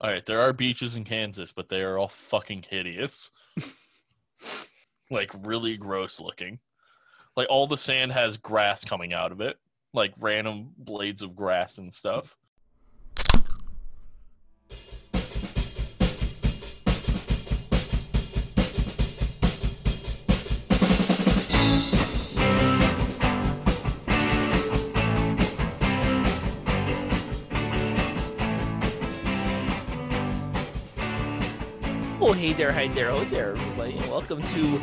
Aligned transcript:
All 0.00 0.10
right, 0.10 0.24
there 0.26 0.40
are 0.40 0.52
beaches 0.52 0.96
in 0.96 1.04
Kansas, 1.04 1.52
but 1.52 1.68
they 1.68 1.80
are 1.80 1.96
all 1.96 2.08
fucking 2.08 2.66
hideous. 2.68 3.30
like 5.10 5.30
really 5.42 5.76
gross 5.76 6.20
looking. 6.20 6.58
Like 7.36 7.48
all 7.48 7.66
the 7.66 7.78
sand 7.78 8.12
has 8.12 8.36
grass 8.36 8.84
coming 8.84 9.14
out 9.14 9.32
of 9.32 9.40
it, 9.40 9.56
like 9.94 10.12
random 10.18 10.70
blades 10.76 11.22
of 11.22 11.34
grass 11.34 11.78
and 11.78 11.92
stuff. 11.92 12.36
Hey 32.46 32.52
there, 32.52 32.70
hi 32.70 32.86
there, 32.86 33.10
oh 33.10 33.24
there, 33.24 33.50
everybody, 33.56 33.96
and 33.98 34.08
welcome 34.08 34.40
to 34.40 34.78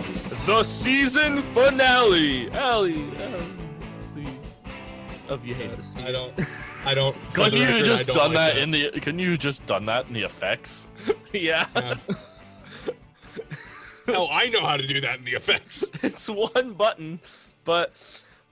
the 0.45 0.61
season 0.65 1.41
finale. 1.53 2.51
Allie, 2.51 3.01
Allie 3.21 4.27
of 5.29 5.45
You 5.45 5.53
Hate 5.53 5.73
to 5.73 5.81
See 5.81 6.01
I 6.05 6.11
don't. 6.11 6.33
I 6.85 6.93
don't. 6.93 7.15
for 7.29 7.35
Couldn't 7.35 7.61
you 7.61 7.67
record, 7.67 7.85
just 7.85 8.07
done 8.07 8.33
like 8.33 8.55
that, 8.55 8.57
in 8.57 8.71
the? 8.71 8.91
Couldn't 8.91 9.19
you 9.19 9.37
just 9.37 9.65
done 9.65 9.85
that 9.85 10.05
in 10.07 10.13
the 10.13 10.23
effects? 10.23 10.87
yeah, 11.31 11.65
Yeah. 11.73 11.95
Hell, 14.07 14.27
I 14.29 14.49
know 14.49 14.65
how 14.65 14.75
to 14.75 14.85
do 14.85 14.99
that 14.99 15.19
in 15.19 15.23
the 15.23 15.31
effects. 15.31 15.89
it's 16.03 16.29
one 16.29 16.73
button, 16.73 17.21
but 17.63 17.93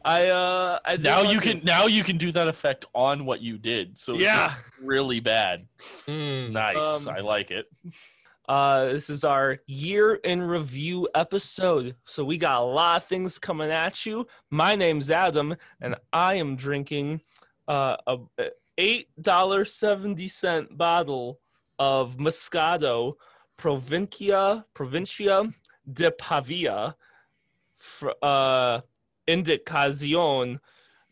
I, 0.06 0.28
uh, 0.30 0.80
I 0.86 0.96
Now 0.96 1.18
want 1.24 1.34
you 1.34 1.40
to- 1.42 1.50
can 1.50 1.66
now 1.66 1.88
you 1.88 2.06
can 2.06 2.18
do 2.18 2.32
that 2.32 2.48
effect 2.48 2.86
on 2.96 3.26
what 3.26 3.42
you 3.42 3.58
did. 3.58 3.98
So 4.00 4.14
Yeah. 4.14 4.48
just 4.48 4.60
really 4.82 5.20
bad. 5.20 5.68
Mm. 6.08 6.52
Nice, 6.54 6.78
Um, 6.78 7.10
I 7.14 7.20
like 7.20 7.52
it. 7.52 7.70
Uh, 8.52 8.92
this 8.92 9.10
is 9.10 9.24
our 9.24 9.60
year 9.66 10.16
in 10.16 10.42
review 10.42 11.08
episode. 11.16 11.96
So 12.04 12.26
we 12.26 12.38
got 12.38 12.60
a 12.60 12.66
lot 12.66 12.98
of 12.98 13.08
things 13.08 13.40
coming 13.40 13.72
at 13.72 14.06
you. 14.06 14.28
My 14.50 14.76
name's 14.76 15.10
Adam, 15.10 15.56
and 15.80 15.96
I 16.12 16.34
am 16.34 16.58
drinking 16.58 17.22
uh, 17.70 17.96
a 18.06 18.18
a 18.38 18.50
eight 18.78 19.08
dollar 19.22 19.64
seventy 19.64 20.28
cent 20.28 20.78
bottle 20.78 21.40
of 21.80 22.18
Moscato 22.18 23.14
Provincia 23.56 24.66
Provincia 24.74 25.50
de 25.90 26.12
Pavia, 26.12 26.98
fr- 27.78 28.20
uh, 28.22 28.82
Indicazione 29.30 30.60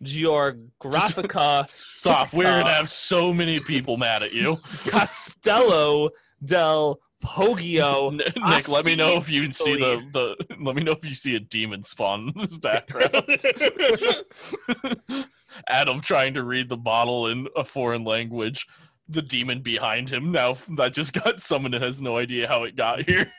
Geografica 0.04 1.66
Stop. 1.70 2.34
We're 2.34 2.48
uh, 2.48 2.60
gonna 2.60 2.74
have 2.74 2.90
so 2.90 3.32
many 3.32 3.62
people 3.62 3.96
mad 3.96 4.24
at 4.24 4.34
you. 4.34 4.58
Castello 4.88 6.10
del 6.44 7.00
Poggio. 7.24 8.12
Nick, 8.12 8.70
let 8.70 8.86
me 8.86 8.96
know 8.96 9.18
if 9.18 9.30
you 9.30 9.52
see 9.52 9.76
the, 9.76 10.04
the 10.12 10.56
let 10.60 10.76
me 10.76 10.84
know 10.84 10.92
if 10.92 11.08
you 11.08 11.16
see 11.16 11.36
a 11.36 11.40
demon 11.40 11.84
spawn 11.84 12.32
in 12.34 12.42
this 12.42 12.56
background. 12.56 13.14
Adam 15.68 16.02
trying 16.02 16.34
to 16.36 16.44
read 16.44 16.70
the 16.70 16.78
bottle 16.78 17.28
in 17.28 17.48
a 17.56 17.64
foreign 17.64 18.04
language. 18.04 18.66
The 19.08 19.22
demon 19.22 19.62
behind 19.62 20.10
him 20.10 20.32
now 20.32 20.56
that 20.78 20.94
just 20.94 21.14
got 21.14 21.42
summoned 21.42 21.76
and 21.76 21.84
has 21.84 22.02
no 22.02 22.18
idea 22.18 22.48
how 22.48 22.64
it 22.64 22.76
got 22.76 23.10
here. 23.10 23.32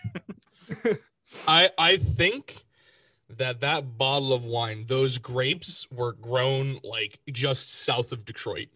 I 1.46 1.70
I 1.78 1.96
think 1.96 2.64
that 3.28 3.60
that 3.60 3.96
bottle 3.96 4.32
of 4.32 4.44
wine, 4.44 4.84
those 4.88 5.18
grapes, 5.18 5.86
were 5.90 6.14
grown 6.14 6.78
like 6.82 7.20
just 7.30 7.72
south 7.72 8.12
of 8.12 8.24
Detroit. 8.24 8.68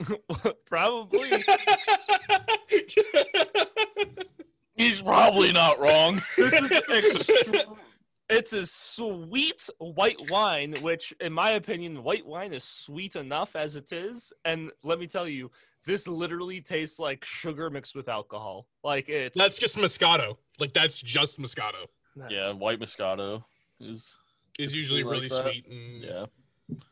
Probably. 0.66 1.30
He's 4.76 5.00
probably 5.00 5.52
not 5.52 5.78
wrong. 5.80 6.20
This 6.36 6.52
is 6.52 6.70
extr- 6.70 7.78
it's 8.28 8.52
a 8.52 8.66
sweet 8.66 9.68
white 9.78 10.30
wine, 10.30 10.74
which, 10.82 11.14
in 11.20 11.32
my 11.32 11.52
opinion, 11.52 12.02
white 12.02 12.26
wine 12.26 12.52
is 12.52 12.64
sweet 12.64 13.14
enough 13.16 13.54
as 13.56 13.76
it 13.76 13.92
is. 13.92 14.32
And 14.44 14.70
let 14.82 14.98
me 14.98 15.06
tell 15.06 15.28
you, 15.28 15.50
this 15.86 16.08
literally 16.08 16.60
tastes 16.60 16.98
like 16.98 17.24
sugar 17.24 17.70
mixed 17.70 17.94
with 17.94 18.08
alcohol. 18.08 18.66
Like 18.82 19.08
it's 19.08 19.38
that's 19.38 19.58
just 19.58 19.78
Moscato. 19.78 20.36
Like 20.58 20.72
that's 20.74 21.00
just 21.00 21.38
Moscato. 21.40 21.86
that's- 22.16 22.30
Yeah, 22.32 22.52
white 22.52 22.80
Moscato 22.80 23.44
is 23.80 24.16
Is 24.58 24.74
usually 24.74 25.04
Like 25.04 25.12
really 25.12 25.28
that. 25.28 25.42
sweet. 25.42 25.66
And, 25.68 26.02
yeah. 26.02 26.26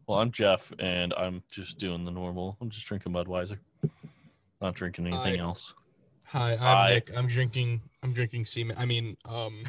Well, 0.07 0.19
I'm 0.21 0.31
Jeff, 0.31 0.73
and 0.79 1.13
I'm 1.15 1.43
just 1.51 1.79
doing 1.79 2.05
the 2.05 2.11
normal. 2.11 2.57
I'm 2.61 2.71
just 2.71 2.87
drinking 2.87 3.13
Budweiser. 3.13 3.59
Not 4.61 4.75
drinking 4.75 5.07
anything 5.07 5.41
I- 5.41 5.45
else. 5.45 5.75
Hi, 6.29 6.53
I'm 6.53 6.59
Hi. 6.59 6.95
Nick. 6.95 7.11
I'm 7.17 7.27
drinking. 7.27 7.83
I'm 8.03 8.13
drinking 8.13 8.47
semen. 8.47 8.77
I 8.79 8.87
mean, 8.87 9.17
um, 9.25 9.63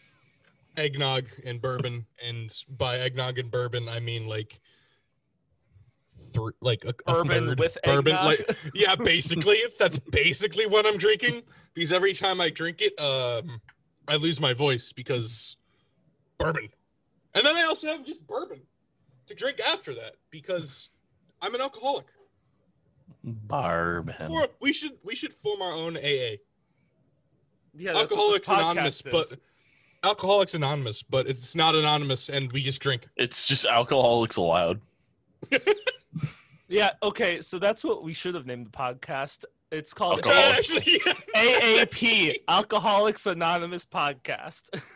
eggnog 0.76 1.26
and 1.44 1.60
bourbon. 1.60 2.06
And 2.24 2.50
by 2.68 2.98
eggnog 2.98 3.38
and 3.38 3.50
bourbon, 3.50 3.88
I 3.88 4.00
mean 4.00 4.26
like, 4.26 4.60
thr 6.34 6.50
like 6.60 6.84
a, 6.84 6.90
a 7.06 7.12
Bourbon 7.14 7.46
third 7.46 7.58
with 7.60 7.78
bourbon. 7.84 8.12
eggnog? 8.12 8.26
Like, 8.26 8.56
yeah, 8.74 8.94
basically, 9.04 9.58
that's 9.78 9.98
basically 9.98 10.66
what 10.66 10.86
I'm 10.86 10.98
drinking. 10.98 11.42
Because 11.72 11.92
every 11.92 12.12
time 12.14 12.40
I 12.40 12.50
drink 12.50 12.80
it, 12.80 12.98
um, 13.00 13.60
I 14.08 14.16
lose 14.16 14.40
my 14.40 14.52
voice 14.54 14.92
because 14.92 15.56
bourbon. 16.38 16.68
And 17.34 17.44
then 17.44 17.56
I 17.56 17.62
also 17.62 17.86
have 17.88 18.04
just 18.04 18.26
bourbon 18.26 18.60
to 19.26 19.34
drink 19.34 19.60
after 19.60 19.94
that 19.94 20.16
because 20.30 20.90
I'm 21.40 21.54
an 21.54 21.60
alcoholic. 21.60 22.06
Barb. 23.24 24.12
Or 24.28 24.48
we 24.60 24.72
should 24.72 24.92
we 25.02 25.14
should 25.14 25.32
form 25.32 25.60
our 25.60 25.72
own 25.72 25.96
AA. 25.96 26.38
yeah, 27.74 27.92
that's 27.92 27.94
what 27.94 28.08
this 28.08 28.12
Alcoholics 28.12 28.48
Anonymous, 28.48 29.02
podcast 29.02 29.10
but 29.10 29.26
is. 29.26 29.36
Alcoholics 30.04 30.54
Anonymous, 30.54 31.02
but 31.02 31.28
it's 31.28 31.56
not 31.56 31.74
anonymous, 31.74 32.28
and 32.28 32.52
we 32.52 32.62
just 32.62 32.80
drink. 32.80 33.08
It's 33.16 33.48
just 33.48 33.66
alcoholics 33.66 34.36
allowed. 34.36 34.80
yeah, 36.68 36.90
okay, 37.02 37.40
so 37.40 37.58
that's 37.58 37.82
what 37.82 38.04
we 38.04 38.12
should 38.12 38.34
have 38.34 38.46
named 38.46 38.66
the 38.66 38.70
podcast. 38.70 39.44
It's 39.72 39.92
called 39.92 40.20
Alcoholics. 40.24 40.72
AAP, 41.36 42.36
Alcoholics 42.46 43.26
Anonymous 43.26 43.84
Podcast. 43.84 44.80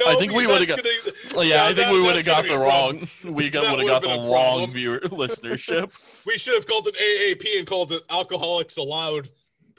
No, 0.00 0.06
I 0.08 0.14
think 0.16 0.32
we 0.32 0.46
would've 0.46 0.68
got- 0.68 0.82
gonna- 0.82 1.46
yeah, 1.46 1.64
I 1.64 1.66
think 1.68 1.76
that- 1.78 1.92
we 1.92 2.00
would 2.00 2.16
have 2.16 2.24
got 2.26 2.42
the 2.42 2.48
be 2.48 2.54
a 2.54 2.58
problem. 2.58 2.98
wrong. 2.98 3.08
We 3.34 3.50
got 3.50 3.76
would 3.76 3.86
have 3.88 4.02
got 4.02 4.02
the 4.02 4.30
wrong 4.30 4.72
viewer 4.72 5.00
listenership. 5.04 5.90
We 6.26 6.38
should 6.38 6.54
have 6.54 6.66
called 6.66 6.86
it 6.88 6.96
AAP 6.96 7.58
and 7.58 7.66
called 7.66 7.92
it 7.92 8.02
Alcoholics 8.10 8.76
Allowed 8.76 9.28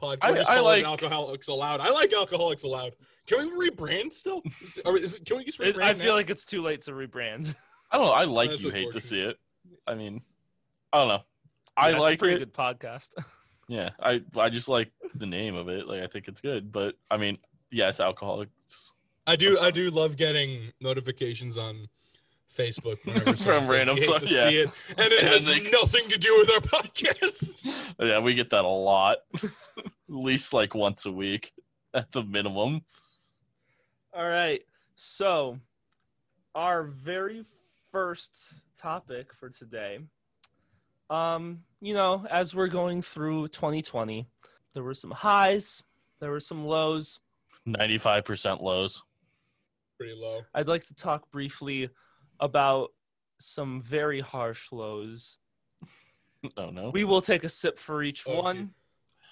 podcast. 0.01 0.49
I- 0.49 0.55
I 0.55 0.57
it 0.59 0.61
like- 0.61 0.85
Alcoholics 0.85 1.47
Allowed. 1.47 1.79
I 1.81 1.89
like 1.91 2.13
Alcoholics 2.13 2.63
Allowed. 2.63 2.93
Can 3.25 3.57
we 3.59 3.69
rebrand 3.69 4.13
still? 4.13 4.41
Is, 4.61 4.77
is 4.87 5.19
can 5.19 5.37
we 5.37 5.43
just 5.45 5.59
It- 5.59 5.75
rebrand? 5.75 5.81
I 5.83 5.93
feel 5.93 6.07
now? 6.07 6.13
like 6.13 6.29
it's 6.29 6.45
too 6.45 6.61
late 6.61 6.81
to 6.83 6.91
rebrand. 6.91 7.53
I 7.91 7.97
don't 7.97 8.07
know. 8.07 8.11
I 8.13 8.23
like 8.23 8.49
That's 8.51 8.63
you. 8.63 8.71
Hate 8.71 8.91
to 8.93 9.01
see 9.01 9.19
it. 9.21 9.37
I 9.85 9.95
mean, 9.95 10.21
I 10.93 10.99
don't 10.99 11.07
know. 11.09 11.21
I 11.75 11.91
That's 11.91 11.99
a 11.99 12.01
like 12.01 12.19
pretty 12.19 12.35
it. 12.35 12.39
good 12.39 12.53
podcast. 12.53 13.13
Yeah, 13.69 13.89
I 14.01 14.21
I 14.37 14.49
just 14.49 14.69
like 14.69 14.91
the 15.15 15.25
name 15.25 15.55
of 15.55 15.67
it. 15.67 15.87
Like 15.87 16.01
I 16.01 16.07
think 16.07 16.27
it's 16.29 16.39
good. 16.41 16.71
But 16.71 16.95
I 17.11 17.17
mean, 17.17 17.37
yes, 17.69 17.99
alcoholics. 17.99 18.93
I 19.27 19.35
do. 19.35 19.59
I 19.59 19.71
do 19.71 19.89
love 19.89 20.15
getting 20.15 20.71
notifications 20.81 21.57
on 21.57 21.89
Facebook 22.55 22.97
whenever 23.05 23.35
From 23.37 23.67
random 23.67 23.97
you 23.97 24.03
stuff, 24.03 24.19
to 24.23 24.33
yeah. 24.33 24.49
see 24.49 24.55
it, 24.61 24.69
and 24.97 25.11
it 25.11 25.19
And 25.19 25.27
has 25.27 25.45
they- 25.47 25.69
nothing 25.69 26.07
to 26.09 26.17
do 26.17 26.35
with 26.39 26.49
our 26.49 26.59
podcast. 26.81 27.67
Yeah, 27.99 28.19
we 28.19 28.33
get 28.33 28.49
that 28.51 28.63
a 28.63 28.67
lot. 28.67 29.17
At 29.43 29.51
least 30.07 30.53
like 30.53 30.73
once 30.73 31.05
a 31.05 31.11
week 31.11 31.51
at 31.93 32.11
the 32.11 32.23
minimum. 32.23 32.81
All 34.13 34.27
right. 34.27 34.61
So, 34.95 35.59
our 36.55 36.83
very 36.83 37.43
first 37.91 38.53
topic 38.77 39.33
for 39.33 39.49
today. 39.49 39.99
Um, 41.09 41.59
you 41.81 41.93
know, 41.93 42.25
as 42.29 42.55
we're 42.55 42.67
going 42.67 43.01
through 43.01 43.49
2020, 43.49 44.25
there 44.73 44.83
were 44.83 44.93
some 44.93 45.11
highs, 45.11 45.83
there 46.19 46.31
were 46.31 46.39
some 46.39 46.65
lows. 46.65 47.19
Ninety-five 47.65 48.23
percent 48.25 48.63
lows. 48.63 49.03
Pretty 49.99 50.13
low. 50.15 50.41
I'd 50.53 50.67
like 50.67 50.85
to 50.87 50.93
talk 50.95 51.29
briefly 51.31 51.89
about 52.39 52.91
some 53.39 53.81
very 53.81 54.19
harsh 54.21 54.71
lows. 54.71 55.37
Oh 56.55 56.69
no. 56.69 56.91
We 56.91 57.03
will 57.03 57.21
take 57.21 57.43
a 57.43 57.49
sip 57.49 57.79
for 57.79 58.03
each 58.03 58.23
Oh, 58.27 58.41
one. 58.43 58.55
dude. 58.55 58.69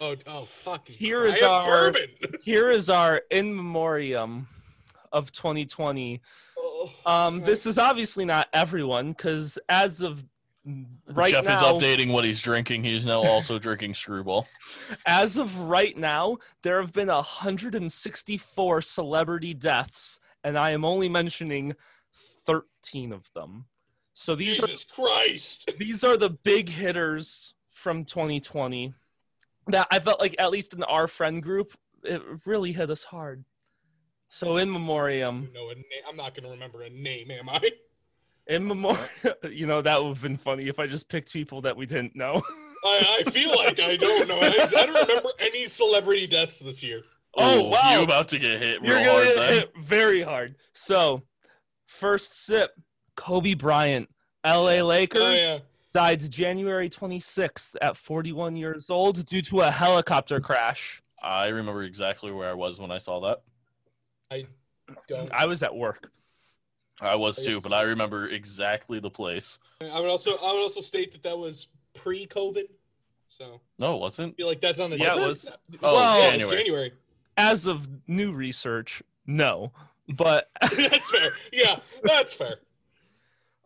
Oh, 0.02 0.16
oh, 0.28 0.46
fucking. 0.46 0.96
Here 0.98 1.20
Here 1.22 1.26
is 1.30 1.36
is 1.38 1.44
our- 1.44 1.66
bourbon. 1.92 2.10
Here 2.44 2.72
is 2.72 2.90
our 2.90 3.22
in 3.30 3.56
memoriam 3.56 4.48
of 5.14 5.32
2020. 5.32 6.20
Oh, 6.58 6.92
Um, 7.06 7.40
God. 7.40 7.46
this 7.48 7.68
is 7.68 7.78
obviously 7.78 8.26
not 8.26 8.50
everyone 8.54 9.12
because 9.12 9.60
as 9.70 10.02
of 10.02 10.26
right 10.66 11.32
now. 11.32 11.42
Jeff 11.42 11.46
now, 11.46 11.54
is 11.54 11.62
updating 11.84 12.12
what 12.12 12.26
he's 12.26 12.42
drinking. 12.42 12.84
He's 12.84 13.06
now 13.06 13.22
also 13.22 13.60
drinking 13.68 13.94
Screwball. 13.94 14.48
as 15.06 15.38
of 15.38 15.56
right 15.60 15.96
now, 15.96 16.38
there 16.64 16.82
have 16.82 16.92
been 16.92 17.08
164 17.10 18.82
celebrity 18.82 19.54
deaths, 19.54 20.20
and 20.46 20.58
I 20.58 20.72
am 20.72 20.86
only 20.86 21.10
mentioning 21.10 21.74
13 22.46 23.12
of 23.12 23.34
them. 23.34 23.66
So 24.14 24.36
these 24.36 24.58
Jesus 24.58 24.86
Christ. 24.86 25.70
are 25.70 25.78
these 25.78 26.04
are 26.06 26.16
the 26.16 26.30
big 26.30 26.70
hitters 26.70 27.56
from 27.72 28.06
2020 28.06 28.94
that 29.68 29.88
I 29.92 30.00
felt 30.00 30.22
like, 30.22 30.36
at 30.40 30.52
least 30.52 30.74
in 30.74 30.84
our 30.84 31.08
friend 31.08 31.42
group, 31.44 31.74
it 32.04 32.22
really 32.46 32.72
hit 32.72 32.90
us 32.92 33.04
hard. 33.04 33.44
So 34.30 34.58
in 34.58 34.72
memoriam, 34.72 35.50
No, 35.54 35.72
I'm 36.08 36.16
not 36.16 36.36
gonna 36.36 36.50
remember 36.52 36.84
a 36.84 36.90
name, 36.90 37.32
am 37.32 37.50
I? 37.50 37.72
in 38.48 38.68
memoriam, 38.68 39.04
you 39.50 39.66
know 39.66 39.82
that 39.82 40.02
would 40.02 40.10
have 40.10 40.22
been 40.22 40.38
funny 40.38 40.68
if 40.68 40.78
I 40.78 40.86
just 40.86 41.10
picked 41.10 41.34
people 41.34 41.62
that 41.62 41.76
we 41.76 41.88
didn't 41.88 42.16
know. 42.16 42.42
I, 42.86 43.24
I 43.26 43.32
feel 43.32 43.50
like 43.50 43.80
I 43.80 43.96
don't 43.96 44.28
know. 44.28 44.40
I 44.40 44.50
don't 44.72 44.88
remember 44.94 45.30
any 45.40 45.66
celebrity 45.66 46.28
deaths 46.28 46.60
this 46.60 46.84
year. 46.84 47.02
Oh, 47.38 47.60
Ooh, 47.60 47.70
wow. 47.70 47.94
You're 47.94 48.04
about 48.04 48.30
to 48.30 48.40
get 48.40 48.60
hit 48.60 48.82
real 48.82 48.92
You're 48.92 49.04
gonna 49.04 49.26
get 49.26 49.54
hit 49.54 49.72
very 49.78 50.22
hard. 50.22 50.56
So, 50.74 51.24
first 51.86 52.46
sip, 52.46 52.72
Kobe 53.16 53.54
Bryant, 53.54 54.10
LA 54.46 54.82
Lakers. 54.82 55.22
Oh 55.24 55.32
yeah. 55.32 55.58
died 55.94 56.30
January 56.30 56.90
26th 56.90 57.76
at 57.82 57.98
41 57.98 58.56
years 58.56 58.90
old 58.90 59.26
due 59.26 59.42
to 59.44 59.62
a 59.62 59.72
helicopter 59.72 60.40
crash. 60.40 61.02
I 61.22 61.48
remember 61.48 61.84
exactly 61.84 62.32
where 62.32 62.50
I 62.50 62.54
was 62.54 62.80
when 62.80 62.92
I 62.92 63.00
saw 63.00 63.20
that. 63.22 63.42
I 64.32 64.46
don't. 65.08 65.32
I 65.34 65.46
was 65.46 65.64
at 65.64 65.76
work. 65.76 66.12
I 67.02 67.16
was 67.16 67.40
oh, 67.40 67.44
too, 67.44 67.62
but 67.62 67.74
I 67.74 67.82
remember 67.82 68.30
exactly 68.30 69.00
the 69.00 69.10
place. 69.10 69.60
I 69.82 70.00
would 70.00 70.10
also 70.10 70.32
I 70.32 70.54
would 70.54 70.62
also 70.62 70.82
state 70.82 71.12
that 71.12 71.24
that 71.24 71.38
was 71.38 71.68
pre-COVID. 71.94 72.66
So 73.28 73.60
No, 73.80 73.96
it 73.96 74.00
wasn't. 74.00 74.34
I 74.34 74.36
feel 74.36 74.48
like 74.48 74.62
that's 74.62 74.80
on 74.80 74.92
the 74.92 74.98
Yeah, 74.98 75.16
it 75.16 75.28
was. 75.28 75.50
Oh, 75.82 75.96
well, 75.96 76.32
January. 76.32 76.58
January. 76.58 76.92
As 77.38 77.66
of 77.66 77.88
new 78.08 78.32
research, 78.34 79.04
no. 79.28 79.72
But 80.08 80.50
that's 80.62 81.10
fair. 81.12 81.32
Yeah, 81.52 81.78
that's 82.04 82.34
fair. 82.34 82.56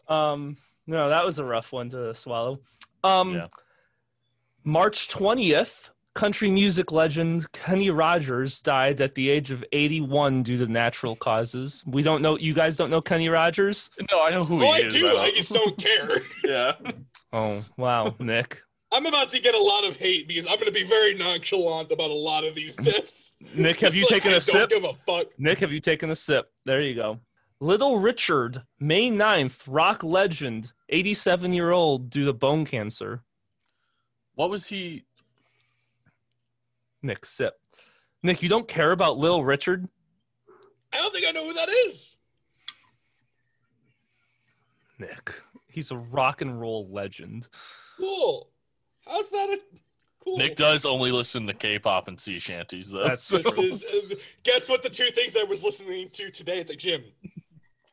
um 0.07 0.57
no, 0.88 1.10
that 1.10 1.24
was 1.24 1.38
a 1.39 1.45
rough 1.45 1.71
one 1.71 1.89
to 1.92 2.16
swallow. 2.16 2.60
Um 3.04 3.36
Yeah. 3.36 3.48
March 4.63 5.07
20th, 5.07 5.89
country 6.16 6.50
music 6.51 6.92
legend 6.92 7.50
Kenny 7.54 7.89
Rogers 7.89 8.60
died 8.62 9.00
at 9.01 9.16
the 9.16 9.30
age 9.30 9.51
of 9.51 9.63
81 9.71 10.44
due 10.44 10.57
to 10.57 10.68
natural 10.68 11.16
causes. 11.16 11.83
We 11.86 12.01
don't 12.04 12.21
know 12.21 12.38
you 12.38 12.54
guys 12.54 12.75
don't 12.77 12.89
know 12.89 13.01
Kenny 13.01 13.30
Rogers? 13.30 13.89
No, 14.12 14.24
I 14.24 14.30
know 14.31 14.44
who 14.45 14.60
he 14.60 14.66
is. 14.66 14.68
Well, 14.68 14.74
he 14.77 14.83
I 14.83 14.88
is. 14.88 14.94
do. 14.94 15.01
though. 15.01 15.18
I 15.18 15.31
just 15.31 15.54
don't 15.54 15.77
care. 15.77 16.10
yeah. 16.44 16.92
Oh, 17.31 17.63
wow, 17.77 18.16
Nick. 18.19 18.62
I'm 18.91 19.06
about 19.06 19.30
to 19.30 19.39
get 19.39 19.53
a 19.53 19.62
lot 19.62 19.83
of 19.86 19.97
hate 19.97 20.27
because 20.27 20.47
I'm 20.47 20.56
going 20.56 20.65
to 20.65 20.71
be 20.71 20.83
very 20.83 21.13
nonchalant 21.13 21.91
about 21.91 22.09
a 22.09 22.13
lot 22.13 22.44
of 22.44 22.56
these 22.56 22.75
deaths. 22.75 23.38
Nick, 23.56 23.80
have 23.81 23.94
you 23.94 24.01
like, 24.03 24.09
taken 24.09 24.33
I 24.33 24.38
a 24.38 24.41
sip? 24.41 24.69
Don't 24.69 24.81
give 24.81 24.89
a 24.89 24.94
fuck. 24.94 25.27
Nick, 25.38 25.59
have 25.59 25.71
you 25.71 25.80
taken 25.80 26.09
a 26.09 26.15
sip? 26.15 26.51
There 26.65 26.81
you 26.81 26.95
go. 26.95 27.19
Little 27.62 28.00
Richard, 28.00 28.63
May 28.80 29.12
9th, 29.12 29.63
rock 29.68 30.03
legend, 30.03 30.71
87 30.89 31.53
year 31.53 31.71
old 31.71 32.09
due 32.09 32.25
to 32.25 32.33
bone 32.33 32.65
cancer. 32.65 33.24
What 34.33 34.50
was 34.50 34.68
he? 34.68 35.03
Nick, 37.03 37.25
sip. 37.25 37.56
Nick, 38.24 38.42
you 38.42 38.50
don't 38.50 38.68
care 38.68 38.92
about 38.92 39.18
Little 39.18 39.44
Richard? 39.44 39.88
I 40.92 40.97
don't 40.97 41.13
think 41.13 41.27
I 41.27 41.31
know 41.31 41.45
who 41.45 41.53
that 41.53 41.69
is. 41.69 42.18
Nick, 44.97 45.33
he's 45.68 45.92
a 45.92 45.97
rock 45.97 46.42
and 46.42 46.59
roll 46.59 46.89
legend. 46.92 47.47
Cool. 47.97 48.50
How's 49.09 49.29
that? 49.31 49.50
A, 49.50 49.59
cool. 50.23 50.38
Nick 50.38 50.56
does 50.56 50.85
only 50.85 51.11
listen 51.11 51.47
to 51.47 51.53
K-pop 51.53 52.07
and 52.07 52.19
sea 52.19 52.39
shanties, 52.39 52.89
though. 52.89 53.07
That's 53.07 53.27
This 53.27 53.53
true. 53.53 53.63
is. 53.63 53.83
Uh, 53.83 54.15
guess 54.44 54.69
what? 54.69 54.83
The 54.83 54.89
two 54.89 55.09
things 55.11 55.35
I 55.35 55.44
was 55.44 55.63
listening 55.63 56.09
to 56.13 56.29
today 56.29 56.59
at 56.59 56.67
the 56.67 56.75
gym. 56.75 57.03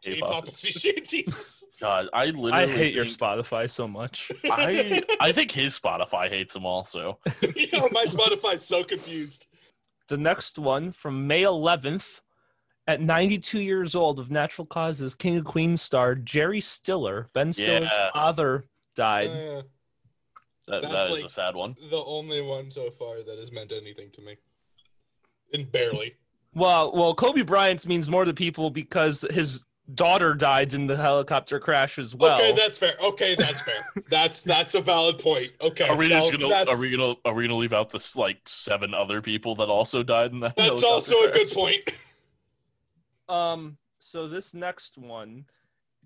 K-pop 0.02 0.44
and 0.44 0.52
sea 0.52 0.72
shanties. 0.72 1.64
God, 1.80 2.08
I 2.12 2.26
literally. 2.26 2.52
I 2.52 2.66
hate 2.66 2.94
your 2.94 3.06
Spotify 3.06 3.68
so 3.68 3.88
much. 3.88 4.30
I 4.44 5.02
I 5.20 5.32
think 5.32 5.50
his 5.50 5.78
Spotify 5.78 6.28
hates 6.28 6.54
him 6.54 6.64
also. 6.66 7.18
Yo, 7.42 7.88
my 7.92 8.04
Spotify's 8.04 8.64
so 8.64 8.84
confused. 8.84 9.46
The 10.08 10.16
next 10.16 10.58
one 10.58 10.92
from 10.92 11.26
May 11.26 11.42
11th, 11.42 12.20
at 12.86 13.00
92 13.00 13.58
years 13.60 13.96
old 13.96 14.20
of 14.20 14.30
natural 14.30 14.64
causes, 14.66 15.16
King 15.16 15.38
of 15.38 15.44
Queens 15.44 15.82
star 15.82 16.14
Jerry 16.14 16.60
Stiller, 16.60 17.28
Ben 17.32 17.52
Stiller's 17.52 17.90
Yeah. 17.92 18.10
father, 18.12 18.64
died. 18.94 19.30
Uh, 19.30 19.62
That, 20.66 20.82
That's 20.82 20.92
that 20.92 21.02
is 21.10 21.10
like- 21.10 21.24
a 21.24 21.28
sad 21.28 21.54
one. 21.54 21.76
the 21.90 22.02
only 22.04 22.42
one 22.42 22.70
so 22.70 22.90
far 22.90 23.22
that 23.22 23.38
has 23.38 23.52
meant 23.52 23.72
anything 23.72 24.10
to 24.12 24.20
me. 24.20 24.36
And 25.52 25.70
barely. 25.70 26.16
Well, 26.54 26.90
well, 26.92 27.14
Kobe 27.14 27.42
Bryant's 27.42 27.86
means 27.86 28.08
more 28.08 28.24
to 28.24 28.32
people 28.32 28.70
because 28.70 29.26
his 29.30 29.66
daughter 29.92 30.32
died 30.32 30.72
in 30.72 30.86
the 30.86 30.96
helicopter 30.96 31.60
crash 31.60 31.98
as 31.98 32.14
well. 32.14 32.36
okay, 32.36 32.54
that's 32.54 32.78
fair. 32.78 32.94
Okay, 33.04 33.34
that's 33.34 33.60
fair. 33.60 33.84
That's 34.08 34.42
that's 34.42 34.74
a 34.74 34.80
valid 34.80 35.18
point. 35.18 35.50
Okay. 35.60 35.86
Are 35.86 35.96
we 35.96 36.08
just 36.08 36.32
well, 36.32 36.40
gonna 36.40 36.48
that's, 36.48 36.72
are 36.72 36.80
we 36.80 36.90
gonna 36.90 37.14
are 37.26 37.34
we 37.34 37.46
gonna 37.46 37.58
leave 37.58 37.74
out 37.74 37.90
this 37.90 38.16
like 38.16 38.38
seven 38.46 38.94
other 38.94 39.20
people 39.20 39.54
that 39.56 39.68
also 39.68 40.02
died 40.02 40.32
in 40.32 40.40
that? 40.40 40.56
that's 40.56 40.80
helicopter 40.80 40.86
also 40.86 41.28
a 41.28 41.30
good 41.30 41.50
point. 41.50 41.82
um, 43.28 43.76
so 43.98 44.26
this 44.26 44.54
next 44.54 44.96
one, 44.96 45.44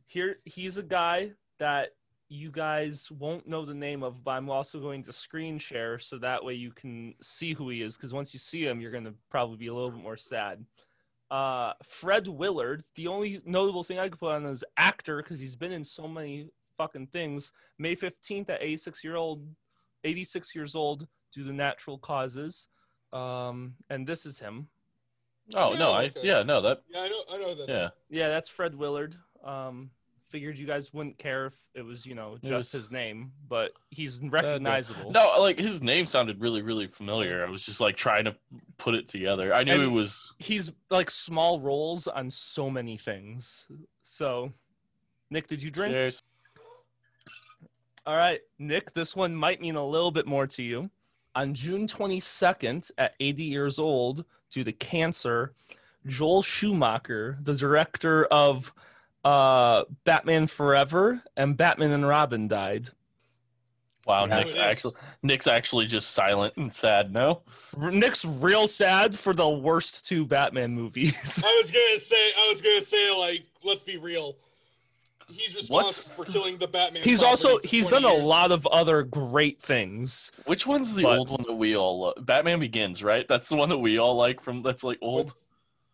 here 0.07 0.35
he's 0.45 0.79
a 0.79 0.83
guy 0.83 1.31
that 1.61 1.91
you 2.33 2.51
guys 2.53 3.11
won't 3.11 3.47
know 3.49 3.65
the 3.67 3.75
name 3.75 4.03
of, 4.05 4.23
but 4.23 4.31
I'm 4.31 4.49
also 4.49 4.79
going 4.79 5.03
to 5.03 5.13
screen 5.13 5.59
share 5.59 5.99
so 5.99 6.17
that 6.19 6.43
way 6.45 6.55
you 6.55 6.71
can 6.71 7.13
see 7.21 7.53
who 7.55 7.69
he 7.69 7.83
is. 7.83 7.97
Because 7.97 8.15
once 8.15 8.33
you 8.33 8.39
see 8.39 8.65
him, 8.65 8.81
you're 8.81 8.93
gonna 8.93 9.15
probably 9.31 9.57
be 9.57 9.67
a 9.67 9.75
little 9.75 9.91
bit 9.91 10.01
more 10.03 10.17
sad. 10.17 10.65
Uh, 11.31 11.73
Fred 11.85 12.29
Willard. 12.29 12.83
The 12.95 13.09
only 13.09 13.43
notable 13.45 13.83
thing 13.83 13.99
I 13.99 14.09
could 14.09 14.19
put 14.21 14.33
on 14.33 14.47
is 14.47 14.65
actor 14.77 15.19
because 15.19 15.41
he's 15.41 15.57
been 15.57 15.73
in 15.73 15.85
so 15.85 16.07
many 16.09 16.49
fucking 16.79 17.09
things. 17.09 17.53
May 17.79 17.95
15th 17.97 18.49
at 18.49 18.63
86 18.63 19.03
year 19.05 19.17
old, 19.17 19.45
86 20.05 20.55
years 20.55 20.75
old 20.75 21.07
due 21.35 21.45
to 21.45 21.53
natural 21.53 21.99
causes. 21.99 22.69
Um, 23.13 23.75
and 23.91 24.07
this 24.07 24.25
is 24.25 24.39
him. 24.39 24.69
Oh 25.55 25.71
no, 25.71 25.91
Yeah, 25.93 25.97
I 25.99 26.05
okay. 26.05 26.21
yeah 26.23 26.43
no 26.45 26.61
that 26.61 26.83
Yeah, 26.89 27.01
I 27.01 27.09
know. 27.09 27.23
I 27.33 27.37
know 27.39 27.55
that. 27.57 27.69
yeah. 27.69 27.89
Yeah, 28.09 28.29
that's 28.29 28.49
Fred 28.49 28.75
Willard. 28.77 29.17
Um, 29.45 29.91
figured 30.31 30.57
you 30.57 30.67
guys 30.67 30.93
wouldn't 30.95 31.19
care 31.19 31.47
if 31.47 31.53
it 31.75 31.83
was, 31.83 32.07
you 32.07 32.15
know, 32.15 32.37
just 32.43 32.73
was- 32.73 32.73
his 32.73 32.91
name, 32.91 33.33
but 33.49 33.73
he's 33.91 34.21
recognizable. 34.23 35.11
No, 35.11 35.35
like 35.39 35.59
his 35.59 35.83
name 35.83 36.07
sounded 36.07 36.41
really 36.41 36.63
really 36.63 36.87
familiar. 36.87 37.45
I 37.47 37.51
was 37.51 37.63
just 37.65 37.81
like 37.81 37.97
trying 37.97 38.25
to 38.25 38.37
put 38.79 38.95
it 38.95 39.09
together. 39.09 39.53
I 39.55 39.63
knew 39.65 39.75
And- 39.75 39.83
it 39.83 39.89
was 39.89 40.35
He's 40.39 40.71
like 40.91 41.11
small 41.11 41.61
roles 41.61 42.07
on 42.07 42.31
so 42.31 42.71
many 42.71 42.97
things. 42.97 43.69
So, 44.03 44.53
Nick, 45.31 45.47
did 45.47 45.63
you 45.63 45.71
drink? 45.71 45.93
Cheers. 45.93 46.23
All 48.07 48.17
right, 48.17 48.41
Nick, 48.59 48.95
this 48.95 49.15
one 49.15 49.35
might 49.35 49.61
mean 49.61 49.77
a 49.77 49.87
little 49.87 50.11
bit 50.11 50.27
more 50.27 50.47
to 50.47 50.63
you. 50.63 50.91
On 51.35 51.55
June 51.55 51.87
22nd, 51.87 52.91
at 52.99 53.15
80 53.21 53.45
years 53.45 53.79
old, 53.79 54.25
due 54.51 54.65
to 54.65 54.73
cancer, 54.73 55.53
Joel 56.07 56.43
Schumacher, 56.43 57.39
the 57.43 57.55
director 57.55 58.25
of 58.27 58.73
uh, 59.25 59.85
Batman 60.05 60.47
Forever 60.47 61.23
and 61.37 61.57
Batman 61.57 61.91
and 61.91 62.07
Robin, 62.07 62.49
died. 62.49 62.89
Wow, 64.07 64.25
Yeah. 64.27 64.39
Nick's 64.39 64.57
actually 64.57 64.95
Nick's 65.23 65.47
actually 65.47 65.87
just 65.87 66.13
silent 66.13 66.55
and 66.57 66.73
sad. 66.75 67.13
No, 67.13 67.43
R- 67.79 67.91
Nick's 67.91 68.25
real 68.25 68.67
sad 68.67 69.17
for 69.19 69.35
the 69.35 69.49
worst 69.49 70.07
two 70.09 70.25
Batman 70.25 70.73
movies. 70.75 71.43
I 71.45 71.55
was 71.61 71.71
gonna 71.71 71.99
say. 72.01 72.31
I 72.37 72.49
was 72.49 72.63
gonna 72.63 72.83
say. 72.83 73.11
Like, 73.17 73.43
let's 73.63 73.83
be 73.85 73.99
real. 73.99 74.37
He's 75.29 75.55
What's- 75.69 75.99
responsible 75.99 76.25
for 76.25 76.33
killing 76.33 76.59
the 76.59 76.67
Batman. 76.67 77.05
he's 77.05 77.23
also 77.23 77.61
he's 77.63 77.87
20 77.89 78.03
done 78.05 78.21
a 78.21 78.25
lot 78.27 78.51
of 78.51 78.67
other 78.67 79.05
great 79.05 79.61
things. 79.61 80.33
which 80.47 80.67
one's 80.67 80.95
the 80.95 81.05
But- 81.05 81.19
old 81.19 81.31
one 81.31 81.45
that 81.47 81.53
we 81.55 81.77
all 81.77 82.01
love? 82.01 82.15
Batman 82.27 82.59
Begins, 82.59 83.05
right? 83.05 83.29
That's 83.29 83.49
the 83.49 83.55
one 83.57 83.69
that 83.69 83.79
we 83.79 83.99
all 83.99 84.17
like 84.17 84.41
from 84.43 84.63
that's 84.63 84.83
like 84.83 84.99
old. 85.03 85.27
With- 85.27 85.35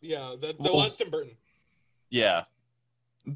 Yeah, 0.01 0.37
the, 0.41 0.47
the 0.55 0.57
Well- 0.61 0.79
last 0.79 1.03
Burton. 1.11 1.33
Yeah, 2.09 2.45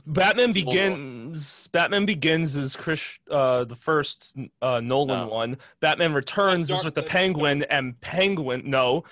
Batman 0.06 0.47
It's 0.50 0.54
the. 0.54 0.64
Begins. 0.64 1.66
Batman 1.68 2.06
Begins 2.06 2.54
is 2.56 2.76
Chris, 2.76 3.18
uh, 3.30 3.64
the 3.64 3.75
first 3.76 4.37
uh, 4.62 4.80
Nolan 4.80 5.26
No. 5.26 5.35
one. 5.35 5.59
Batman 5.80 6.12
Returns 6.12 6.68
That's 6.68 6.80
is 6.80 6.85
with 6.85 6.94
the 6.94 7.00
that's 7.00 7.12
Penguin, 7.12 7.64
and 7.64 8.00
Penguin. 8.00 8.62
No, 8.66 9.02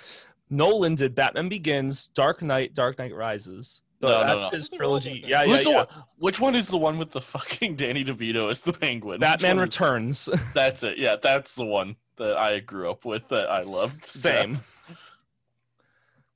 Nolan 0.51 0.95
did 0.95 1.15
Batman 1.15 1.49
Begins, 1.49 2.09
Dark 2.09 2.43
Knight, 2.43 2.75
Dark 2.75 2.99
Knight 2.99 3.15
Rises. 3.15 3.83
No, 4.01 4.09
no, 4.11 4.21
that's 4.25 4.45
no. 4.53 4.57
his 4.57 4.69
trilogy. 4.69 5.21
Dark 5.23 5.31
Yeah, 5.31 5.39
Knight. 5.39 5.49
yeah, 5.49 5.57
the 5.65 5.71
yeah. 5.71 5.77
one- 5.77 6.05
which 6.19 6.39
one 6.41 6.55
is 6.55 6.69
the 6.69 6.79
one 6.79 6.97
with 6.99 7.11
the 7.11 7.21
fucking 7.21 7.75
Danny 7.75 8.05
DeVito 8.05 8.49
as 8.49 8.61
the 8.61 8.73
Penguin? 8.73 9.19
Batman 9.19 9.57
one 9.57 9.65
is- 9.69 9.75
Returns. 9.75 10.29
That's 10.55 10.85
it. 10.85 10.99
Yeah, 10.99 11.17
that's 11.21 11.57
the 11.57 11.65
one 11.65 11.97
that 12.17 12.37
I 12.37 12.61
grew 12.61 12.89
up 12.91 13.05
with 13.05 13.27
that 13.29 13.51
I 13.51 13.63
loved. 13.63 14.05
Same. 14.07 14.61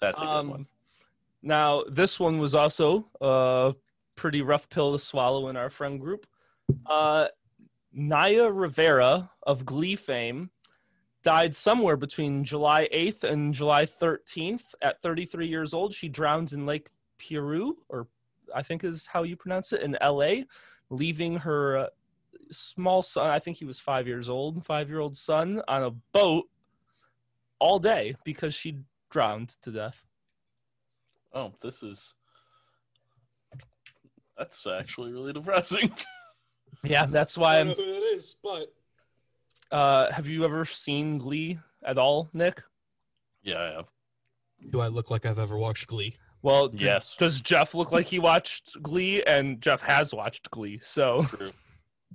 That's 0.00 0.20
a 0.20 0.25
good 0.25 0.28
Um, 0.30 0.50
one. 0.50 0.66
Now, 1.44 1.84
this 1.88 2.18
one 2.20 2.38
was 2.38 2.54
also 2.56 3.06
a 3.20 3.75
pretty 4.22 4.40
rough 4.40 4.68
pill 4.70 4.92
to 4.92 5.00
swallow 5.00 5.48
in 5.48 5.56
our 5.56 5.68
friend 5.68 6.00
group. 6.00 6.28
Uh, 6.86 7.26
Naya 7.92 8.48
Rivera 8.48 9.28
of 9.42 9.66
Glee 9.66 9.96
fame 9.96 10.50
died 11.24 11.56
somewhere 11.56 11.96
between 11.96 12.44
July 12.44 12.88
8th 12.94 13.24
and 13.24 13.52
July 13.52 13.84
13th 13.84 14.76
at 14.80 15.02
33 15.02 15.48
years 15.48 15.74
old. 15.74 15.92
She 15.92 16.08
drowned 16.08 16.52
in 16.52 16.66
Lake 16.66 16.90
Piru, 17.18 17.74
or 17.88 18.06
I 18.54 18.62
think 18.62 18.84
is 18.84 19.06
how 19.06 19.24
you 19.24 19.34
pronounce 19.34 19.72
it, 19.72 19.82
in 19.82 19.98
LA, 20.00 20.44
leaving 20.88 21.38
her 21.38 21.88
small 22.52 23.02
son. 23.02 23.28
I 23.28 23.40
think 23.40 23.56
he 23.56 23.64
was 23.64 23.80
five 23.80 24.06
years 24.06 24.28
old, 24.28 24.64
five 24.64 24.88
year 24.88 25.00
old 25.00 25.16
son 25.16 25.62
on 25.66 25.82
a 25.82 25.90
boat 25.90 26.44
all 27.58 27.80
day 27.80 28.14
because 28.24 28.54
she 28.54 28.78
drowned 29.10 29.48
to 29.62 29.72
death. 29.72 30.04
Oh, 31.34 31.54
this 31.60 31.82
is. 31.82 32.14
That's 34.38 34.66
actually 34.66 35.12
really 35.12 35.32
depressing. 35.32 35.92
Yeah, 36.84 37.06
that's 37.06 37.36
why 37.38 37.56
I 37.56 37.60
I'm. 37.60 37.68
don't 37.68 37.78
know 37.78 37.84
who 37.84 37.92
that 38.00 38.06
is, 38.14 38.34
but 38.42 38.74
Uh, 39.70 40.10
have 40.10 40.26
you 40.26 40.44
ever 40.44 40.64
seen 40.64 41.18
Glee 41.18 41.58
at 41.84 41.96
all, 41.98 42.28
Nick? 42.32 42.62
yeah, 43.42 43.60
I 43.60 43.66
have. 43.76 43.90
do 44.70 44.80
I 44.80 44.88
look 44.88 45.08
like 45.10 45.24
I've 45.26 45.38
ever 45.38 45.56
watched 45.56 45.86
Glee? 45.86 46.16
Well, 46.40 46.68
d- 46.68 46.84
Yes. 46.86 47.14
Does 47.14 47.40
Jeff 47.40 47.74
look 47.74 47.92
like 47.92 48.06
he 48.06 48.18
watched 48.18 48.82
Glee? 48.82 49.22
And 49.22 49.60
Jeff 49.60 49.80
has 49.82 50.12
watched 50.12 50.50
Glee, 50.50 50.80
so 50.82 51.22
True. 51.24 51.52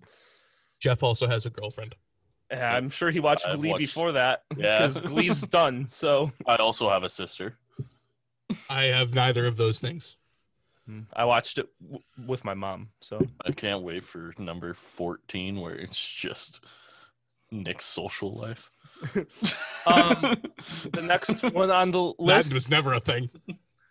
Jeff 0.79 1.01
also 1.03 1.27
has 1.27 1.45
a 1.45 1.49
girlfriend. 1.49 1.95
yeah, 2.51 2.73
I'm 2.75 2.89
sure 2.89 3.09
he 3.11 3.19
watched 3.19 3.47
I've 3.47 3.59
Glee 3.59 3.69
watched- 3.69 3.79
before 3.79 4.11
that 4.13 4.43
Yeah. 4.57 4.77
because 4.77 4.99
Glee's 4.99 5.41
done. 5.43 5.87
So 5.91 6.31
I 6.45 6.55
also 6.57 6.89
have 6.89 7.03
a 7.03 7.09
sister. 7.09 7.57
I 8.69 8.85
have 8.85 9.13
neither 9.13 9.45
of 9.45 9.55
those 9.55 9.79
things. 9.79 10.17
I 11.13 11.25
watched 11.25 11.57
it 11.57 11.67
w- 11.81 12.03
with 12.25 12.45
my 12.45 12.53
mom. 12.53 12.89
So 13.01 13.19
I 13.45 13.51
can't 13.51 13.83
wait 13.83 14.03
for 14.03 14.33
number 14.37 14.73
14 14.73 15.59
where 15.59 15.75
it's 15.75 15.99
just 15.99 16.63
Nick's 17.51 17.85
social 17.85 18.33
life. 18.37 18.69
Um, 19.85 20.35
the 20.91 21.01
next 21.01 21.41
one 21.53 21.71
on 21.71 21.91
the 21.91 22.07
That 22.17 22.19
list, 22.19 22.53
was 22.53 22.69
never 22.69 22.93
a 22.93 22.99
thing. 22.99 23.29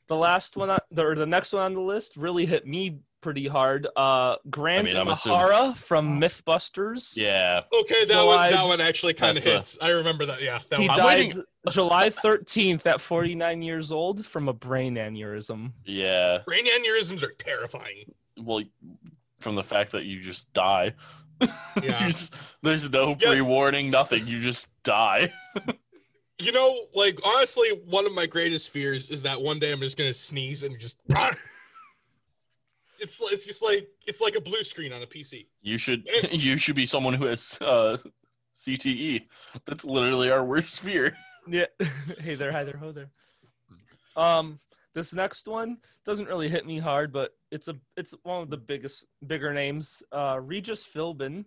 the 0.09 0.17
last 0.17 0.57
one, 0.57 0.69
on, 0.69 0.79
the, 0.91 1.03
or 1.07 1.15
the 1.15 1.25
next 1.25 1.55
one 1.55 1.63
on 1.63 1.73
the 1.75 1.81
list, 1.81 2.17
really 2.19 2.45
hit 2.45 2.67
me 2.67 2.99
pretty 3.23 3.49
hard. 3.49 3.87
Uh, 3.97 4.37
Grant 4.51 4.81
I 4.81 4.83
mean, 4.93 4.97
I'm 4.99 5.09
assuming- 5.09 5.39
Imahara 5.41 5.75
from 5.77 6.21
MythBusters. 6.21 7.17
yeah. 7.17 7.63
Okay, 7.81 8.05
that 8.05 8.13
July- 8.13 8.25
one 8.27 8.51
that 8.51 8.67
one 8.67 8.81
actually 8.83 9.15
kind 9.15 9.39
of 9.39 9.45
hits. 9.45 9.79
I 9.81 9.89
remember 9.89 10.27
that. 10.27 10.43
Yeah, 10.43 10.59
that 10.69 10.81
He 10.81 10.87
one. 10.89 11.01
I'm 11.01 11.07
waiting- 11.07 11.43
July 11.71 12.11
13th 12.11 12.87
at 12.87 13.01
49 13.01 13.63
years 13.63 13.91
old 13.93 14.25
from 14.27 14.49
a 14.49 14.53
brain 14.53 14.95
aneurysm. 14.97 15.73
Yeah. 15.85 16.39
Brain 16.47 16.67
aneurysms 16.67 17.23
are 17.23 17.33
terrifying. 17.33 18.15
Well, 18.39 18.63
from 19.41 19.55
the 19.55 19.65
fact 19.65 19.93
that 19.93 20.05
you 20.05 20.21
just 20.21 20.53
die. 20.53 20.95
Yeah. 21.41 21.49
You 21.83 22.07
just- 22.09 22.35
there's 22.63 22.91
no 22.91 23.17
Yeah. 23.21 23.29
pre 23.29 23.41
warning, 23.43 23.91
nothing. 23.91 24.27
You 24.27 24.39
just 24.39 24.71
die. 24.83 25.33
You 26.39 26.53
know, 26.53 26.85
like 26.95 27.19
honestly, 27.25 27.71
one 27.87 28.05
of 28.05 28.13
my 28.13 28.27
greatest 28.27 28.69
fears 28.71 29.09
is 29.09 29.23
that 29.23 29.41
one 29.41 29.59
day 29.59 29.73
I'm 29.73 29.81
just 29.81 29.97
gonna 29.97 30.13
sneeze 30.13 30.65
and 30.65 30.79
just. 30.79 30.99
It's 32.99 33.21
it's 33.33 33.47
just 33.47 33.63
like 33.63 33.89
it's 34.07 34.21
like 34.21 34.37
a 34.37 34.41
blue 34.41 34.63
screen 34.63 34.93
on 34.93 35.03
a 35.03 35.07
PC. 35.07 35.47
You 35.63 35.77
should 35.79 36.07
you 36.31 36.57
should 36.57 36.77
be 36.77 36.87
someone 36.87 37.15
who 37.15 37.27
has 37.27 37.59
uh, 37.61 37.99
CTE. 38.55 39.27
That's 39.67 39.85
literally 39.85 40.31
our 40.31 40.43
worst 40.45 40.81
fear. 40.81 41.17
Yeah. 41.49 41.67
hey 42.21 42.35
there, 42.35 42.53
hi 42.53 42.65
there, 42.65 42.77
ho 42.77 42.93
there. 42.93 43.11
Um, 44.17 44.59
this 44.95 45.13
next 45.13 45.47
one 45.47 45.79
doesn't 46.05 46.27
really 46.27 46.49
hit 46.49 46.67
me 46.67 46.79
hard, 46.79 47.13
but 47.13 47.33
it's 47.51 47.69
a 47.69 47.77
it's 47.97 48.15
one 48.23 48.43
of 48.43 48.51
the 48.51 48.57
biggest 48.57 49.07
bigger 49.27 49.53
names. 49.53 50.03
Uh, 50.11 50.39
Regis 50.43 50.85
Philbin, 50.87 51.45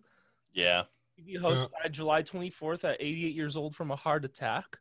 Yeah. 0.53 0.84
TV 1.20 1.38
host, 1.39 1.70
died 1.82 1.91
July 1.94 2.24
24th 2.24 2.84
at 2.84 2.98
88 3.00 3.36
years 3.36 3.58
old 3.58 3.75
from 3.75 3.91
a 3.91 3.96
heart 3.96 4.24
attack. 4.24 4.77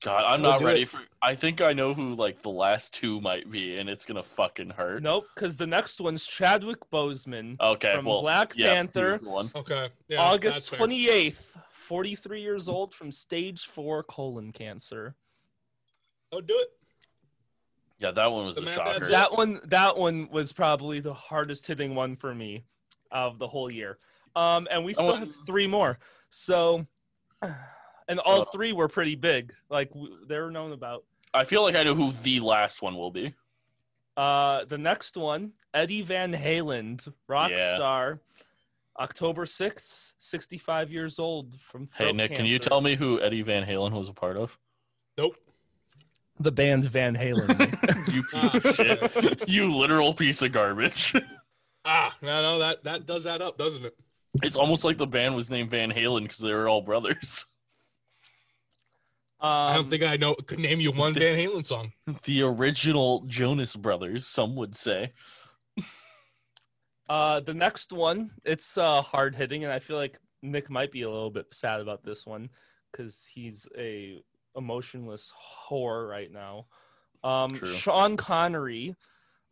God, 0.00 0.22
I'm 0.24 0.42
not 0.42 0.60
do 0.60 0.66
ready 0.66 0.82
it. 0.82 0.88
for. 0.88 1.00
I 1.20 1.34
think 1.34 1.60
I 1.60 1.72
know 1.72 1.92
who 1.92 2.14
like 2.14 2.42
the 2.42 2.50
last 2.50 2.94
two 2.94 3.20
might 3.20 3.50
be, 3.50 3.78
and 3.78 3.88
it's 3.90 4.04
gonna 4.04 4.22
fucking 4.22 4.70
hurt. 4.70 5.02
Nope, 5.02 5.26
because 5.34 5.56
the 5.56 5.66
next 5.66 6.00
one's 6.00 6.24
Chadwick 6.24 6.78
Boseman 6.92 7.58
Okay, 7.60 7.96
from 7.96 8.04
well, 8.04 8.20
Black 8.20 8.52
yeah, 8.54 8.74
Panther, 8.74 9.08
here's 9.08 9.22
the 9.22 9.28
one. 9.30 9.50
Okay. 9.56 9.88
Yeah, 10.06 10.20
August 10.20 10.70
that's 10.70 10.78
fair. 10.78 10.86
28th, 10.86 11.56
43 11.88 12.42
years 12.42 12.68
old 12.68 12.94
from 12.94 13.10
stage 13.10 13.64
four 13.64 14.02
colon 14.02 14.52
cancer. 14.52 15.14
Oh, 16.30 16.42
do 16.42 16.54
it. 16.54 16.68
Yeah, 17.98 18.10
that 18.10 18.30
one 18.30 18.44
was 18.44 18.56
The 18.56 18.64
a 18.64 18.68
shocker. 18.68 18.96
adds. 18.96 19.08
That 19.08 19.32
one, 19.32 19.60
that 19.64 19.96
one 19.96 20.28
was 20.30 20.52
probably 20.52 21.00
the 21.00 21.14
hardest 21.14 21.66
hitting 21.66 21.94
one 21.94 22.14
for 22.14 22.34
me 22.34 22.64
of 23.10 23.38
the 23.38 23.48
whole 23.48 23.70
year. 23.72 23.96
Um, 24.36 24.68
and 24.70 24.84
we 24.84 24.92
still 24.92 25.06
want- 25.08 25.20
have 25.20 25.34
three 25.46 25.66
more. 25.66 25.98
So, 26.28 26.86
and 27.42 28.20
all 28.20 28.42
Uh. 28.42 28.44
three 28.44 28.72
were 28.74 28.88
pretty 28.88 29.14
big. 29.14 29.54
Like 29.70 29.90
they're 30.26 30.50
known 30.50 30.72
about. 30.72 31.04
I 31.32 31.44
feel 31.44 31.62
like 31.62 31.74
I 31.74 31.82
know 31.84 31.94
who 31.94 32.12
the 32.12 32.40
last 32.40 32.82
one 32.82 32.96
will 32.96 33.10
be. 33.10 33.34
Uh, 34.14 34.66
the 34.66 34.78
next 34.78 35.16
one, 35.16 35.54
Eddie 35.72 36.02
Van 36.02 36.34
Halen, 36.34 37.10
rock 37.28 37.50
Yeah. 37.50 37.76
star, 37.76 38.20
October 38.98 39.46
sixth, 39.46 40.14
sixty-five 40.18 40.90
years 40.90 41.18
old 41.18 41.54
from. 41.60 41.88
Hey 41.96 42.04
throat 42.04 42.16
Nick, 42.16 42.34
can 42.34 42.44
you 42.46 42.58
cancer. 42.58 42.68
tell 42.70 42.80
me 42.80 42.96
who 42.96 43.20
Eddie 43.20 43.42
Van 43.42 43.64
Halen 43.64 43.92
was 43.92 44.08
a 44.08 44.12
part 44.12 44.36
of? 44.36 44.58
Nope. 45.16 45.36
the 46.40 46.52
band 46.52 46.84
Van 46.84 47.16
Halen? 47.16 47.48
You 48.12 48.22
piece 48.24 48.54
of 48.64 48.74
shit. 48.76 49.48
You 49.48 49.72
literal 49.74 50.14
piece 50.14 50.40
of 50.42 50.52
garbage. 50.52 51.14
Ah, 51.84 52.16
no, 52.22 52.42
no, 52.42 52.58
that 52.58 52.84
that 52.84 53.06
does 53.06 53.26
add 53.26 53.42
up, 53.42 53.56
doesn't 53.58 53.84
it? 53.84 53.94
It's 54.42 54.56
almost 54.56 54.84
like 54.84 54.98
the 54.98 55.06
band 55.06 55.34
was 55.34 55.50
named 55.50 55.70
Van 55.70 55.90
Halen 55.90 56.22
because 56.22 56.38
they 56.38 56.52
were 56.52 56.68
all 56.68 56.80
brothers. 56.82 57.44
I 59.40 59.74
don't 59.76 59.84
Um, 59.84 59.90
think 59.90 60.02
I 60.02 60.16
know 60.16 60.34
could 60.34 60.58
name 60.58 60.80
you 60.80 60.90
one 60.90 61.14
Van 61.14 61.36
Halen 61.36 61.64
song. 61.64 61.92
The 62.24 62.42
original 62.42 63.22
Jonas 63.26 63.76
Brothers, 63.76 64.26
some 64.26 64.56
would 64.56 64.74
say. 64.76 65.12
Uh, 67.08 67.40
the 67.40 67.54
next 67.54 67.92
one, 67.92 68.30
it's 68.44 68.76
uh, 68.76 69.00
hard 69.00 69.34
hitting, 69.34 69.64
and 69.64 69.72
I 69.72 69.78
feel 69.78 69.96
like 69.96 70.18
Nick 70.42 70.70
might 70.70 70.92
be 70.92 71.02
a 71.02 71.10
little 71.10 71.30
bit 71.30 71.46
sad 71.52 71.80
about 71.80 72.04
this 72.04 72.26
one 72.26 72.50
because 72.90 73.26
he's 73.30 73.66
a 73.76 74.22
emotionless 74.56 75.32
whore 75.70 76.08
right 76.08 76.30
now. 76.32 76.66
Um, 77.24 77.50
True. 77.50 77.72
Sean 77.74 78.16
Connery 78.16 78.94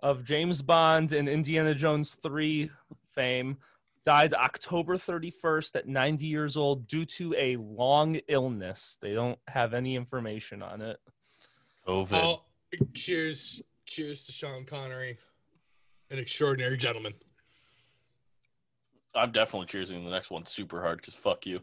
of 0.02 0.24
James 0.24 0.62
Bond 0.62 1.12
and 1.12 1.28
Indiana 1.28 1.74
Jones 1.74 2.16
3 2.22 2.70
fame 3.14 3.56
died 4.04 4.34
October 4.34 4.96
31st 4.96 5.76
at 5.76 5.88
90 5.88 6.26
years 6.26 6.56
old 6.56 6.86
due 6.86 7.04
to 7.04 7.34
a 7.36 7.56
long 7.56 8.20
illness. 8.28 8.98
They 9.00 9.14
don't 9.14 9.38
have 9.48 9.74
any 9.74 9.96
information 9.96 10.62
on 10.62 10.80
it. 10.80 10.98
COVID. 11.86 12.08
Oh, 12.12 12.42
cheers, 12.94 13.62
cheers 13.86 14.26
to 14.26 14.32
Sean 14.32 14.64
Connery, 14.64 15.18
an 16.10 16.18
extraordinary 16.18 16.76
gentleman. 16.76 17.14
I'm 19.16 19.32
definitely 19.32 19.66
choosing 19.66 20.04
the 20.04 20.10
next 20.10 20.30
one 20.30 20.44
super 20.44 20.82
hard 20.82 20.98
because 20.98 21.14
fuck 21.14 21.46
you. 21.46 21.60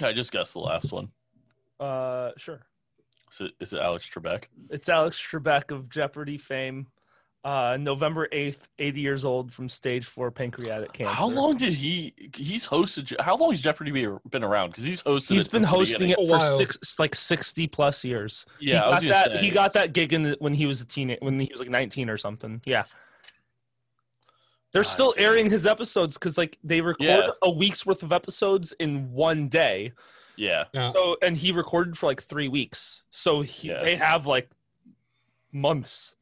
I 0.00 0.12
just 0.12 0.32
guessed 0.32 0.54
the 0.54 0.60
last 0.60 0.92
one. 0.92 1.10
Uh, 1.78 2.30
sure. 2.36 2.60
Is 3.32 3.40
it, 3.40 3.52
is 3.60 3.72
it 3.72 3.80
Alex 3.80 4.08
Trebek? 4.08 4.44
It's 4.70 4.88
Alex 4.88 5.20
Trebek 5.20 5.70
of 5.70 5.88
Jeopardy 5.88 6.38
fame. 6.38 6.88
Uh, 7.44 7.76
November 7.78 8.26
8th, 8.32 8.56
80 8.78 9.00
years 9.02 9.24
old 9.24 9.52
from 9.52 9.68
stage 9.68 10.06
four 10.06 10.30
pancreatic 10.30 10.94
cancer. 10.94 11.14
How 11.14 11.28
long 11.28 11.58
did 11.58 11.74
he? 11.74 12.14
He's 12.34 12.66
hosted. 12.66 13.20
How 13.20 13.36
long 13.36 13.50
has 13.50 13.60
Jeopardy 13.60 13.90
be, 13.90 14.08
been 14.30 14.42
around? 14.42 14.70
Because 14.70 14.84
he's 14.84 15.02
hosted. 15.02 15.32
He's 15.32 15.46
it 15.46 15.52
been 15.52 15.62
hosting 15.62 16.08
it 16.08 16.16
for 16.16 16.26
while. 16.26 16.56
six, 16.56 16.98
like 16.98 17.14
60 17.14 17.66
plus 17.66 18.02
years. 18.02 18.46
Yeah, 18.60 18.84
I 18.84 18.86
he 18.86 18.88
was 18.88 18.94
got 18.94 19.00
gonna 19.02 19.12
that. 19.12 19.40
say, 19.40 19.44
he 19.44 19.50
got 19.50 19.72
that 19.74 19.92
gig 19.92 20.14
in 20.14 20.22
the, 20.22 20.36
when 20.38 20.54
he 20.54 20.64
was 20.64 20.80
a 20.80 20.86
teen, 20.86 21.14
when 21.20 21.38
he 21.38 21.50
was 21.52 21.60
like 21.60 21.68
19 21.68 22.08
or 22.08 22.16
something. 22.16 22.62
Yeah. 22.64 22.84
They're 24.74 24.82
God. 24.82 24.88
still 24.88 25.14
airing 25.16 25.48
his 25.48 25.66
episodes 25.66 26.18
because 26.18 26.36
like 26.36 26.58
they 26.62 26.82
record 26.82 27.06
Yeah. 27.06 27.30
a 27.42 27.50
week's 27.50 27.86
worth 27.86 28.02
of 28.02 28.12
episodes 28.12 28.72
in 28.78 29.10
one 29.12 29.48
day. 29.48 29.92
Yeah, 30.36 30.64
Yeah. 30.74 30.92
So 30.92 31.16
and 31.22 31.36
he 31.36 31.52
recorded 31.52 31.96
for 31.96 32.06
like 32.06 32.20
three 32.22 32.48
weeks. 32.48 33.04
So 33.10 33.40
he, 33.40 33.68
Yeah. 33.68 33.82
they 33.82 33.96
have 33.96 34.26
like 34.26 34.50
months 35.52 36.16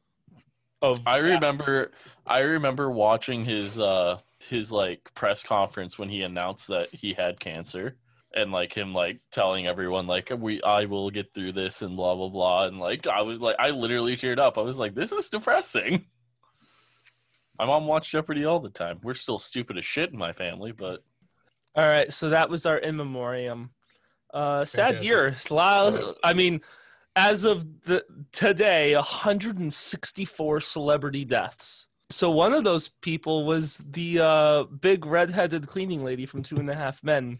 of. 0.81 1.01
I 1.05 1.17
remember. 1.17 1.91
I 2.25 2.39
remember 2.39 2.89
watching 2.89 3.43
his 3.45 3.79
uh 3.79 4.19
his 4.49 4.71
like 4.71 5.09
press 5.15 5.43
conference 5.43 5.97
when 5.97 6.09
he 6.09 6.21
announced 6.21 6.67
that 6.67 6.89
he 6.89 7.13
had 7.13 7.39
cancer. 7.39 7.97
And 8.35 8.51
like 8.51 8.73
him, 8.75 8.93
like 8.93 9.19
telling 9.31 9.67
everyone, 9.67 10.07
like 10.07 10.31
we, 10.35 10.59
I 10.63 10.85
will 10.85 11.11
get 11.11 11.35
through 11.35 11.51
this, 11.51 11.83
and 11.83 11.95
blah 11.95 12.15
blah 12.15 12.29
blah, 12.29 12.65
and 12.65 12.79
like 12.79 13.05
I 13.05 13.21
was 13.21 13.39
like, 13.39 13.55
I 13.59 13.69
literally 13.69 14.15
cheered 14.15 14.39
up. 14.39 14.57
I 14.57 14.61
was 14.61 14.79
like, 14.79 14.95
this 14.95 15.11
is 15.11 15.29
depressing. 15.29 16.05
My 17.59 17.65
mom 17.65 17.85
watched 17.85 18.11
Jeopardy 18.11 18.45
all 18.45 18.59
the 18.59 18.69
time. 18.69 18.99
We're 19.03 19.13
still 19.13 19.39
stupid 19.39 19.77
as 19.77 19.85
shit 19.85 20.11
in 20.11 20.17
my 20.17 20.33
family, 20.33 20.71
but 20.71 21.01
All 21.75 21.83
right, 21.83 22.11
so 22.11 22.29
that 22.29 22.49
was 22.49 22.65
our 22.65 22.77
in 22.77 22.95
memoriam. 22.95 23.71
Uh, 24.33 24.65
sad 24.65 24.85
Fantastic. 24.85 25.07
year. 25.07 25.27
It's 25.27 25.51
I 26.23 26.33
mean, 26.33 26.61
as 27.15 27.45
of 27.45 27.81
the 27.83 28.03
today, 28.31 28.95
164 28.95 30.61
celebrity 30.61 31.25
deaths. 31.25 31.87
So 32.09 32.31
one 32.31 32.53
of 32.53 32.63
those 32.63 32.89
people 33.01 33.45
was 33.45 33.77
the 33.77 34.19
uh, 34.19 34.63
big 34.63 35.05
redheaded 35.05 35.67
cleaning 35.67 36.03
lady 36.03 36.25
from 36.25 36.43
Two 36.43 36.57
and 36.57 36.69
a 36.69 36.75
Half 36.75 37.03
Men. 37.03 37.39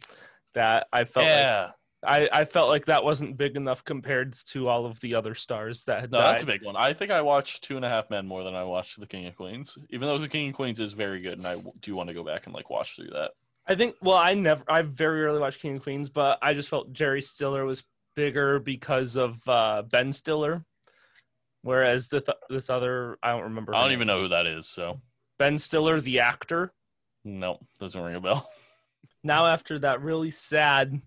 That 0.53 0.87
I 0.93 1.05
felt 1.05 1.25
like 1.25 1.35
yeah, 1.35 1.71
I, 2.05 2.29
I 2.31 2.45
felt 2.45 2.69
like 2.69 2.85
that 2.85 3.03
wasn't 3.03 3.37
big 3.37 3.55
enough 3.55 3.83
compared 3.85 4.33
to 4.47 4.67
all 4.67 4.85
of 4.85 4.99
the 4.99 5.15
other 5.15 5.35
stars 5.35 5.83
that 5.85 6.01
had 6.01 6.11
No, 6.11 6.19
died. 6.19 6.33
that's 6.33 6.43
a 6.43 6.47
big 6.47 6.63
one. 6.63 6.75
I 6.75 6.93
think 6.93 7.11
I 7.11 7.21
watched 7.21 7.63
Two 7.63 7.75
and 7.75 7.85
a 7.85 7.89
Half 7.89 8.09
Men 8.09 8.27
more 8.27 8.43
than 8.43 8.55
I 8.55 8.63
watched 8.63 8.99
The 8.99 9.07
King 9.07 9.25
of 9.27 9.35
Queens, 9.35 9.77
even 9.89 10.07
though 10.07 10.17
The 10.17 10.27
King 10.27 10.49
of 10.49 10.55
Queens 10.55 10.79
is 10.79 10.93
very 10.93 11.21
good, 11.21 11.37
and 11.37 11.47
I 11.47 11.55
do 11.81 11.95
want 11.95 12.07
to 12.09 12.13
go 12.13 12.23
back 12.23 12.45
and 12.45 12.53
like 12.53 12.69
watch 12.69 12.95
through 12.95 13.09
that. 13.11 13.31
I 13.67 13.75
think. 13.75 13.95
Well, 14.01 14.17
I 14.17 14.33
never. 14.33 14.63
I 14.67 14.81
very 14.81 15.21
rarely 15.21 15.39
watched 15.39 15.61
King 15.61 15.77
of 15.77 15.83
Queens, 15.83 16.09
but 16.09 16.37
I 16.41 16.53
just 16.53 16.67
felt 16.69 16.91
Jerry 16.91 17.21
Stiller 17.21 17.63
was 17.65 17.83
bigger 18.15 18.59
because 18.59 19.15
of 19.15 19.39
uh, 19.47 19.83
Ben 19.89 20.11
Stiller, 20.11 20.65
whereas 21.61 22.09
the 22.09 22.21
th- 22.21 22.37
this 22.49 22.69
other 22.69 23.17
I 23.23 23.31
don't 23.31 23.43
remember. 23.43 23.73
I 23.73 23.79
don't 23.79 23.89
name. 23.89 23.97
even 23.99 24.07
know 24.07 24.21
who 24.21 24.27
that 24.29 24.45
is, 24.47 24.67
so 24.67 24.99
Ben 25.39 25.57
Stiller, 25.57 26.01
the 26.01 26.19
actor. 26.19 26.73
no, 27.23 27.59
doesn't 27.79 28.01
ring 28.01 28.15
a 28.15 28.21
bell. 28.21 28.49
Now, 29.25 29.45
after 29.45 29.79
that 29.79 30.01
really 30.01 30.31
sad, 30.31 31.01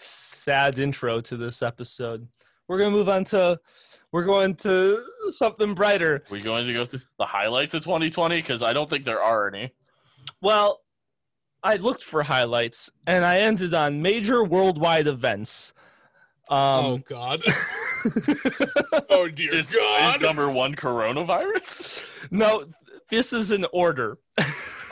sad 0.00 0.78
intro 0.78 1.20
to 1.20 1.36
this 1.36 1.62
episode, 1.62 2.26
we're 2.68 2.78
gonna 2.78 2.90
move 2.90 3.08
on 3.08 3.24
to. 3.26 3.58
We're 4.12 4.24
going 4.24 4.56
to 4.56 5.04
something 5.28 5.72
brighter. 5.72 6.24
We're 6.30 6.42
going 6.42 6.66
to 6.66 6.72
go 6.72 6.84
through 6.84 7.02
the 7.18 7.26
highlights 7.26 7.74
of 7.74 7.84
2020 7.84 8.36
because 8.36 8.60
I 8.60 8.72
don't 8.72 8.90
think 8.90 9.04
there 9.04 9.22
are 9.22 9.46
any. 9.46 9.72
Well, 10.42 10.80
I 11.62 11.74
looked 11.76 12.02
for 12.02 12.24
highlights 12.24 12.90
and 13.06 13.24
I 13.24 13.38
ended 13.38 13.72
on 13.72 14.02
major 14.02 14.42
worldwide 14.42 15.06
events. 15.06 15.74
oh 16.48 16.94
Um, 16.94 17.04
God. 17.08 17.40
oh 19.10 19.28
dear 19.28 19.54
Is, 19.54 19.72
God. 19.72 20.16
is 20.16 20.22
number 20.22 20.50
one 20.50 20.74
coronavirus? 20.74 22.02
no, 22.32 22.64
this 23.10 23.32
is 23.32 23.52
in 23.52 23.64
order. 23.72 24.18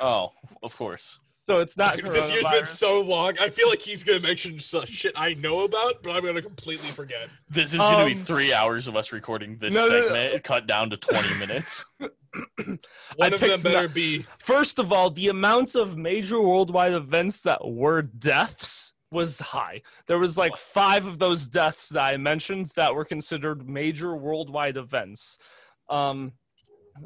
Oh, 0.00 0.30
of 0.62 0.76
course. 0.76 1.18
So 1.48 1.60
it's 1.60 1.76
not 1.78 1.96
this 2.02 2.30
year's 2.30 2.48
been 2.50 2.66
so 2.66 3.00
long. 3.00 3.32
I 3.40 3.48
feel 3.48 3.68
like 3.68 3.80
he's 3.80 4.04
gonna 4.04 4.20
mention 4.20 4.58
some 4.58 4.84
shit 4.84 5.12
I 5.16 5.32
know 5.34 5.64
about, 5.64 6.02
but 6.02 6.10
I'm 6.14 6.22
gonna 6.24 6.42
completely 6.42 6.88
forget. 6.88 7.30
This 7.48 7.72
is 7.72 7.78
going 7.78 8.06
to 8.08 8.14
be 8.14 8.20
Um, 8.20 8.24
three 8.26 8.52
hours 8.52 8.86
of 8.86 8.96
us 8.96 9.12
recording 9.12 9.56
this 9.58 9.72
no, 9.72 9.88
no, 9.88 10.00
no. 10.00 10.08
segment, 10.08 10.44
cut 10.44 10.66
down 10.66 10.90
to 10.90 10.98
20 10.98 11.38
minutes. 11.38 11.84
One 11.98 12.08
I 13.22 13.26
of 13.28 13.40
them 13.40 13.62
better 13.62 13.86
not- 13.86 13.94
be. 13.94 14.26
First 14.38 14.78
of 14.78 14.92
all, 14.92 15.08
the 15.10 15.28
amount 15.28 15.74
of 15.74 15.96
major 15.96 16.38
worldwide 16.40 16.92
events 16.92 17.40
that 17.42 17.66
were 17.66 18.02
deaths 18.02 18.92
was 19.10 19.38
high. 19.40 19.80
There 20.06 20.18
was 20.18 20.36
like 20.36 20.54
five 20.58 21.06
of 21.06 21.18
those 21.18 21.48
deaths 21.48 21.88
that 21.88 22.02
I 22.02 22.18
mentioned 22.18 22.70
that 22.76 22.94
were 22.94 23.06
considered 23.06 23.66
major 23.66 24.14
worldwide 24.14 24.76
events. 24.76 25.38
Um, 25.88 26.32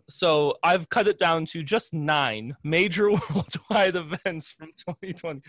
so 0.09 0.57
I've 0.63 0.89
cut 0.89 1.09
it 1.09 1.19
down 1.19 1.47
to 1.47 1.63
just 1.63 1.93
nine 1.95 2.57
major 2.63 3.11
worldwide 3.35 3.95
events 3.97 4.51
from 4.51 4.69
2020. 4.77 5.41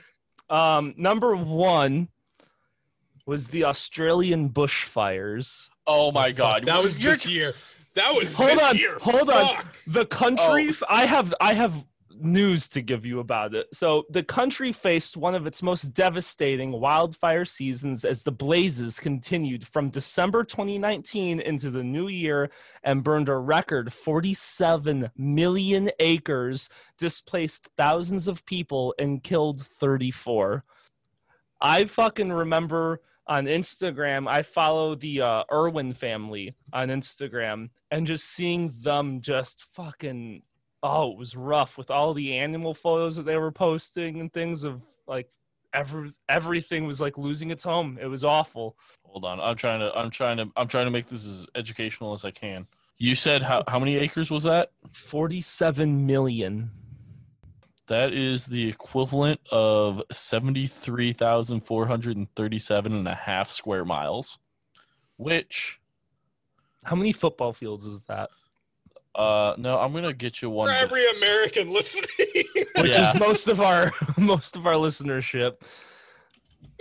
Um, 0.49 0.93
number 0.97 1.35
one 1.35 2.09
was 3.25 3.47
the 3.47 3.63
Australian 3.65 4.49
bushfires. 4.49 5.69
Oh 5.87 6.11
my 6.11 6.29
Fuck, 6.29 6.37
God. 6.37 6.65
that 6.65 6.81
was 6.83 6.99
You're 7.01 7.11
this 7.13 7.27
year. 7.27 7.53
That 7.95 8.13
was 8.13 8.35
Hold 8.37 8.49
this 8.51 8.69
on, 8.71 8.77
year. 8.77 8.97
hold 9.01 9.29
on. 9.29 9.55
Fuck. 9.55 9.75
The 9.87 10.05
country 10.05 10.69
Oh. 10.71 10.85
I 10.89 11.05
have 11.05 11.33
I 11.39 11.53
have 11.53 11.73
news 12.19 12.67
to 12.69 12.81
give 12.81 13.05
you 13.05 13.19
about 13.19 13.55
it. 13.55 13.67
So 13.73 14.03
the 14.09 14.23
country 14.23 14.71
faced 14.71 15.17
one 15.17 15.35
of 15.35 15.47
its 15.47 15.61
most 15.61 15.93
devastating 15.93 16.71
wildfire 16.71 17.45
seasons 17.45 18.05
as 18.05 18.23
the 18.23 18.31
blazes 18.31 18.99
continued 18.99 19.67
from 19.67 19.89
December 19.89 20.43
2019 20.43 21.39
into 21.39 21.69
the 21.69 21.83
new 21.83 22.07
year 22.07 22.49
and 22.83 23.03
burned 23.03 23.29
a 23.29 23.37
record 23.37 23.93
47 23.93 25.11
million 25.17 25.91
acres, 25.99 26.69
displaced 26.97 27.69
thousands 27.77 28.27
of 28.27 28.45
people 28.45 28.93
and 28.99 29.23
killed 29.23 29.65
34. 29.65 30.63
I 31.61 31.85
fucking 31.85 32.31
remember 32.31 33.01
on 33.25 33.45
Instagram, 33.45 34.27
I 34.27 34.43
follow 34.43 34.95
the 34.95 35.21
uh, 35.21 35.43
Irwin 35.51 35.93
family 35.93 36.55
on 36.73 36.89
Instagram 36.89 37.69
and 37.89 38.05
just 38.05 38.25
seeing 38.25 38.73
them 38.79 39.21
just 39.21 39.65
fucking 39.73 40.41
oh, 40.83 41.13
it 41.13 41.19
was 41.19 41.37
rough 41.37 41.77
with 41.77 41.91
all 41.91 42.13
the 42.13 42.37
animal 42.37 42.75
photos 42.75 43.17
that 43.17 43.25
they 43.25 43.37
were 43.37 43.51
posting 43.51 44.21
and 44.21 44.33
things 44.33 44.63
of 44.65 44.83
like 45.07 45.31
every 45.73 46.11
everything 46.29 46.87
was 46.87 47.01
like 47.01 47.17
losing 47.17 47.51
its 47.51 47.63
home. 47.63 47.97
It 48.01 48.07
was 48.07 48.25
awful. 48.25 48.77
Hold 49.05 49.25
on. 49.25 49.41
I'm 49.41 49.57
trying 49.57 49.81
to 49.81 49.91
I'm 49.97 50.11
trying 50.11 50.37
to 50.37 50.49
I'm 50.57 50.69
trying 50.69 50.85
to 50.85 50.91
make 50.91 51.07
this 51.07 51.25
as 51.25 51.47
educational 51.55 52.13
as 52.13 52.25
I 52.25 52.31
can. 52.31 52.67
You 52.97 53.15
said 53.15 53.41
how 53.43 53.63
how 53.67 53.79
many 53.79 53.95
acres 53.97 54.31
was 54.31 54.43
that? 54.43 54.71
47 54.93 56.05
million. 56.05 56.71
That 57.87 58.13
is 58.13 58.45
the 58.47 58.67
equivalent 58.69 59.39
of 59.51 60.01
73,437 60.11 62.93
and 62.93 63.07
a 63.07 63.15
half 63.15 63.49
square 63.51 63.85
miles, 63.85 64.39
which 65.17 65.79
How 66.85 66.95
many 66.95 67.11
football 67.13 67.53
fields 67.53 67.85
is 67.85 68.03
that? 68.05 68.29
Uh 69.15 69.53
no, 69.57 69.77
I'm 69.79 69.91
going 69.91 70.05
to 70.05 70.13
get 70.13 70.41
you 70.41 70.49
one 70.49 70.67
For 70.67 70.73
that- 70.73 70.83
every 70.83 71.05
American 71.17 71.71
listening. 71.71 72.07
Which 72.77 72.91
Yeah. 72.91 73.13
is 73.13 73.19
most 73.19 73.47
of 73.47 73.61
our 73.61 73.91
most 74.17 74.55
of 74.55 74.65
our 74.65 74.73
listenership. 74.73 75.57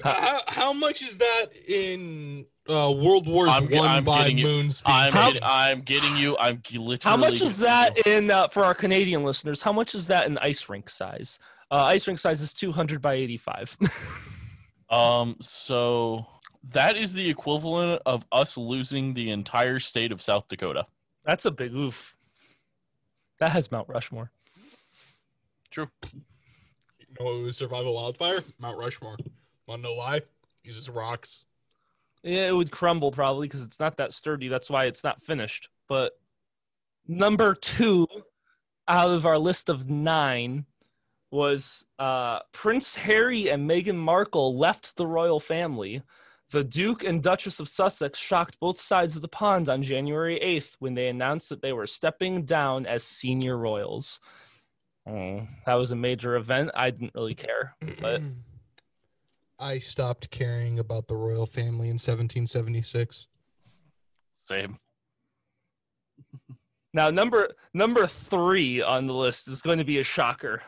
how, 0.03 0.40
how 0.49 0.73
much 0.73 1.03
is 1.03 1.18
that 1.18 1.47
in 1.68 2.47
uh, 2.68 2.92
World 2.97 3.27
Wars 3.29 3.51
I'm 3.53 3.68
ge- 3.68 3.73
One 3.73 3.88
I'm 3.88 4.05
by 4.05 4.18
getting 4.23 4.38
you- 4.38 4.47
moon 4.47 4.71
speed? 4.71 4.90
I'm 4.90 5.12
How- 5.12 5.27
getting, 5.29 5.42
I'm 5.45 5.81
getting 5.83 6.16
you 6.16 6.37
I'm 6.38 6.62
literally 6.73 6.99
How 7.03 7.16
much 7.16 7.40
is 7.42 7.59
that 7.59 7.97
you- 8.07 8.12
in 8.12 8.31
uh, 8.31 8.49
for 8.49 8.64
our 8.64 8.75
Canadian 8.75 9.25
listeners? 9.25 9.62
How 9.62 9.73
much 9.73 9.95
is 9.95 10.07
that 10.07 10.27
in 10.27 10.38
ice 10.38 10.68
rink 10.68 10.88
size? 10.88 11.38
Uh, 11.71 11.85
ice 11.85 12.07
rink 12.07 12.18
size 12.18 12.40
is 12.40 12.53
200 12.53 13.01
by 13.03 13.14
85. 13.14 13.77
Um 14.90 15.37
so 15.40 16.27
that 16.73 16.97
is 16.99 17.14
the 17.14 17.29
equivalent 17.31 18.03
of 18.05 18.25
us 18.31 18.59
losing 18.59 19.14
the 19.14 19.31
entire 19.31 19.79
state 19.79 20.12
of 20.12 20.21
South 20.21 20.49
Dakota. 20.49 20.87
That's 21.25 21.47
a 21.47 21.51
big 21.51 21.73
oof. 21.75 22.14
That 23.43 23.51
has 23.51 23.73
Mount 23.73 23.89
Rushmore. 23.89 24.31
True. 25.73 25.89
You 26.13 27.07
know 27.19 27.39
who 27.39 27.43
would 27.43 27.57
survive 27.57 27.85
a 27.85 27.91
wildfire? 27.91 28.39
Mount 28.61 28.79
Rushmore. 28.79 29.17
Wanna 29.67 29.83
know 29.83 29.95
why? 29.95 30.21
Uses 30.63 30.89
rocks. 30.89 31.45
Yeah, 32.23 32.47
it 32.47 32.55
would 32.55 32.71
crumble 32.71 33.11
probably 33.11 33.49
because 33.49 33.65
it's 33.65 33.81
not 33.81 33.97
that 33.97 34.13
sturdy. 34.13 34.47
That's 34.47 34.71
why 34.71 34.85
it's 34.85 35.03
not 35.03 35.21
finished. 35.21 35.71
But 35.89 36.13
number 37.09 37.57
two 37.57 38.07
out 38.87 39.11
of 39.11 39.27
our 39.27 39.39
list 39.39 39.69
of 39.69 39.91
nine 39.91 40.67
was 41.33 41.85
uh, 41.99 42.39
Prince 42.53 42.95
Harry 42.95 43.51
and 43.51 43.69
Meghan 43.69 43.97
Markle 43.97 44.57
left 44.57 44.97
the 44.97 45.07
royal 45.09 45.41
family. 45.41 46.05
The 46.53 46.62
Duke 46.62 47.03
and 47.03 47.23
Duchess 47.23 47.61
of 47.61 47.69
Sussex 47.69 48.19
shocked 48.19 48.61
both 48.61 48.79
sides 48.79 49.17
of 49.17 49.23
the 49.23 49.29
pond 49.29 49.71
on 49.71 49.83
January 49.83 50.38
8th 50.38 50.77
when 50.81 50.93
they 50.93 51.09
announced 51.09 51.49
that 51.49 51.62
they 51.62 51.73
were 51.73 51.87
stepping 51.87 52.45
down 52.45 52.85
as 52.85 53.03
senior 53.03 53.57
royals. 53.57 54.21
Oh, 55.09 55.49
that 55.65 55.75
was 55.75 55.93
a 55.93 55.97
major 55.97 56.37
event. 56.37 56.71
I 56.75 56.91
didn't 56.91 57.15
really 57.15 57.35
care. 57.35 57.75
But 58.03 58.21
I 59.59 59.79
stopped 59.79 60.31
caring 60.31 60.79
about 60.79 61.09
the 61.09 61.17
royal 61.17 61.47
family 61.47 61.88
in 61.88 61.95
1776. 61.95 63.27
Same. 64.45 64.79
Now, 66.95 67.09
number 67.09 67.49
number 67.73 68.07
three 68.07 68.83
on 68.83 69.07
the 69.07 69.15
list 69.15 69.49
is 69.49 69.62
going 69.62 69.79
to 69.79 69.85
be 69.85 69.99
a 69.99 70.03
shocker. 70.03 70.61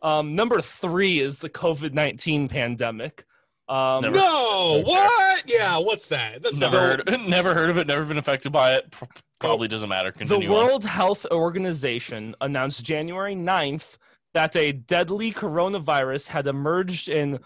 Um, 0.00 0.36
number 0.36 0.60
three 0.60 1.18
is 1.18 1.40
the 1.40 1.50
COVID 1.50 1.92
nineteen 1.92 2.46
pandemic. 2.48 3.24
Um, 3.68 4.02
Never- 4.02 4.16
No, 4.16 4.82
what? 4.84 5.42
Yeah, 5.48 5.78
what's 5.78 6.08
that? 6.08 6.42
That's 6.42 6.60
Never 6.60 6.96
not 6.98 7.08
heard 7.10 7.20
never 7.28 7.54
heard 7.54 7.70
of 7.70 7.78
it, 7.78 7.86
never 7.86 8.04
been 8.04 8.18
affected 8.18 8.52
by 8.52 8.74
it. 8.74 8.94
Probably 9.38 9.68
doesn't 9.68 9.88
matter. 9.88 10.12
the 10.12 10.18
Continue 10.18 10.48
on. 10.54 10.66
World 10.66 10.84
Health 10.84 11.26
Organization 11.30 12.34
announced 12.40 12.84
January 12.84 13.34
9th 13.34 13.96
that 14.34 14.54
a 14.56 14.72
deadly 14.72 15.32
coronavirus 15.32 16.28
had 16.28 16.46
emerged 16.46 17.08
in 17.08 17.40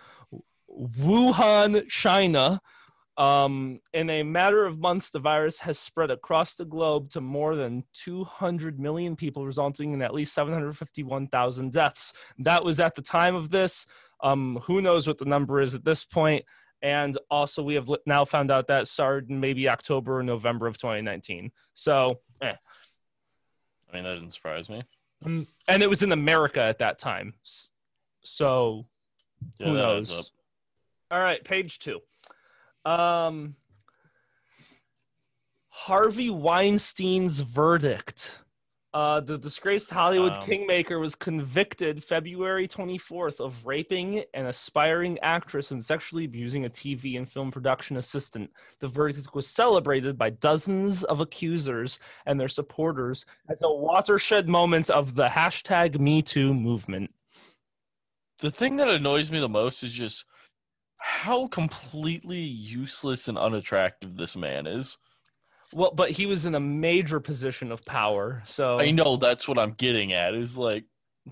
Wuhan, 0.70 1.88
China. 1.88 2.60
Um, 3.16 3.80
in 3.92 4.08
a 4.08 4.22
matter 4.22 4.64
of 4.64 4.78
months, 4.78 5.10
the 5.10 5.18
virus 5.18 5.58
has 5.58 5.78
spread 5.78 6.10
across 6.10 6.54
the 6.54 6.64
globe 6.64 7.10
to 7.10 7.20
more 7.20 7.54
than 7.54 7.84
200 7.92 8.78
million 8.80 9.14
people, 9.14 9.44
resulting 9.44 9.92
in 9.92 10.00
at 10.00 10.14
least 10.14 10.32
751,000 10.34 11.72
deaths. 11.72 12.12
That 12.38 12.64
was 12.64 12.80
at 12.80 12.94
the 12.94 13.02
time 13.02 13.34
of 13.34 13.50
this. 13.50 13.84
Um, 14.22 14.60
who 14.64 14.80
knows 14.80 15.06
what 15.06 15.18
the 15.18 15.24
number 15.24 15.60
is 15.60 15.74
at 15.74 15.84
this 15.84 16.04
point? 16.04 16.44
And 16.82 17.18
also, 17.30 17.62
we 17.62 17.74
have 17.74 17.90
now 18.06 18.24
found 18.24 18.50
out 18.50 18.68
that 18.68 18.86
Sard 18.86 19.28
in 19.28 19.40
maybe 19.40 19.68
October 19.68 20.18
or 20.18 20.22
November 20.22 20.66
of 20.66 20.78
2019. 20.78 21.52
So, 21.74 22.20
eh. 22.40 22.54
I 23.90 23.94
mean, 23.94 24.04
that 24.04 24.14
didn't 24.14 24.32
surprise 24.32 24.68
me. 24.68 24.82
Um, 25.24 25.46
and 25.68 25.82
it 25.82 25.90
was 25.90 26.02
in 26.02 26.12
America 26.12 26.62
at 26.62 26.78
that 26.78 26.98
time. 26.98 27.34
So, 28.22 28.86
Yeah, 29.58 29.66
who 29.66 29.74
knows? 29.74 30.32
All 31.10 31.20
right, 31.20 31.42
page 31.44 31.80
two. 31.80 32.00
Um, 32.84 33.56
Harvey 35.68 36.30
Weinstein's 36.30 37.40
verdict. 37.40 38.32
Uh, 38.92 39.20
the 39.20 39.38
disgraced 39.38 39.88
Hollywood 39.88 40.32
Um, 40.32 40.42
kingmaker 40.42 40.98
was 40.98 41.14
convicted 41.14 42.02
February 42.02 42.66
24th 42.66 43.38
of 43.38 43.64
raping 43.64 44.24
an 44.34 44.46
aspiring 44.46 45.16
actress 45.20 45.70
and 45.70 45.84
sexually 45.84 46.24
abusing 46.24 46.64
a 46.64 46.68
TV 46.68 47.16
and 47.16 47.30
film 47.30 47.52
production 47.52 47.98
assistant. 47.98 48.50
The 48.80 48.88
verdict 48.88 49.32
was 49.32 49.46
celebrated 49.46 50.18
by 50.18 50.30
dozens 50.30 51.04
of 51.04 51.20
accusers 51.20 52.00
and 52.26 52.40
their 52.40 52.48
supporters 52.48 53.26
as 53.48 53.62
a 53.62 53.70
watershed 53.70 54.48
moment 54.48 54.90
of 54.90 55.14
the 55.14 55.28
hashtag 55.28 56.00
Me 56.00 56.20
Too 56.20 56.52
movement. 56.52 57.14
The 58.40 58.50
thing 58.50 58.74
that 58.76 58.88
annoys 58.88 59.30
me 59.30 59.38
the 59.38 59.48
most 59.48 59.84
is 59.84 59.92
just 59.92 60.24
how 60.98 61.46
completely 61.46 62.40
useless 62.40 63.28
and 63.28 63.38
unattractive 63.38 64.16
this 64.16 64.34
man 64.34 64.66
is. 64.66 64.98
Well, 65.72 65.92
but 65.92 66.10
he 66.10 66.26
was 66.26 66.46
in 66.46 66.54
a 66.54 66.60
major 66.60 67.20
position 67.20 67.70
of 67.70 67.84
power, 67.84 68.42
so 68.44 68.80
I 68.80 68.90
know 68.90 69.16
that's 69.16 69.46
what 69.46 69.58
I'm 69.58 69.72
getting 69.72 70.12
at. 70.12 70.34
Is 70.34 70.58
like 70.58 70.84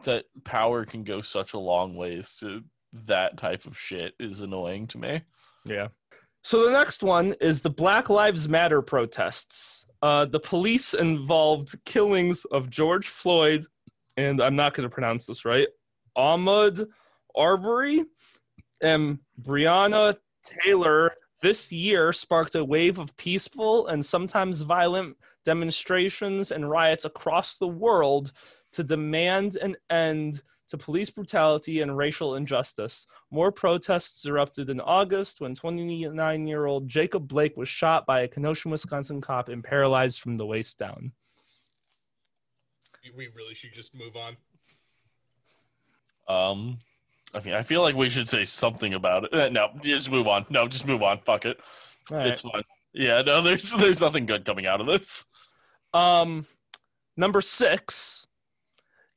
that 0.04 0.24
power 0.44 0.84
can 0.84 1.02
go 1.02 1.20
such 1.22 1.54
a 1.54 1.58
long 1.58 1.96
ways 1.96 2.36
to 2.40 2.62
that 3.06 3.36
type 3.36 3.66
of 3.66 3.78
shit 3.78 4.14
is 4.20 4.40
annoying 4.40 4.86
to 4.88 4.98
me. 4.98 5.22
Yeah. 5.64 5.88
So 6.44 6.64
the 6.64 6.72
next 6.72 7.02
one 7.02 7.34
is 7.40 7.60
the 7.60 7.70
Black 7.70 8.08
Lives 8.08 8.48
Matter 8.48 8.80
protests. 8.80 9.84
Uh, 10.02 10.24
the 10.24 10.40
police 10.40 10.94
involved 10.94 11.74
killings 11.84 12.44
of 12.46 12.70
George 12.70 13.08
Floyd, 13.08 13.66
and 14.16 14.40
I'm 14.40 14.56
not 14.56 14.74
going 14.74 14.88
to 14.88 14.94
pronounce 14.94 15.26
this 15.26 15.44
right, 15.44 15.68
Ahmaud 16.16 16.86
Arbery 17.36 18.04
and 18.80 19.18
Breonna 19.42 20.16
Taylor 20.44 21.12
this 21.40 21.72
year 21.72 22.12
sparked 22.12 22.54
a 22.54 22.64
wave 22.64 22.98
of 22.98 23.16
peaceful 23.16 23.86
and 23.86 24.04
sometimes 24.04 24.62
violent 24.62 25.16
demonstrations 25.44 26.50
and 26.50 26.68
riots 26.68 27.04
across 27.04 27.56
the 27.56 27.68
world 27.68 28.32
to 28.72 28.82
demand 28.82 29.56
an 29.56 29.76
end 29.88 30.42
to 30.68 30.76
police 30.76 31.08
brutality 31.10 31.80
and 31.80 31.96
racial 31.96 32.34
injustice. 32.34 33.06
More 33.30 33.50
protests 33.50 34.26
erupted 34.26 34.68
in 34.68 34.80
August 34.80 35.40
when 35.40 35.54
29 35.54 36.46
year 36.46 36.66
old 36.66 36.88
Jacob 36.88 37.26
Blake 37.26 37.56
was 37.56 37.68
shot 37.68 38.04
by 38.04 38.20
a 38.20 38.28
Kenosha, 38.28 38.68
Wisconsin 38.68 39.20
cop 39.20 39.48
and 39.48 39.64
paralyzed 39.64 40.20
from 40.20 40.36
the 40.36 40.46
waist 40.46 40.78
down. 40.78 41.12
We 43.16 43.28
really 43.34 43.54
should 43.54 43.72
just 43.72 43.94
move 43.94 44.16
on. 44.16 44.36
Um, 46.28 46.78
I 47.34 47.40
mean, 47.40 47.54
I 47.54 47.62
feel 47.62 47.82
like 47.82 47.94
we 47.94 48.08
should 48.08 48.28
say 48.28 48.44
something 48.44 48.94
about 48.94 49.24
it. 49.24 49.34
Uh, 49.34 49.48
No, 49.48 49.70
just 49.82 50.10
move 50.10 50.26
on. 50.26 50.46
No, 50.48 50.66
just 50.66 50.86
move 50.86 51.02
on. 51.02 51.18
Fuck 51.20 51.44
it. 51.44 51.58
All 52.10 52.16
right. 52.16 52.28
It's 52.28 52.40
fine. 52.40 52.62
Yeah, 52.92 53.22
no, 53.22 53.42
there's 53.42 53.70
there's 53.72 54.00
nothing 54.00 54.26
good 54.26 54.44
coming 54.44 54.66
out 54.66 54.80
of 54.80 54.86
this. 54.86 55.24
Um, 55.92 56.46
number 57.16 57.40
six, 57.40 58.26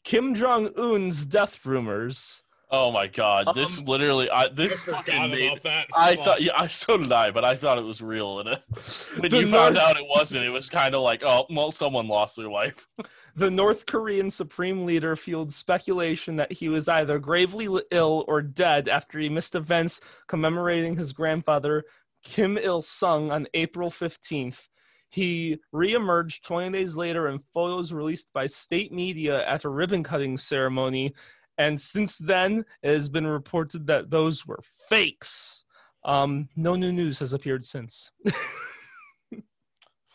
Kim 0.04 0.36
Jong 0.36 0.70
Un's 0.78 1.26
death 1.26 1.66
rumors. 1.66 2.44
Oh 2.74 2.92
my 2.92 3.08
god, 3.08 3.54
this 3.54 3.80
Um, 3.80 3.86
literally, 3.86 4.30
I 4.30 4.48
I 4.48 4.48
this 4.48 4.82
forgot 4.82 5.06
fucking 5.06 5.30
made. 5.30 5.52
about 5.52 5.62
that. 5.64 5.88
I 5.94 6.16
Fuck. 6.16 6.26
thought, 6.26 6.42
yeah, 6.42 6.54
I 6.58 6.68
so 6.68 6.98
did 6.98 7.12
I, 7.12 7.32
but 7.32 7.44
I 7.44 7.56
thought 7.56 7.78
it 7.78 7.84
was 7.84 8.02
real. 8.02 8.40
And 8.40 8.50
it, 8.50 8.64
when 9.18 9.32
The 9.32 9.38
you 9.38 9.48
found 9.48 9.78
out 9.78 9.98
it 9.98 10.06
wasn't, 10.08 10.46
it 10.46 10.50
was 10.50 10.70
kind 10.70 10.96
of 10.96 11.02
like, 11.02 11.22
oh, 11.26 11.46
well, 11.50 11.72
someone 11.72 12.08
lost 12.08 12.38
their 12.38 12.50
life. 12.50 12.88
The 13.36 13.50
North 13.50 13.86
Korean 13.86 14.30
supreme 14.30 14.86
leader 14.86 15.16
fueled 15.16 15.54
speculation 15.54 16.36
that 16.36 16.52
he 16.52 16.68
was 16.68 16.90
either 16.90 17.18
gravely 17.18 17.82
ill 17.92 18.26
or 18.28 18.42
dead 18.42 18.90
after 18.90 19.20
he 19.20 19.30
missed 19.30 19.56
events 19.56 20.02
commemorating 20.28 20.98
his 20.98 21.14
grandfather, 21.14 21.86
Kim 22.24 22.58
Il 22.58 22.82
sung, 22.82 23.32
on 23.32 23.48
April 23.54 23.90
15th. 23.90 24.68
He 25.10 25.60
reemerged 25.74 26.42
20 26.44 26.78
days 26.78 26.96
later 26.98 27.28
in 27.28 27.40
photos 27.54 27.94
released 27.94 28.32
by 28.34 28.48
state 28.48 28.92
media 28.92 29.46
at 29.48 29.64
a 29.66 29.70
ribbon 29.70 30.04
cutting 30.04 30.38
ceremony. 30.38 31.14
And 31.62 31.80
since 31.80 32.18
then, 32.18 32.66
it 32.82 32.92
has 32.92 33.08
been 33.08 33.28
reported 33.28 33.86
that 33.86 34.10
those 34.10 34.48
were 34.48 34.62
fakes. 34.90 35.64
Um, 36.04 36.50
no 36.56 36.76
new 36.76 36.92
news 36.92 37.20
has 37.20 37.34
appeared 37.34 37.66
since. 37.66 38.12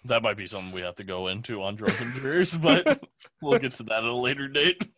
That 0.06 0.22
might 0.22 0.36
be 0.36 0.46
something 0.46 0.70
we 0.70 0.82
have 0.82 0.94
to 0.96 1.04
go 1.04 1.26
into 1.26 1.64
on 1.64 1.74
drunken 1.74 2.12
jurors, 2.12 2.56
but 2.56 3.02
we'll 3.42 3.58
get 3.58 3.72
to 3.72 3.82
that 3.84 3.98
at 3.98 4.04
a 4.04 4.14
later 4.14 4.46
date. 4.46 4.88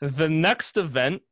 The 0.00 0.28
next 0.28 0.76
event 0.76 1.22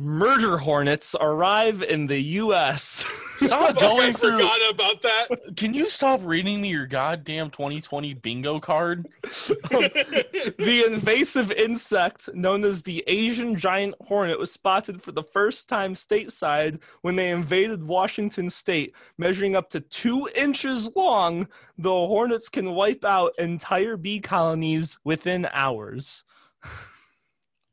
murder 0.00 0.56
hornets 0.56 1.14
arrive 1.20 1.82
in 1.82 2.06
the 2.06 2.18
US. 2.18 3.04
Stop 3.36 3.74
Fuck, 3.74 3.76
I 3.76 3.80
going 3.80 4.12
through. 4.14 4.38
forgot 4.38 4.70
about 4.70 5.02
that. 5.02 5.56
Can 5.56 5.74
you 5.74 5.90
stop 5.90 6.20
reading 6.24 6.62
me 6.62 6.70
your 6.70 6.86
goddamn 6.86 7.50
2020 7.50 8.14
bingo 8.14 8.58
card? 8.58 9.08
the 9.22 10.84
invasive 10.90 11.52
insect 11.52 12.32
known 12.34 12.64
as 12.64 12.82
the 12.82 13.04
Asian 13.06 13.56
giant 13.56 13.94
hornet 14.00 14.38
was 14.38 14.50
spotted 14.50 15.02
for 15.02 15.12
the 15.12 15.22
first 15.22 15.68
time 15.68 15.92
stateside 15.92 16.80
when 17.02 17.14
they 17.14 17.28
invaded 17.28 17.86
Washington 17.86 18.48
state. 18.48 18.94
Measuring 19.18 19.54
up 19.54 19.68
to 19.70 19.80
two 19.80 20.30
inches 20.34 20.88
long, 20.96 21.46
the 21.76 21.90
hornets 21.90 22.48
can 22.48 22.72
wipe 22.72 23.04
out 23.04 23.34
entire 23.38 23.98
bee 23.98 24.20
colonies 24.20 24.98
within 25.04 25.46
hours. 25.52 26.24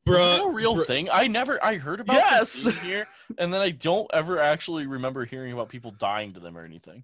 Is 0.10 0.15
Bruh, 0.15 0.38
that 0.38 0.46
a 0.46 0.52
real 0.52 0.76
bruh, 0.76 0.86
thing? 0.88 1.10
I 1.12 1.28
never, 1.28 1.63
I 1.63 1.78
heard 1.78 2.00
about 2.00 2.15
Yes. 2.15 2.63
this 2.63 2.82
here, 2.82 3.08
and 3.38 3.54
then 3.54 3.62
I 3.62 3.70
don't 3.72 4.10
ever 4.13 4.39
actually 4.39 4.86
remember 4.88 5.26
hearing 5.26 5.54
about 5.54 5.70
people 5.70 5.91
dying 5.91 6.34
to 6.34 6.39
them 6.39 6.58
or 6.58 6.63
anything. 6.63 7.04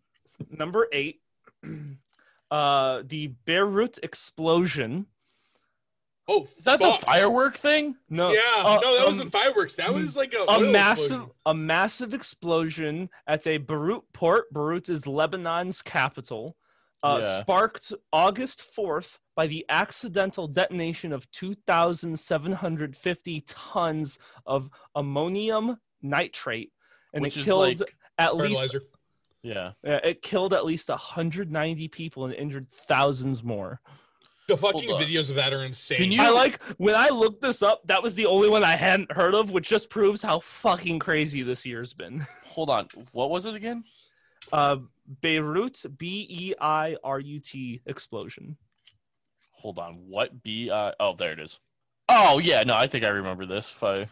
Number 0.49 0.87
eight, 0.91 1.21
uh, 2.51 3.03
the 3.05 3.27
Beirut 3.45 3.99
explosion. 4.03 5.07
Oh, 6.27 6.43
Is 6.43 6.63
that 6.63 6.79
fuck. 6.79 7.01
the 7.01 7.05
firework 7.05 7.57
thing? 7.57 7.97
No, 8.09 8.31
Yeah, 8.31 8.39
uh, 8.59 8.79
no, 8.81 8.93
that 8.95 9.01
um, 9.01 9.07
wasn't 9.09 9.31
fireworks. 9.33 9.75
That 9.75 9.93
was 9.93 10.15
like 10.15 10.33
a, 10.33 10.43
a 10.49 10.59
massive 10.61 11.05
explosion. 11.11 11.31
a 11.45 11.53
massive 11.53 12.13
explosion 12.13 13.09
at 13.27 13.45
a 13.45 13.57
Beirut 13.57 14.03
port. 14.13 14.45
Beirut 14.53 14.87
is 14.87 15.05
Lebanon's 15.05 15.81
capital. 15.81 16.55
Uh, 17.03 17.19
Yeah. 17.21 17.41
Sparked 17.41 17.91
August 18.13 18.61
4th 18.75 19.17
by 19.35 19.47
the 19.47 19.65
accidental 19.67 20.47
detonation 20.47 21.11
of 21.11 21.29
2,750 21.31 23.41
tons 23.47 24.19
of 24.45 24.69
ammonium 24.95 25.77
nitrate, 26.01 26.71
and 27.13 27.21
Which 27.21 27.35
it 27.37 27.41
is 27.41 27.45
killed 27.45 27.79
like, 27.79 27.95
at 28.17 28.35
least 28.37 28.61
fertilizer. 28.61 28.81
yeah. 29.41 29.71
uh, 29.85 29.99
it 30.03 30.21
killed 30.21 30.53
at 30.53 30.65
least 30.65 30.89
190 30.89 31.87
people 31.89 32.25
and 32.25 32.33
injured 32.33 32.69
thousands 32.71 33.43
more. 33.43 33.81
The 34.47 34.57
fucking 34.57 34.89
videos 34.89 35.29
of 35.29 35.37
that 35.37 35.53
are 35.53 35.63
insane. 35.63 35.97
Can 35.97 36.11
you- 36.11 36.21
I 36.21 36.29
like 36.29 36.61
when 36.77 36.95
I 36.95 37.09
looked 37.09 37.41
this 37.41 37.63
up. 37.63 37.81
That 37.87 38.03
was 38.03 38.15
the 38.15 38.25
only 38.25 38.49
one 38.49 38.63
I 38.63 38.75
hadn't 38.75 39.11
heard 39.11 39.33
of, 39.35 39.51
which 39.51 39.69
just 39.69 39.89
proves 39.89 40.21
how 40.21 40.39
fucking 40.41 40.99
crazy 40.99 41.43
this 41.43 41.65
year's 41.65 41.93
been. 41.93 42.25
Hold 42.47 42.69
on. 42.69 42.87
What 43.13 43.29
was 43.29 43.45
it 43.45 43.55
again? 43.55 43.83
Uh, 44.53 44.77
Beirut, 45.21 45.83
B 45.97 46.27
E 46.29 46.53
I 46.61 46.95
R 47.03 47.19
U 47.19 47.39
T 47.39 47.81
explosion. 47.87 48.55
Hold 49.51 49.79
on. 49.79 49.95
What 50.07 50.43
B? 50.43 50.69
Uh, 50.69 50.91
oh, 50.99 51.15
there 51.15 51.33
it 51.33 51.39
is. 51.39 51.59
Oh 52.07 52.37
yeah, 52.37 52.61
no, 52.63 52.75
I 52.75 52.85
think 52.85 53.03
I 53.03 53.09
remember 53.09 53.47
this. 53.47 53.71
If 53.71 53.81
I, 53.81 54.07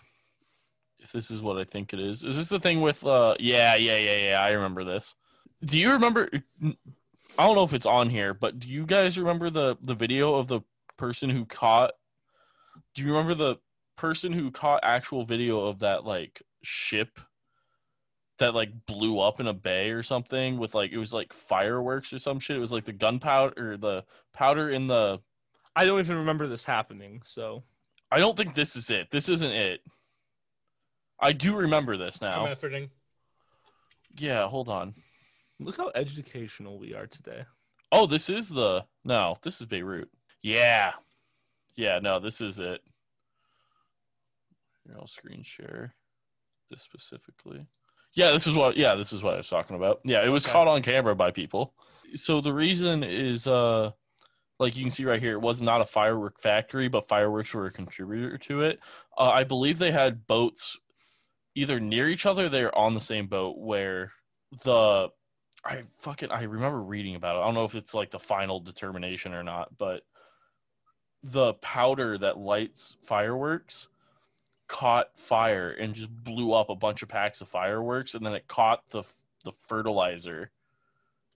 if 1.00 1.12
this 1.14 1.30
is 1.30 1.42
what 1.44 1.58
I 1.58 1.64
think 1.64 1.94
it 1.94 2.00
is, 2.00 2.24
is 2.24 2.38
this 2.38 2.50
the 2.50 2.60
thing 2.60 2.82
with? 2.82 3.06
Uh, 3.06 3.36
yeah, 3.40 3.76
yeah, 3.76 3.98
yeah, 3.98 4.18
yeah. 4.30 4.42
I 4.42 4.52
remember 4.52 4.84
this. 4.84 5.14
Do 5.64 5.80
you 5.80 5.92
remember? 5.92 6.28
I 6.64 7.46
don't 7.46 7.56
know 7.56 7.64
if 7.64 7.76
it's 7.76 7.86
on 7.86 8.10
here, 8.10 8.34
but 8.34 8.58
do 8.60 8.68
you 8.68 8.86
guys 8.88 9.20
remember 9.20 9.52
the 9.52 9.78
the 9.82 9.94
video 9.94 10.36
of 10.36 10.48
the 10.48 10.62
person 10.98 11.30
who 11.30 11.46
caught? 11.46 11.92
Do 12.96 13.04
you 13.04 13.10
remember 13.10 13.36
the 13.36 13.58
person 13.96 14.32
who 14.32 14.50
caught 14.50 14.80
actual 14.84 15.24
video 15.24 15.68
of 15.68 15.80
that 15.80 16.04
like 16.04 16.42
ship 16.64 17.20
that 18.42 18.54
like 18.54 18.86
blew 18.86 19.20
up 19.20 19.40
in 19.40 19.48
a 19.48 19.54
bay 19.54 19.92
or 19.92 20.04
something 20.04 20.58
with 20.58 20.76
like 20.76 20.92
it 20.92 20.98
was 20.98 21.14
like 21.14 21.34
fireworks 21.34 22.12
or 22.12 22.20
some 22.20 22.40
shit? 22.40 22.58
It 22.58 22.60
was 22.60 22.72
like 22.72 22.86
the 22.86 22.94
gunpowder 22.94 23.74
or 23.74 23.78
the 23.78 24.04
powder 24.34 24.70
in 24.70 24.88
the 24.88 25.22
I 25.76 25.86
don't 25.86 26.00
even 26.00 26.18
remember 26.18 26.48
this 26.48 26.66
happening. 26.66 27.22
So 27.24 27.64
I 28.12 28.20
don't 28.20 28.36
think 28.36 28.54
this 28.54 28.76
is 28.76 28.90
it. 28.90 29.10
This 29.10 29.30
isn't 29.30 29.52
it. 29.52 29.82
I 31.20 31.32
do 31.32 31.56
remember 31.56 31.98
this 31.98 32.22
now. 32.22 32.44
I'm 32.44 32.46
now. 32.46 32.54
efforting. 32.54 32.90
Yeah, 34.18 34.48
hold 34.48 34.68
on. 34.68 34.96
look 35.60 35.78
how 35.78 35.92
educational 35.96 36.78
we 36.78 36.94
are 36.94 37.08
today. 37.08 37.46
Oh, 37.92 38.08
this 38.08 38.30
is 38.30 38.50
the 38.50 38.86
no. 39.06 39.38
This 39.44 39.62
is 39.62 39.68
Beirut. 39.68 40.10
Yeah, 40.42 40.92
yeah. 41.76 42.00
No, 42.00 42.20
this 42.20 42.42
is 42.42 42.60
it. 42.60 42.82
Here, 44.86 44.96
I'll 44.98 45.08
screen 45.08 45.44
share 45.44 45.94
this 46.70 46.82
specifically. 46.82 47.68
Yeah, 48.14 48.32
this 48.32 48.48
is 48.48 48.56
what. 48.56 48.76
Yeah, 48.78 48.96
this 48.96 49.14
is 49.14 49.24
what 49.24 49.36
I 49.36 49.38
was 49.38 49.48
talking 49.50 49.76
about. 49.76 50.02
Yeah, 50.04 50.24
it 50.26 50.30
was 50.30 50.46
Okay. 50.46 50.52
caught 50.54 50.68
on 50.68 50.82
camera 50.82 51.16
by 51.16 51.32
people. 51.32 51.74
So 52.16 52.42
the 52.42 52.54
reason 52.54 53.04
is, 53.04 53.48
uh, 53.48 53.92
like 54.60 54.76
you 54.76 54.84
can 54.84 54.92
see 54.92 55.06
right 55.06 55.22
here, 55.22 55.34
it 55.34 55.42
was 55.42 55.62
not 55.62 55.82
a 55.82 55.86
firework 55.86 56.42
factory, 56.42 56.88
but 56.90 57.08
fireworks 57.08 57.54
were 57.54 57.66
a 57.66 57.72
contributor 57.72 58.38
to 58.38 58.62
it. 58.64 58.80
Uh, 59.18 59.30
I 59.30 59.44
believe 59.44 59.78
they 59.80 59.92
had 59.92 60.28
boats 60.28 60.78
either 61.56 61.80
near 61.80 62.10
each 62.10 62.26
other. 62.26 62.50
They're 62.50 62.78
on 62.78 62.94
the 62.94 63.00
same 63.00 63.28
boat 63.28 63.58
where 63.58 64.12
the 64.64 65.10
I 65.64 65.84
fucking 66.00 66.32
I 66.32 66.44
remember 66.44 66.82
reading 66.82 67.16
about 67.16 67.36
it. 67.38 67.40
I 67.40 67.46
don't 67.46 67.54
know 67.54 67.66
if 67.66 67.76
it's 67.76 67.94
like 67.94 68.10
the 68.12 68.20
final 68.20 68.60
determination 68.60 69.34
or 69.34 69.44
not, 69.44 69.78
but 69.78 70.04
the 71.24 71.54
powder 71.56 72.18
that 72.18 72.38
lights 72.38 72.98
fireworks 73.06 73.88
caught 74.72 75.10
fire 75.18 75.72
and 75.72 75.94
just 75.94 76.10
blew 76.24 76.54
up 76.54 76.70
a 76.70 76.76
bunch 76.76 77.04
of 77.04 77.10
packs 77.10 77.42
of 77.42 77.50
fireworks, 77.50 78.16
and 78.16 78.26
then 78.26 78.34
it 78.34 78.48
caught 78.48 78.90
the 78.90 79.04
the 79.44 79.52
fertilizer, 79.68 80.50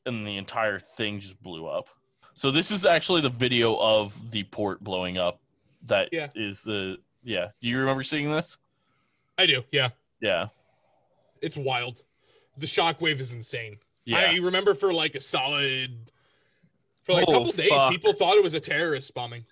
and 0.06 0.26
the 0.26 0.38
entire 0.38 0.80
thing 0.80 1.20
just 1.20 1.42
blew 1.44 1.68
up. 1.68 1.90
So 2.34 2.50
this 2.52 2.72
is 2.72 2.86
actually 2.86 3.22
the 3.22 3.30
video 3.30 3.76
of 3.76 4.32
the 4.32 4.44
port 4.44 4.82
blowing 4.84 5.18
up. 5.18 5.40
That 5.84 6.10
is 6.12 6.18
Yeah. 6.18 6.28
is 6.36 6.64
the 6.64 6.98
yeah. 7.24 7.48
Do 7.62 7.68
you 7.68 7.80
remember 7.80 8.04
seeing 8.04 8.32
this? 8.32 8.58
I 9.38 9.46
do. 9.48 9.64
Yeah, 9.72 9.90
Yeah, 10.22 10.48
it's 11.42 11.58
wild. 11.58 12.04
The 12.58 12.66
shockwave 12.68 13.20
is 13.20 13.34
insane. 13.34 13.80
yeah. 14.06 14.32
I 14.32 14.36
remember 14.38 14.74
for 14.76 14.94
like 14.94 15.16
a 15.16 15.20
solid, 15.20 15.92
for 17.04 17.12
like 17.14 17.26
a 17.28 17.32
Oh, 17.32 17.34
couple 17.40 17.52
days, 17.52 17.68
fuck. 17.70 17.92
people 17.92 18.14
thought 18.14 18.38
it 18.38 18.44
was 18.44 18.54
a 18.54 18.62
terrorist 18.62 19.14
bombing. 19.14 19.46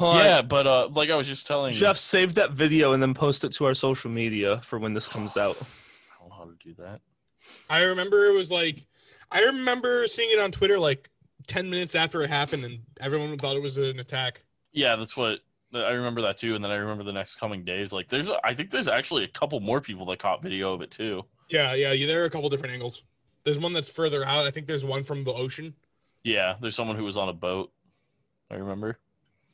Hold 0.00 0.16
on. 0.16 0.24
yeah, 0.24 0.40
but 0.40 0.66
uh, 0.66 0.88
like 0.88 1.10
I 1.10 1.16
was 1.16 1.28
just 1.28 1.46
telling 1.46 1.74
you, 1.74 1.78
Jeff, 1.78 1.98
save 1.98 2.34
that 2.34 2.52
video 2.52 2.94
and 2.94 3.02
then 3.02 3.12
post 3.12 3.44
it 3.44 3.52
to 3.52 3.66
our 3.66 3.74
social 3.74 4.10
media 4.10 4.58
for 4.62 4.78
when 4.78 4.94
this 4.94 5.06
comes 5.06 5.36
out. 5.36 5.58
I 5.60 6.18
don't 6.20 6.30
know 6.30 6.34
how 6.36 6.44
to 6.44 6.56
do 6.64 6.74
that. 6.78 7.02
I 7.68 7.82
remember 7.82 8.24
it 8.24 8.32
was 8.32 8.50
like, 8.50 8.86
I 9.30 9.42
remember 9.42 10.06
seeing 10.06 10.30
it 10.32 10.40
on 10.40 10.52
Twitter 10.52 10.78
like 10.78 11.10
ten 11.46 11.68
minutes 11.68 11.94
after 11.94 12.22
it 12.22 12.30
happened, 12.30 12.64
and 12.64 12.78
everyone 12.98 13.36
thought 13.36 13.56
it 13.56 13.62
was 13.62 13.76
an 13.76 14.00
attack. 14.00 14.42
Yeah, 14.72 14.96
that's 14.96 15.18
what 15.18 15.40
I 15.74 15.90
remember 15.90 16.22
that 16.22 16.38
too. 16.38 16.54
And 16.54 16.64
then 16.64 16.70
I 16.70 16.76
remember 16.76 17.04
the 17.04 17.12
next 17.12 17.36
coming 17.36 17.62
days. 17.62 17.92
Like, 17.92 18.08
there's, 18.08 18.30
I 18.42 18.54
think 18.54 18.70
there's 18.70 18.88
actually 18.88 19.24
a 19.24 19.28
couple 19.28 19.60
more 19.60 19.82
people 19.82 20.06
that 20.06 20.18
caught 20.18 20.42
video 20.42 20.72
of 20.72 20.80
it 20.80 20.90
too. 20.90 21.26
Yeah, 21.50 21.74
yeah, 21.74 21.92
yeah. 21.92 22.06
There 22.06 22.22
are 22.22 22.26
a 22.26 22.30
couple 22.30 22.48
different 22.48 22.72
angles. 22.72 23.02
There's 23.44 23.58
one 23.58 23.74
that's 23.74 23.88
further 23.88 24.24
out. 24.24 24.46
I 24.46 24.50
think 24.50 24.66
there's 24.66 24.84
one 24.84 25.04
from 25.04 25.24
the 25.24 25.32
ocean. 25.32 25.74
Yeah, 26.24 26.54
there's 26.60 26.74
someone 26.74 26.96
who 26.96 27.04
was 27.04 27.18
on 27.18 27.28
a 27.28 27.32
boat. 27.34 27.70
I 28.50 28.54
remember. 28.54 28.98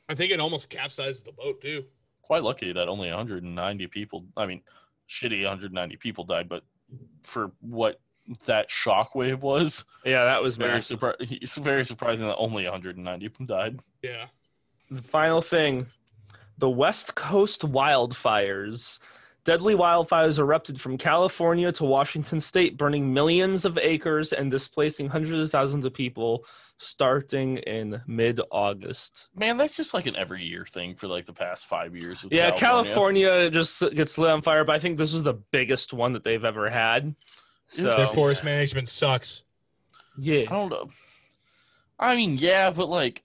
I 0.09 0.15
think 0.15 0.31
it 0.31 0.39
almost 0.39 0.69
capsized 0.69 1.25
the 1.25 1.31
boat 1.31 1.61
too. 1.61 1.85
Quite 2.21 2.43
lucky 2.43 2.71
that 2.73 2.87
only 2.87 3.09
190 3.09 3.87
people. 3.87 4.25
I 4.35 4.45
mean, 4.45 4.61
shitty 5.09 5.43
190 5.43 5.95
people 5.97 6.23
died, 6.23 6.49
but 6.49 6.63
for 7.23 7.51
what 7.61 7.99
that 8.45 8.69
shockwave 8.69 9.39
was, 9.41 9.85
Yeah, 10.05 10.25
that 10.25 10.41
was 10.43 10.57
very 10.57 10.73
massive. 10.73 10.99
surpri- 10.99 11.15
It's 11.41 11.57
very 11.57 11.85
surprising 11.85 12.27
that 12.27 12.35
only 12.35 12.63
190 12.63 13.29
died. 13.45 13.79
Yeah. 14.01 14.27
The 14.91 15.01
final 15.01 15.41
thing 15.41 15.87
the 16.57 16.69
West 16.69 17.15
Coast 17.15 17.61
wildfires. 17.61 18.99
Deadly 19.47 19.75
wildfires 19.75 20.39
erupted 20.39 20.81
from 20.81 20.97
California 20.97 21.71
to 21.71 21.85
Washington 21.85 22.41
state, 22.41 22.75
burning 22.77 23.13
millions 23.13 23.63
of 23.63 23.77
acres 23.77 24.33
and 24.33 24.51
displacing 24.51 25.07
hundreds 25.07 25.39
of 25.39 25.49
thousands 25.49 25.85
of 25.85 25.93
people 25.93 26.45
starting 26.79 27.55
in 27.59 28.01
mid 28.07 28.41
August. 28.51 29.29
Man, 29.33 29.55
that's 29.55 29.77
just 29.77 29.93
like 29.93 30.05
an 30.05 30.17
every 30.17 30.43
year 30.43 30.65
thing 30.65 30.95
for 30.95 31.07
like 31.07 31.25
the 31.25 31.31
past 31.31 31.65
five 31.65 31.95
years. 31.95 32.25
with 32.25 32.33
Yeah, 32.33 32.51
California. 32.51 33.49
just 33.49 33.81
gets 33.95 34.17
lit 34.17 34.31
on 34.31 34.41
fire, 34.41 34.65
but 34.65 34.75
I 34.75 34.79
think 34.79 34.97
this 34.97 35.13
was 35.13 35.23
the 35.23 35.35
biggest 35.35 35.93
one 35.93 36.11
that 36.11 36.25
they've 36.25 36.43
ever 36.43 36.69
had. 36.69 37.15
So, 37.67 37.95
Their 37.95 38.05
forest 38.07 38.43
management 38.43 38.89
sucks. 38.89 39.45
Yeah. 40.19 40.39
I 40.39 40.41
yeah. 40.41 40.49
don't 40.49 40.69
know. 40.69 40.89
I 41.97 42.17
mean, 42.17 42.37
yeah, 42.37 42.69
but 42.69 42.89
like 42.89 43.23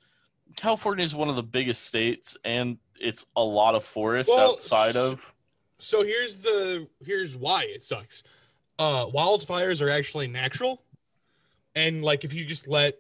California 0.55 1.05
is 1.05 1.17
one 1.17 1.31
of 1.31 1.35
the 1.35 1.43
biggest 1.43 1.83
states, 1.85 2.37
and 2.45 2.79
it's 3.01 3.27
a 3.35 3.43
lot 3.43 3.75
of 3.75 3.83
forest 3.83 4.31
Well, 4.33 4.53
outside 4.53 4.95
of. 4.95 5.32
So 5.83 6.05
here's 6.05 6.39
the 6.39 6.87
here's 7.05 7.37
why 7.37 7.65
it 7.67 7.83
sucks. 7.83 8.23
Uh 8.79 9.07
wildfires 9.07 9.83
are 9.83 9.91
actually 9.91 10.29
natural. 10.29 10.83
And 11.75 12.03
like 12.05 12.25
if 12.25 12.35
you 12.35 12.45
just 12.45 12.69
let 12.69 12.99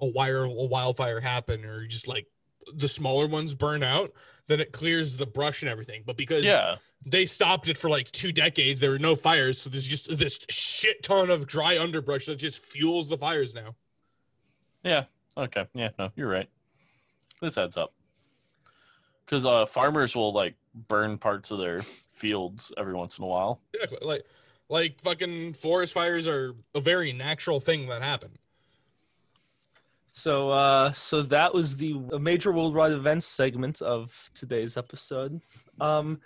a 0.00 0.06
wire 0.06 0.44
a 0.44 0.50
wildfire 0.50 1.20
happen 1.20 1.64
or 1.64 1.86
just 1.86 2.08
like 2.08 2.26
the 2.74 2.88
smaller 2.88 3.26
ones 3.26 3.54
burn 3.54 3.82
out, 3.82 4.12
then 4.48 4.60
it 4.60 4.72
clears 4.72 5.16
the 5.16 5.26
brush 5.26 5.62
and 5.62 5.70
everything. 5.70 6.02
But 6.04 6.16
because 6.16 6.44
Yeah, 6.44 6.76
they 7.06 7.26
stopped 7.26 7.68
it 7.68 7.78
for 7.78 7.88
like 7.88 8.10
two 8.10 8.32
decades, 8.32 8.80
there 8.80 8.90
were 8.90 8.98
no 8.98 9.14
fires, 9.14 9.60
so 9.60 9.70
there's 9.70 9.86
just 9.86 10.18
this 10.18 10.40
shit 10.50 11.02
ton 11.02 11.30
of 11.30 11.46
dry 11.46 11.78
underbrush 11.78 12.26
that 12.26 12.36
just 12.36 12.64
fuels 12.64 13.08
the 13.08 13.16
fires 13.16 13.54
now. 13.54 13.74
yeah, 14.82 15.04
okay, 15.36 15.66
yeah, 15.74 15.90
no, 15.98 16.10
you're 16.16 16.28
right. 16.28 16.48
This 17.40 17.56
adds 17.58 17.76
up. 17.76 17.92
Because 19.24 19.46
uh, 19.46 19.66
farmers 19.66 20.14
will 20.14 20.32
like 20.32 20.54
burn 20.74 21.18
parts 21.18 21.50
of 21.50 21.58
their 21.58 21.80
fields 22.12 22.72
every 22.76 22.94
once 22.94 23.18
in 23.18 23.24
a 23.24 23.26
while. 23.26 23.60
Exactly. 23.74 24.06
Like 24.06 24.24
like 24.68 25.00
fucking 25.00 25.52
forest 25.54 25.92
fires 25.92 26.26
are 26.26 26.54
a 26.74 26.80
very 26.80 27.12
natural 27.12 27.60
thing 27.60 27.88
that 27.88 28.02
happen. 28.02 28.38
So, 30.14 30.50
uh, 30.50 30.92
so 30.92 31.22
that 31.22 31.54
was 31.54 31.78
the 31.78 31.94
major 32.20 32.52
worldwide 32.52 32.92
events 32.92 33.26
segment 33.26 33.80
of 33.80 34.30
today's 34.34 34.76
episode. 34.76 35.40
Um, 35.80 36.20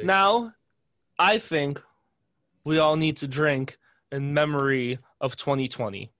now, 0.00 0.54
I 1.18 1.38
think 1.38 1.80
we 2.64 2.78
all 2.78 2.96
need 2.96 3.16
to 3.18 3.28
drink 3.28 3.78
in 4.10 4.34
memory 4.34 4.98
of 5.20 5.36
2020. 5.36 6.12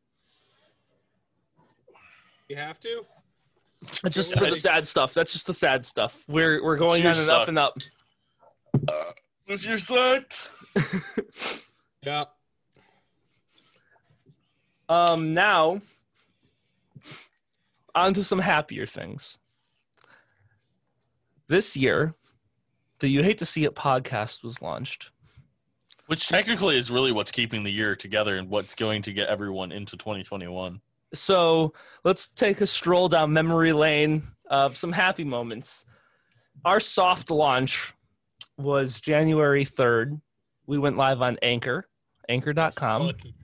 You 2.48 2.56
have 2.56 2.78
to? 2.80 3.04
It's 4.04 4.16
just 4.16 4.38
for 4.38 4.48
the 4.48 4.56
sad 4.56 4.86
stuff. 4.86 5.12
That's 5.12 5.32
just 5.32 5.46
the 5.46 5.54
sad 5.54 5.84
stuff. 5.84 6.22
We're 6.28 6.62
we're 6.62 6.76
going 6.76 7.04
on 7.04 7.14
year 7.14 7.22
and 7.22 7.30
up 7.30 7.48
and 7.48 7.58
up. 7.58 7.78
This 9.46 9.66
year 9.66 9.78
sucked. 9.78 10.48
Yeah. 12.04 12.24
Um, 14.88 15.34
now, 15.34 15.80
on 17.94 18.14
to 18.14 18.24
some 18.24 18.40
happier 18.40 18.86
things. 18.86 19.38
This 21.46 21.76
year, 21.76 22.14
the 22.98 23.08
You 23.08 23.22
Hate 23.22 23.38
to 23.38 23.46
See 23.46 23.64
It 23.64 23.74
podcast 23.76 24.42
was 24.42 24.60
launched. 24.60 25.10
Which 26.06 26.28
technically 26.28 26.76
is 26.76 26.90
really 26.90 27.12
what's 27.12 27.30
keeping 27.30 27.62
the 27.62 27.70
year 27.70 27.94
together 27.94 28.36
and 28.36 28.50
what's 28.50 28.74
going 28.74 29.02
to 29.02 29.12
get 29.12 29.28
everyone 29.28 29.70
into 29.70 29.96
2021. 29.96 30.80
So 31.14 31.72
let's 32.04 32.28
take 32.28 32.60
a 32.60 32.66
stroll 32.66 33.08
down 33.08 33.32
memory 33.32 33.72
lane 33.72 34.22
of 34.48 34.76
some 34.76 34.92
happy 34.92 35.24
moments. 35.24 35.84
Our 36.64 36.80
soft 36.80 37.30
launch 37.30 37.92
was 38.56 39.00
January 39.00 39.64
3rd. 39.64 40.20
We 40.66 40.78
went 40.78 40.96
live 40.96 41.20
on 41.22 41.38
Anchor, 41.42 41.88
anchor.com, 42.28 43.06
Fucking- 43.06 43.34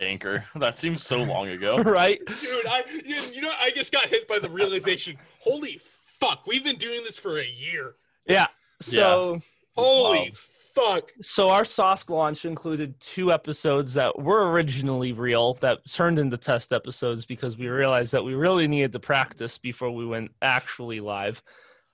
Anchor. 0.00 0.44
That 0.54 0.78
seems 0.78 1.02
so 1.04 1.22
long 1.22 1.48
ago. 1.48 1.78
right? 1.82 2.18
Dude, 2.26 2.66
I 2.66 2.84
you, 3.04 3.16
you 3.34 3.42
know 3.42 3.52
I 3.60 3.70
just 3.70 3.92
got 3.92 4.06
hit 4.06 4.26
by 4.28 4.38
the 4.38 4.48
realization. 4.48 5.16
Holy 5.40 5.78
fuck, 5.82 6.46
we've 6.46 6.64
been 6.64 6.76
doing 6.76 7.02
this 7.04 7.18
for 7.18 7.38
a 7.38 7.46
year. 7.46 7.94
Yeah. 8.26 8.46
So 8.80 9.40
Holy 9.76 10.18
wild. 10.18 10.38
Fuck. 10.80 11.12
so 11.22 11.50
our 11.50 11.64
soft 11.64 12.10
launch 12.10 12.44
included 12.44 12.98
two 13.00 13.32
episodes 13.32 13.94
that 13.94 14.18
were 14.18 14.50
originally 14.50 15.12
real 15.12 15.54
that 15.54 15.78
turned 15.90 16.18
into 16.18 16.36
test 16.36 16.72
episodes 16.72 17.24
because 17.26 17.56
we 17.58 17.68
realized 17.68 18.12
that 18.12 18.24
we 18.24 18.34
really 18.34 18.66
needed 18.68 18.92
to 18.92 18.98
practice 19.00 19.58
before 19.58 19.90
we 19.90 20.06
went 20.06 20.30
actually 20.42 21.00
live. 21.00 21.42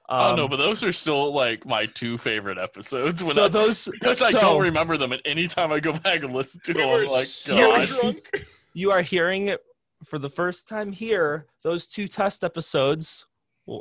oh 0.09 0.31
Um, 0.31 0.37
no, 0.37 0.49
but 0.49 0.57
those 0.57 0.83
are 0.85 0.93
still 0.93 1.33
like 1.35 1.67
my 1.67 1.87
two 1.87 2.17
favorite 2.19 2.59
episodes. 2.59 3.23
When 3.23 3.35
so 3.35 3.45
I, 3.47 3.49
those 3.49 3.89
because 3.93 4.23
I 4.23 4.31
so- 4.31 4.41
don't 4.41 4.63
remember 4.63 4.97
them, 4.97 5.13
and 5.13 5.23
anytime 5.25 5.73
I 5.73 5.81
go 5.81 5.93
back 5.93 6.23
and 6.23 6.33
listen 6.33 6.61
to 6.65 6.73
We 6.73 6.81
them, 6.81 6.91
I'm 6.91 7.07
like, 7.07 7.25
so 7.27 7.55
God. 7.57 7.87
drunk. 7.89 8.45
you 8.75 8.91
are 8.93 9.03
hearing 9.03 9.49
it 9.49 9.61
for 10.05 10.19
the 10.19 10.29
first 10.31 10.69
time 10.69 10.93
here. 10.93 11.47
Those 11.63 11.89
two 11.89 12.07
test 12.07 12.45
episodes, 12.45 13.25
will- 13.25 13.36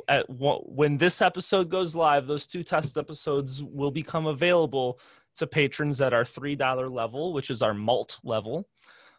at 0.08 0.26
when 0.28 0.96
this 0.96 1.22
episode 1.22 1.70
goes 1.70 1.94
live, 1.94 2.26
those 2.26 2.46
two 2.46 2.62
test 2.62 2.96
episodes 2.96 3.62
will 3.62 3.90
become 3.90 4.26
available 4.26 4.98
to 5.36 5.46
patrons 5.46 6.00
at 6.00 6.12
our 6.12 6.24
three 6.24 6.56
dollar 6.56 6.88
level, 6.88 7.32
which 7.32 7.50
is 7.50 7.62
our 7.62 7.74
malt 7.74 8.18
level. 8.24 8.68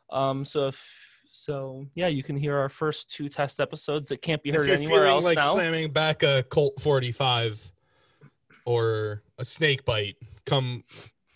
Um, 0.10 0.46
so 0.46 0.68
if 0.68 1.08
so, 1.30 1.86
yeah, 1.94 2.08
you 2.08 2.24
can 2.24 2.38
hear 2.38 2.58
our 2.58 2.70
first 2.70 3.10
two 3.10 3.30
test 3.30 3.60
episodes 3.60 4.10
that 4.10 4.22
can't 4.22 4.42
be 4.42 4.50
If 4.50 4.56
heard 4.56 4.68
you're 4.68 4.78
anywhere 4.78 5.02
feeling 5.02 5.14
else 5.14 5.26
like 5.26 5.38
now. 5.38 5.54
slamming 5.54 5.92
back 5.92 6.24
a 6.24 6.44
Colt 6.44 6.80
45 6.80 7.72
or 8.66 9.24
a 9.38 9.46
snake 9.46 9.86
bite, 9.86 10.16
come 10.46 10.84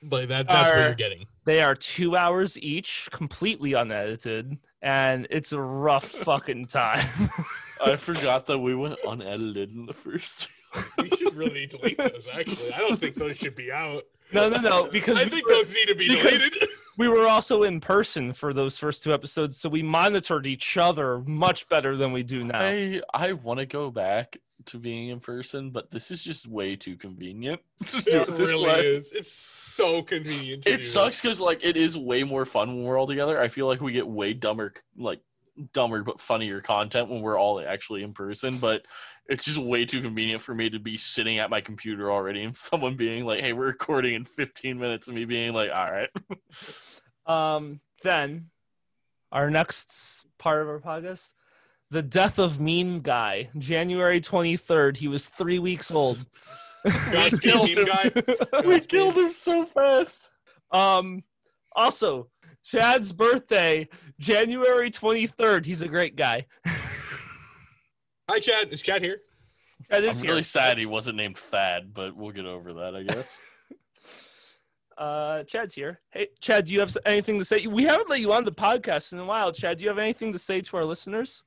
like 0.10 0.30
that 0.30 0.48
that's 0.48 0.72
what 0.72 0.80
you're 0.80 0.94
getting. 0.96 1.26
They 1.46 1.62
are 1.62 1.76
two 1.76 2.16
hours 2.16 2.60
each, 2.60 3.10
completely 3.12 3.74
unedited, 3.74 4.58
and 4.82 5.28
it's 5.30 5.52
a 5.52 5.62
rough 5.62 6.06
fucking 6.06 6.68
time. 6.68 7.08
I 7.84 7.96
forgot 7.96 8.46
that 8.48 8.60
we 8.60 8.76
went 8.76 9.00
unedited 9.08 9.72
in 9.74 9.86
the 9.86 9.94
first. 9.94 10.50
We 10.98 11.10
should 11.10 11.36
really 11.36 11.68
delete 11.68 11.98
those 11.98 12.28
actually. 12.34 12.74
I 12.74 12.80
don't 12.80 13.00
think 13.00 13.16
those 13.16 13.38
should 13.38 13.56
be 13.56 13.72
out. 13.72 14.04
no, 14.32 14.48
no, 14.50 14.58
no, 14.62 14.86
because 14.88 15.20
I 15.20 15.26
we 15.26 15.30
think 15.30 15.48
were- 15.48 15.54
those 15.56 15.74
need 15.74 15.88
to 15.88 15.96
be 15.96 16.08
because- 16.08 16.40
deleted. 16.40 16.70
we 16.98 17.08
were 17.08 17.28
also 17.28 17.64
in 17.64 17.80
person 17.82 18.32
for 18.34 18.54
those 18.54 18.78
first 18.78 19.04
two 19.04 19.14
episodes, 19.14 19.58
so 19.58 19.68
we 19.70 19.82
monitored 19.84 20.46
each 20.48 20.78
other 20.78 21.20
much 21.20 21.68
better 21.70 21.98
than 21.98 22.12
we 22.14 22.24
do 22.24 22.44
now. 22.44 22.60
I 22.62 23.02
I 23.14 23.34
want 23.34 23.60
to 23.60 23.66
go 23.66 23.92
back 23.92 24.38
to 24.68 24.78
being 24.78 25.10
in 25.10 25.20
person, 25.20 25.72
but 25.72 25.90
this 25.90 26.12
is 26.12 26.24
just 26.24 26.48
way 26.48 26.76
too 26.76 26.96
convenient. 26.96 27.60
to 27.88 28.02
do 28.02 28.22
It 28.22 28.30
really 28.30 28.64
way. 28.64 28.80
is. 28.86 29.12
It's 29.12 29.32
so 29.32 30.04
convenient. 30.04 30.64
To 30.64 30.74
It 30.74 30.78
do 30.78 30.84
sucks 30.84 31.20
because 31.20 31.42
like 31.42 31.60
it 31.64 31.76
is 31.76 31.98
way 31.98 32.24
more 32.24 32.46
fun 32.46 32.70
when 32.76 32.84
we're 32.84 32.98
all 33.00 33.08
together. 33.08 33.42
I 33.42 33.48
feel 33.48 33.66
like 33.68 33.82
we 33.82 33.92
get 33.92 34.08
way 34.08 34.34
dumber 34.34 34.74
like 34.96 35.20
dumber 35.74 36.04
but 36.04 36.22
funnier 36.22 36.62
content 36.62 37.10
when 37.10 37.22
we're 37.22 37.40
all 37.40 37.60
actually 37.60 38.04
in 38.04 38.14
person. 38.14 38.58
But 38.58 38.86
it's 39.28 39.46
just 39.46 39.58
way 39.58 39.86
too 39.86 40.02
convenient 40.02 40.42
for 40.42 40.54
me 40.54 40.70
to 40.70 40.80
be 40.80 40.98
sitting 40.98 41.40
at 41.40 41.50
my 41.50 41.62
computer 41.62 42.12
already 42.12 42.44
and 42.44 42.58
someone 42.70 42.96
being 42.96 43.26
like, 43.26 43.42
"Hey, 43.42 43.54
we're 43.54 43.68
recording 43.68 44.14
in 44.16 44.26
15 44.26 44.78
minutes," 44.78 45.08
and 45.08 45.16
me 45.16 45.26
being 45.26 45.54
like, 45.54 45.72
"All 45.72 45.92
right." 45.92 46.10
Um, 47.28 47.80
then 48.04 48.50
our 49.32 49.50
next 49.52 50.26
part 50.40 50.64
of 50.64 50.68
our 50.68 50.80
podcast, 50.80 51.30
the 51.92 52.02
death 52.02 52.40
of 52.40 52.60
Mean 52.60 53.02
Guy, 53.02 53.50
January 53.58 54.20
23rd. 54.20 54.98
He 54.98 55.08
was 55.08 55.30
three 55.30 55.60
weeks 55.60 55.92
old. 55.92 56.18
Godspeed, 57.12 57.42
killed 57.42 57.70
him. 57.70 57.86
guy. 57.86 58.12
we 58.66 58.80
killed 58.82 59.16
him 59.16 59.32
so 59.32 59.66
fast. 59.68 60.32
Um, 60.72 61.24
also, 61.76 62.30
Chad's 62.64 63.12
birthday, 63.12 63.88
January 64.20 64.92
23rd. 64.92 65.66
He's 65.66 65.82
a 65.82 65.88
great 65.88 66.16
guy. 66.16 66.46
Hi, 68.30 68.40
Chad. 68.40 68.70
Is 68.72 68.82
Chad 68.82 69.02
here? 69.02 69.22
Chad 69.90 70.04
I'm 70.04 70.10
is 70.10 70.24
really 70.24 70.44
sad 70.44 70.78
he 70.78 70.86
wasn't 70.86 71.18
named 71.18 71.38
Thad, 71.38 71.94
but 71.94 72.16
we'll 72.16 72.32
get 72.32 72.46
over 72.46 72.74
that, 72.74 72.96
I 72.96 73.04
guess. 73.04 73.40
Uh, 74.98 75.44
Chad's 75.46 75.74
here. 75.74 76.00
Hey, 76.12 76.28
Chad, 76.42 76.66
do 76.66 76.74
you 76.76 76.80
have 76.80 76.96
anything 77.08 77.40
to 77.40 77.46
say? 77.46 77.66
We 77.66 77.86
haven't 77.86 78.08
let 78.08 78.20
you 78.20 78.34
on 78.34 78.44
the 78.44 78.52
podcast 78.52 79.14
in 79.14 79.18
a 79.18 79.26
while. 79.26 79.52
Chad, 79.52 79.78
do 79.78 79.84
you 79.84 79.90
have 79.90 79.98
anything 79.98 80.32
to 80.32 80.38
say 80.38 80.62
to 80.62 80.78
our 80.78 80.86
listeners? 80.86 81.44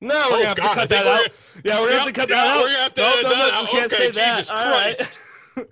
No, 0.00 0.14
we're 0.30 0.36
gonna 0.36 0.46
have 0.46 0.56
to 0.56 0.62
Oh, 0.62 0.74
cut 0.74 0.88
that 0.90 1.04
we're 1.04 1.24
out. 1.24 1.30
Yeah, 1.64 1.80
we're 1.80 1.88
gonna 1.88 1.98
have 1.98 2.06
to 2.06 2.12
cut 2.12 2.28
yeah, 2.30 2.36
that 2.36 2.46
out. 2.46 2.62
we're 2.62 2.68
gonna 2.68 2.78
have 2.78 2.94
to 2.94 3.00
no, 3.00 3.08
edit 3.08 3.22
no, 3.24 3.28
that 3.30 3.36
no, 3.38 3.50
out. 3.54 3.62
we 3.64 3.68
can't 3.70 3.92
Okay, 3.92 3.96
say 3.96 4.10
that. 4.12 4.36
Jesus 4.36 4.50
All 4.52 4.70
right. 4.70 5.20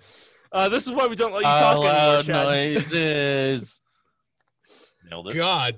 Christ. 0.57 0.67
uh, 0.67 0.69
this 0.71 0.87
is 0.87 0.93
why 0.93 1.07
we 1.07 1.17
don't 1.17 1.33
let 1.33 1.43
you 1.43 1.49
Uh, 1.49 1.61
talk 1.61 1.77
anymore, 1.77 1.93
loud 1.93 2.25
Chad. 2.25 2.45
noises. 2.47 3.81
Nailed 5.11 5.29
it. 5.29 5.35
God. 5.35 5.77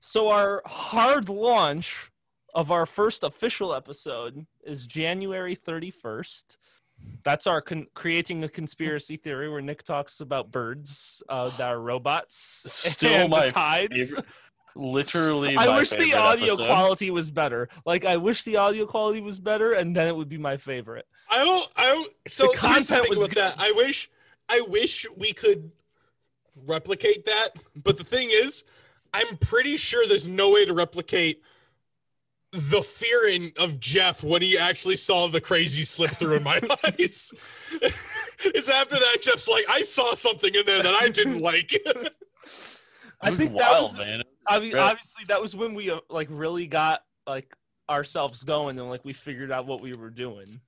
So 0.00 0.28
our 0.28 0.62
hard 0.66 1.28
launch 1.28 2.10
of 2.54 2.70
our 2.70 2.86
first 2.86 3.22
official 3.22 3.74
episode 3.74 4.46
is 4.64 4.86
January 4.86 5.54
31st. 5.56 6.56
That's 7.22 7.46
our 7.46 7.62
con- 7.62 7.86
creating 7.94 8.44
a 8.44 8.48
conspiracy 8.48 9.16
theory 9.16 9.48
where 9.48 9.60
Nick 9.62 9.82
talks 9.84 10.20
about 10.20 10.50
birds 10.50 11.22
uh, 11.28 11.48
that 11.56 11.68
are 11.70 11.80
robots. 11.80 12.66
Still 12.68 13.12
and 13.14 13.30
my 13.30 13.46
the 13.46 13.52
tides. 13.52 14.10
favorite- 14.10 14.24
Literally, 14.76 15.56
I 15.58 15.66
my 15.66 15.78
wish 15.78 15.90
the 15.90 15.96
favorite 15.96 16.20
audio 16.20 16.52
episode. 16.54 16.66
quality 16.68 17.10
was 17.10 17.30
better. 17.32 17.68
Like 17.84 18.04
I 18.04 18.16
wish 18.18 18.44
the 18.44 18.56
audio 18.56 18.86
quality 18.86 19.20
was 19.20 19.40
better, 19.40 19.72
and 19.72 19.96
then 19.96 20.06
it 20.06 20.14
would 20.14 20.28
be 20.28 20.38
my 20.38 20.56
favorite. 20.58 21.06
I 21.30 21.44
don't. 21.44 21.70
I 21.76 21.84
don't. 21.86 22.12
So 22.26 22.44
The 22.52 22.58
here's 22.68 22.86
the 22.88 22.94
content 22.96 23.10
was 23.10 23.18
good. 23.20 23.32
that. 23.36 23.56
I 23.58 23.72
wish. 23.72 24.10
I 24.48 24.62
wish 24.68 25.06
we 25.16 25.32
could 25.32 25.70
replicate 26.66 27.24
that. 27.26 27.50
But 27.76 27.96
the 27.96 28.04
thing 28.04 28.28
is, 28.32 28.64
I'm 29.14 29.36
pretty 29.38 29.76
sure 29.76 30.06
there's 30.06 30.26
no 30.26 30.50
way 30.50 30.64
to 30.64 30.72
replicate 30.72 31.42
the 32.52 32.82
fearing 32.82 33.52
of 33.60 33.78
Jeff 33.78 34.24
when 34.24 34.42
he 34.42 34.58
actually 34.58 34.96
saw 34.96 35.28
the 35.28 35.40
crazy 35.40 35.84
slip 35.84 36.10
through 36.10 36.34
in 36.34 36.42
my 36.42 36.60
eyes. 36.84 37.32
is 38.54 38.68
after 38.68 38.96
that 38.96 39.18
Jeff's 39.22 39.46
like, 39.46 39.64
I 39.70 39.82
saw 39.82 40.14
something 40.14 40.52
in 40.52 40.66
there 40.66 40.82
that 40.82 40.94
I 40.94 41.10
didn't 41.10 41.40
like. 41.42 41.70
I 43.22 43.28
It 43.28 43.30
was 43.30 43.38
think 43.38 43.56
that 43.56 43.82
was 43.82 43.96
man. 43.96 44.22
I 44.48 44.58
mean, 44.58 44.74
Right. 44.74 44.82
obviously 44.82 45.24
that 45.28 45.40
was 45.40 45.54
when 45.54 45.74
we 45.74 45.90
uh, 45.90 46.00
like 46.08 46.26
really 46.28 46.66
got 46.66 47.04
like 47.24 47.54
ourselves 47.88 48.42
going 48.42 48.80
and 48.80 48.88
like 48.90 49.04
we 49.04 49.12
figured 49.12 49.52
out 49.52 49.66
what 49.66 49.80
we 49.80 49.92
were 49.94 50.10
doing. 50.10 50.60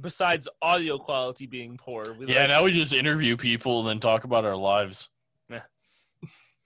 Besides 0.00 0.46
audio 0.60 0.98
quality 0.98 1.46
being 1.46 1.76
poor, 1.78 2.12
we 2.14 2.26
Yeah, 2.26 2.40
like, 2.40 2.50
now 2.50 2.64
we 2.64 2.72
just 2.72 2.92
interview 2.92 3.36
people 3.36 3.80
and 3.80 3.88
then 3.88 3.98
talk 4.00 4.24
about 4.24 4.44
our 4.44 4.56
lives. 4.56 5.08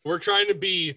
We're 0.04 0.18
trying 0.18 0.46
to 0.48 0.54
be 0.54 0.96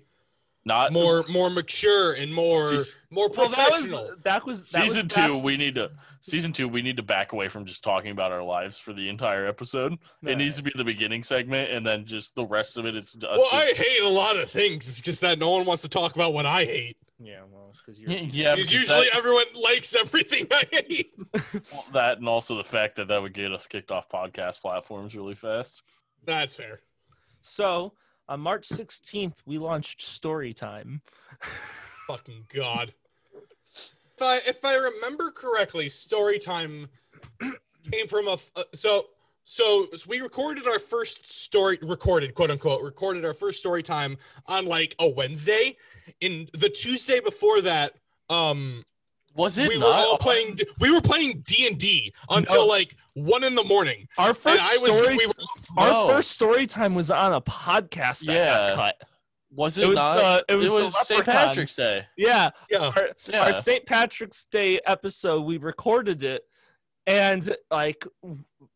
Not 0.64 0.94
more 0.94 1.26
more 1.28 1.50
mature 1.50 2.14
and 2.14 2.34
more 2.34 2.78
Seas- 2.78 2.94
more 3.10 3.30
well 3.36 3.50
that 3.50 3.70
was 3.70 3.82
professional. 3.92 4.16
that 4.24 4.46
was 4.46 4.72
that 4.72 4.88
season 4.88 5.08
was 5.08 5.14
two. 5.14 5.38
We 5.38 5.58
need 5.58 5.76
to 5.76 5.92
season 6.22 6.54
two. 6.54 6.70
We 6.70 6.82
need 6.82 6.96
to 6.98 7.04
back 7.04 7.34
away 7.34 7.50
from 7.50 7.66
just 7.66 7.84
talking 7.84 8.12
about 8.12 8.32
our 8.32 8.42
lives 8.42 8.80
for 8.80 8.94
the 8.94 9.10
entire 9.10 9.46
episode. 9.46 9.98
It 10.26 10.38
needs 10.38 10.56
to 10.56 10.64
be 10.64 10.72
the 10.74 10.86
beginning 10.86 11.22
segment, 11.24 11.70
and 11.72 11.86
then 11.86 12.06
just 12.06 12.34
the 12.36 12.46
rest 12.46 12.78
of 12.78 12.86
it 12.86 12.96
is. 12.96 13.12
Just 13.12 13.26
well, 13.26 13.46
I 13.52 13.74
hate 13.76 14.04
a 14.04 14.10
lot 14.10 14.38
of 14.38 14.50
things. 14.50 14.88
It's 14.88 15.02
just 15.02 15.20
that 15.20 15.38
no 15.38 15.52
one 15.52 15.66
wants 15.66 15.82
to 15.84 15.90
talk 15.90 16.16
about 16.16 16.34
what 16.34 16.46
I 16.46 16.64
hate. 16.64 16.96
Yeah, 17.20 17.42
well, 17.52 17.74
because 17.78 18.00
you're 18.00 18.12
yeah 18.12 18.56
Because 18.56 18.70
because 18.70 18.72
usually 18.72 19.06
that, 19.12 19.18
everyone 19.18 19.46
likes 19.62 19.96
everything 19.96 20.48
I 20.52 20.66
hate. 20.72 21.14
that, 21.94 22.18
and 22.18 22.28
also 22.28 22.58
the 22.58 22.64
fact 22.64 22.96
that 22.98 23.08
that 23.08 23.22
would 23.22 23.34
get 23.34 23.52
us 23.52 23.68
kicked 23.68 23.92
off 23.92 24.10
podcast 24.10 24.62
platforms 24.62 25.16
really 25.16 25.36
fast. 25.36 25.82
That's 26.26 26.56
fair. 26.56 26.82
so 27.42 27.94
on 28.30 28.40
March 28.40 28.68
16th 28.70 29.38
we 29.46 29.58
launched 29.58 30.02
Storytime. 30.02 31.02
Fucking 32.08 32.48
god. 32.54 32.94
If 34.16 34.22
I 34.22 34.38
if 34.48 34.64
I 34.64 34.76
remember 34.76 35.32
correctly, 35.32 35.90
story 35.90 36.40
time 36.40 36.90
came 37.92 38.08
from 38.08 38.28
a 38.28 38.38
uh, 38.56 38.64
so 38.74 39.08
so 39.46 39.88
we 40.08 40.22
recorded 40.22 40.68
our 40.68 40.80
first 40.80 41.30
story 41.30 41.78
recorded 41.82 42.34
quote 42.34 42.52
unquote 42.52 42.82
recorded 42.84 43.26
our 43.26 43.34
first 43.34 43.60
story 43.60 43.84
time 43.84 44.18
on 44.48 44.66
like 44.66 44.96
a 45.00 45.10
Wednesday. 45.10 45.76
In 46.22 46.48
the 46.54 46.70
Tuesday 46.70 47.20
before 47.20 47.62
that, 47.62 47.94
um 48.30 48.84
Was 49.36 49.58
it? 49.58 49.68
we 49.68 49.78
were 49.78 49.86
all 49.86 50.18
playing 50.18 50.58
we 50.80 50.92
were 50.92 51.02
playing 51.02 51.44
D&D 51.46 52.14
until 52.30 52.62
No. 52.62 52.68
like 52.68 52.96
1 53.16 53.44
in 53.44 53.56
the 53.56 53.64
morning. 53.64 54.08
Our 54.18 54.30
And 54.30 54.38
first 54.38 54.64
I 54.64 54.78
was 54.82 54.98
story 54.98 55.18
we 55.18 55.28
were, 55.28 55.34
our 55.78 55.90
No. 55.92 56.08
first 56.08 56.32
story 56.32 56.66
time 56.68 56.96
was 56.96 57.12
on 57.12 57.34
a 57.34 57.42
podcast 57.42 58.26
that 58.26 58.34
Yeah. 58.34 58.68
got 58.70 58.76
cut. 58.76 59.02
Was 59.56 59.78
it, 59.78 59.84
it 59.84 59.88
was 59.88 59.98
not? 59.98 60.16
the- 60.48 60.54
it 60.54 60.56
was 60.58 60.72
the 60.72 60.90
St. 61.04 61.26
Patrick's 61.26 61.76
Day. 61.76 62.08
Yeah. 62.18 62.50
Yeah. 62.72 62.92
Our, 62.96 63.10
Yeah. 63.30 63.44
our 63.46 63.54
St. 63.54 63.86
Patrick's 63.86 64.46
Day 64.48 64.80
episode, 64.86 65.42
we 65.42 65.58
recorded 65.58 66.24
it, 66.24 66.44
and 67.06 67.56
like, 67.70 68.04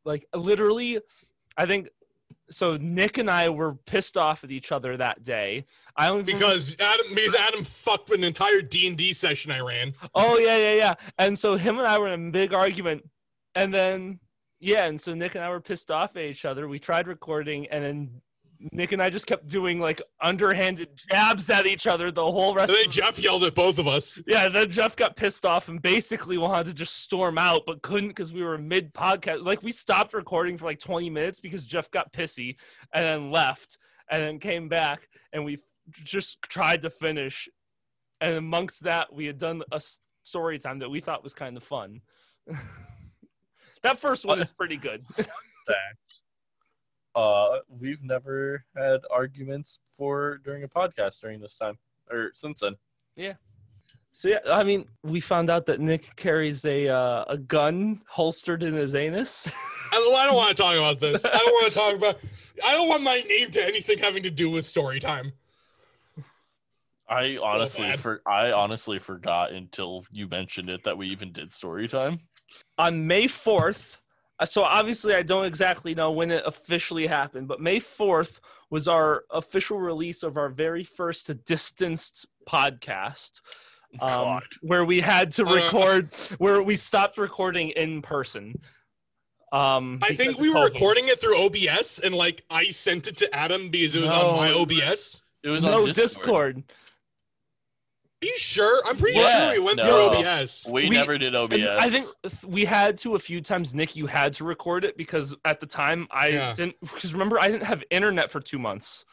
like 0.06 0.26
literally, 0.36 1.00
I 1.58 1.66
think. 1.66 1.90
So 2.50 2.78
Nick 2.78 3.18
and 3.18 3.30
I 3.30 3.50
were 3.50 3.76
pissed 3.76 4.18
off 4.18 4.44
at 4.44 4.52
each 4.52 4.72
other 4.72 4.96
that 4.98 5.24
day. 5.24 5.66
I 5.96 6.08
don't 6.08 6.20
even- 6.22 6.36
because 6.38 6.76
Adam 6.80 7.08
because 7.14 7.36
Adam 7.36 7.64
fucked 7.64 8.10
an 8.12 8.24
entire 8.24 8.62
D&D 8.62 9.14
session 9.14 9.52
I 9.52 9.60
ran. 9.60 9.94
Oh 10.16 10.38
yeah, 10.38 10.58
yeah, 10.58 10.74
yeah. 10.76 10.94
And 11.18 11.38
so 11.38 11.56
him 11.56 11.78
and 11.78 11.88
I 11.88 11.98
were 11.98 12.08
in 12.08 12.28
a 12.28 12.32
big 12.32 12.54
argument, 12.54 13.04
and 13.56 13.74
then 13.74 14.20
yeah, 14.60 14.86
and 14.86 15.00
so 15.00 15.14
Nick 15.14 15.36
and 15.36 15.44
I 15.44 15.50
were 15.50 15.60
pissed 15.62 15.92
off 15.92 16.16
at 16.16 16.24
each 16.24 16.46
other. 16.46 16.68
We 16.68 16.80
tried 16.80 17.08
recording, 17.08 17.68
and 17.68 17.84
then 17.84 18.22
Nick 18.72 18.92
and 18.92 19.02
I 19.02 19.10
just 19.10 19.28
kept 19.28 19.48
doing 19.48 19.80
like 19.80 20.02
underhanded 20.22 20.90
jabs 21.10 21.50
at 21.50 21.68
each 21.68 21.88
other 21.88 22.12
the 22.12 22.24
whole 22.24 22.54
rest. 22.54 22.70
And 22.70 22.78
of 22.78 22.84
then 22.84 22.92
Jeff 22.92 23.20
yelled 23.20 23.44
at 23.44 23.56
both 23.56 23.78
of 23.80 23.88
us. 23.88 24.20
Yeah, 24.28 24.50
then 24.50 24.70
Jeff 24.70 24.96
got 24.96 25.16
pissed 25.16 25.46
off 25.46 25.68
and 25.70 25.82
basically 25.82 26.38
wanted 26.38 26.66
to 26.68 26.74
just 26.74 26.98
storm 26.98 27.38
out, 27.38 27.64
but 27.66 27.82
couldn't 27.82 28.10
because 28.10 28.34
we 28.34 28.44
were 28.44 28.58
mid 28.58 28.94
podcast. 28.94 29.46
Like 29.46 29.64
we 29.64 29.72
stopped 29.72 30.14
recording 30.14 30.58
for 30.58 30.66
like 30.66 30.80
20 30.80 31.10
minutes 31.10 31.40
because 31.40 31.66
Jeff 31.66 31.92
got 31.92 32.14
pissy 32.14 32.56
and 32.94 33.04
then 33.04 33.32
left 33.32 33.78
and 34.10 34.22
then 34.22 34.40
came 34.40 34.70
back 34.70 35.08
and 35.34 35.46
we 35.46 35.56
f- 35.56 35.60
just 36.04 36.42
tried 36.42 36.82
to 36.84 36.90
finish. 36.90 37.48
And 38.22 38.34
amongst 38.36 38.84
that, 38.84 39.14
we 39.14 39.26
had 39.26 39.38
done 39.38 39.62
a 39.72 39.82
story 40.24 40.60
time 40.60 40.80
that 40.80 40.90
we 40.90 41.00
thought 41.00 41.24
was 41.24 41.34
kind 41.34 41.56
of 41.58 41.64
fun. 41.64 42.02
that 43.84 44.00
first 44.00 44.26
one 44.26 44.40
is 44.40 44.52
pretty 44.52 44.78
good. 44.78 45.06
Fact. 47.18 47.28
Uh, 47.28 47.60
we've 47.80 48.04
never 48.04 48.64
had 48.76 49.02
arguments 49.12 49.80
for 49.96 50.40
during 50.44 50.64
a 50.64 50.68
podcast 50.68 51.20
during 51.22 51.40
this 51.40 51.56
time 51.56 51.78
or 52.10 52.32
since 52.34 52.62
then. 52.62 52.76
Yeah. 53.16 53.34
So 54.12 54.30
yeah, 54.30 54.40
I 54.52 54.64
mean, 54.64 54.88
we 55.04 55.20
found 55.20 55.50
out 55.50 55.68
that 55.68 55.80
Nick 55.80 56.16
carries 56.16 56.66
a 56.66 56.88
uh, 56.90 57.26
a 57.28 57.38
gun 57.38 58.00
holstered 58.08 58.64
in 58.64 58.74
his 58.74 58.96
anus. 58.96 59.48
I 59.92 60.26
don't, 60.28 60.36
want 60.36 60.56
to 60.56 60.64
talk 60.64 60.76
about 60.76 61.00
this. 61.00 61.24
I 61.24 61.38
don't 61.38 61.52
want 61.52 61.72
to 61.72 61.78
talk 61.78 61.96
about. 61.96 62.20
I 62.66 62.74
don't 62.74 62.90
want 62.90 63.04
my 63.04 63.22
name 63.28 63.52
to 63.52 63.64
anything 63.64 64.00
having 64.00 64.24
to 64.24 64.32
do 64.32 64.50
with 64.50 64.66
story 64.66 65.00
time. 65.00 65.34
I 67.10 67.38
honestly 67.42 67.86
bad. 67.86 68.00
for 68.00 68.22
I 68.26 68.52
honestly 68.52 69.00
forgot 69.00 69.52
until 69.52 70.04
you 70.12 70.28
mentioned 70.28 70.70
it 70.70 70.84
that 70.84 70.98
we 70.98 71.08
even 71.10 71.32
did 71.32 71.54
story 71.54 71.88
time. 71.88 72.20
on 72.78 73.06
May 73.06 73.26
4th. 73.26 74.00
Uh, 74.40 74.46
So 74.46 74.64
obviously, 74.64 75.14
I 75.16 75.24
don't 75.24 75.46
exactly 75.46 75.96
know 75.96 76.12
when 76.12 76.32
it 76.32 76.44
officially 76.46 77.08
happened, 77.08 77.48
but 77.48 77.60
May 77.62 77.80
4th 77.80 78.40
was 78.70 78.88
our 78.88 79.24
official 79.32 79.80
release 79.80 80.24
of 80.24 80.38
our 80.38 80.50
very 80.50 80.84
first 80.84 81.32
distanced 81.46 82.26
podcast, 82.48 83.42
um, 84.02 84.42
where 84.62 84.84
we 84.86 85.02
had 85.02 85.32
to 85.34 85.46
Uh, 85.46 85.56
record, 85.56 86.14
where 86.38 86.62
we 86.62 86.76
stopped 86.76 87.18
recording 87.18 87.70
in 87.70 88.02
person. 88.02 88.60
Um, 89.54 90.00
I 90.02 90.14
think 90.14 90.38
we 90.38 90.50
were 90.50 90.56
COVID. 90.56 90.74
recording 90.74 91.08
it 91.08 91.22
through 91.22 91.38
OBS, 91.46 92.00
and 92.00 92.14
like 92.14 92.44
I 92.50 92.66
sent 92.66 93.08
it 93.08 93.16
to 93.18 93.34
Adam 93.34 93.70
because 93.70 93.96
it 93.96 94.02
was 94.02 94.12
on 94.12 94.36
my 94.36 94.52
OBS. 94.52 95.24
It 95.42 95.50
was 95.50 95.64
No 95.64 95.84
on 95.84 95.94
Discord. 95.94 96.64
Are 98.24 98.26
you 98.26 98.38
sure? 98.38 98.82
I'm 98.88 98.98
pretty 98.98 99.20
Yeah, 99.20 99.52
sure 99.52 99.60
we 99.60 99.60
went 99.66 99.78
no. 99.78 99.86
through 100.12 100.20
OBS. 100.20 100.68
We, 100.72 100.84
We- 100.84 100.90
never 100.90 101.18
did 101.20 101.36
OBS. 101.36 101.80
I 101.80 101.90
think 101.90 102.08
we 102.44 102.66
had 102.66 102.98
to 103.00 103.14
a 103.16 103.20
few 103.20 103.42
times. 103.42 103.76
Nick, 103.76 103.96
you 103.96 104.08
had 104.08 104.34
to 104.34 104.44
record 104.44 104.84
it 104.84 104.98
because 104.98 105.36
at 105.46 105.60
the 105.60 105.68
time 105.68 106.08
I 106.10 106.30
Yeah. 106.30 106.54
didn't. 106.54 106.76
Because 106.82 107.14
remember, 107.14 107.40
I 107.40 107.50
didn't 107.50 107.66
have 107.66 107.84
internet 107.92 108.32
for 108.32 108.40
two 108.40 108.58
months. 108.58 109.06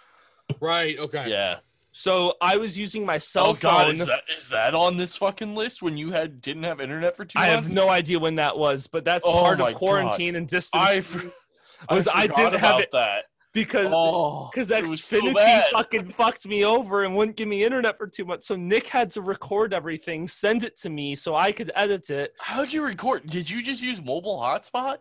Right. 0.59 0.98
Okay. 0.98 1.28
Yeah. 1.28 1.57
So 1.92 2.34
I 2.40 2.57
was 2.57 2.78
using 2.78 3.05
my 3.07 3.18
cell 3.18 3.48
oh 3.48 3.55
God, 3.55 3.84
phone. 3.86 4.00
is 4.00 4.07
that 4.07 4.22
is 4.36 4.48
that 4.48 4.74
on 4.74 4.96
this 4.96 5.14
fucking 5.16 5.55
list 5.55 5.80
when 5.82 5.96
you 5.96 6.11
had 6.11 6.40
didn't 6.40 6.64
have 6.64 6.80
internet 6.80 7.14
for 7.16 7.24
two 7.24 7.38
I 7.38 7.55
months? 7.55 7.68
have 7.68 7.72
no 7.74 7.88
idea 7.88 8.18
when 8.18 8.34
that 8.36 8.57
was, 8.59 8.86
but 8.88 9.05
that's 9.05 9.26
Oh 9.28 9.32
part 9.32 9.61
of 9.61 9.74
quarantine 9.74 10.34
and 10.34 10.48
distance 10.48 10.82
I 10.82 11.05
learning 11.14 11.32
I 11.88 11.94
was 11.94 12.09
I, 12.09 12.22
forgot 12.22 12.36
didn't 12.36 12.61
have 12.61 12.80
it 12.80 12.88
that. 12.92 13.26
Because 13.55 13.90
Oh, 13.94 14.50
because 14.52 14.70
it 14.70 14.82
was 14.82 15.02
so 15.02 15.18
Xfinity 15.18 15.62
fucking 15.72 16.11
fucked 16.11 16.46
me 16.46 16.64
over 16.64 17.05
and 17.05 17.16
wouldn't 17.16 17.38
give 17.38 17.48
me 17.48 17.64
internet 17.64 17.96
for 17.96 18.07
two 18.07 18.26
months. 18.26 18.46
So 18.46 18.57
Nick 18.57 18.86
had 18.88 19.09
to 19.12 19.22
record 19.22 19.72
everything, 19.72 20.28
send 20.28 20.64
it 20.64 20.76
to 20.78 20.90
me 20.90 21.14
so 21.14 21.36
I 21.36 21.52
could 21.52 21.72
edit 21.74 22.11
it. 22.11 22.34
How'd 22.38 22.72
you 22.72 22.84
record? 22.84 23.30
Did 23.30 23.48
you 23.48 23.62
just 23.62 23.80
use 23.80 24.02
mobile 24.05 24.38
hotspot? 24.38 24.98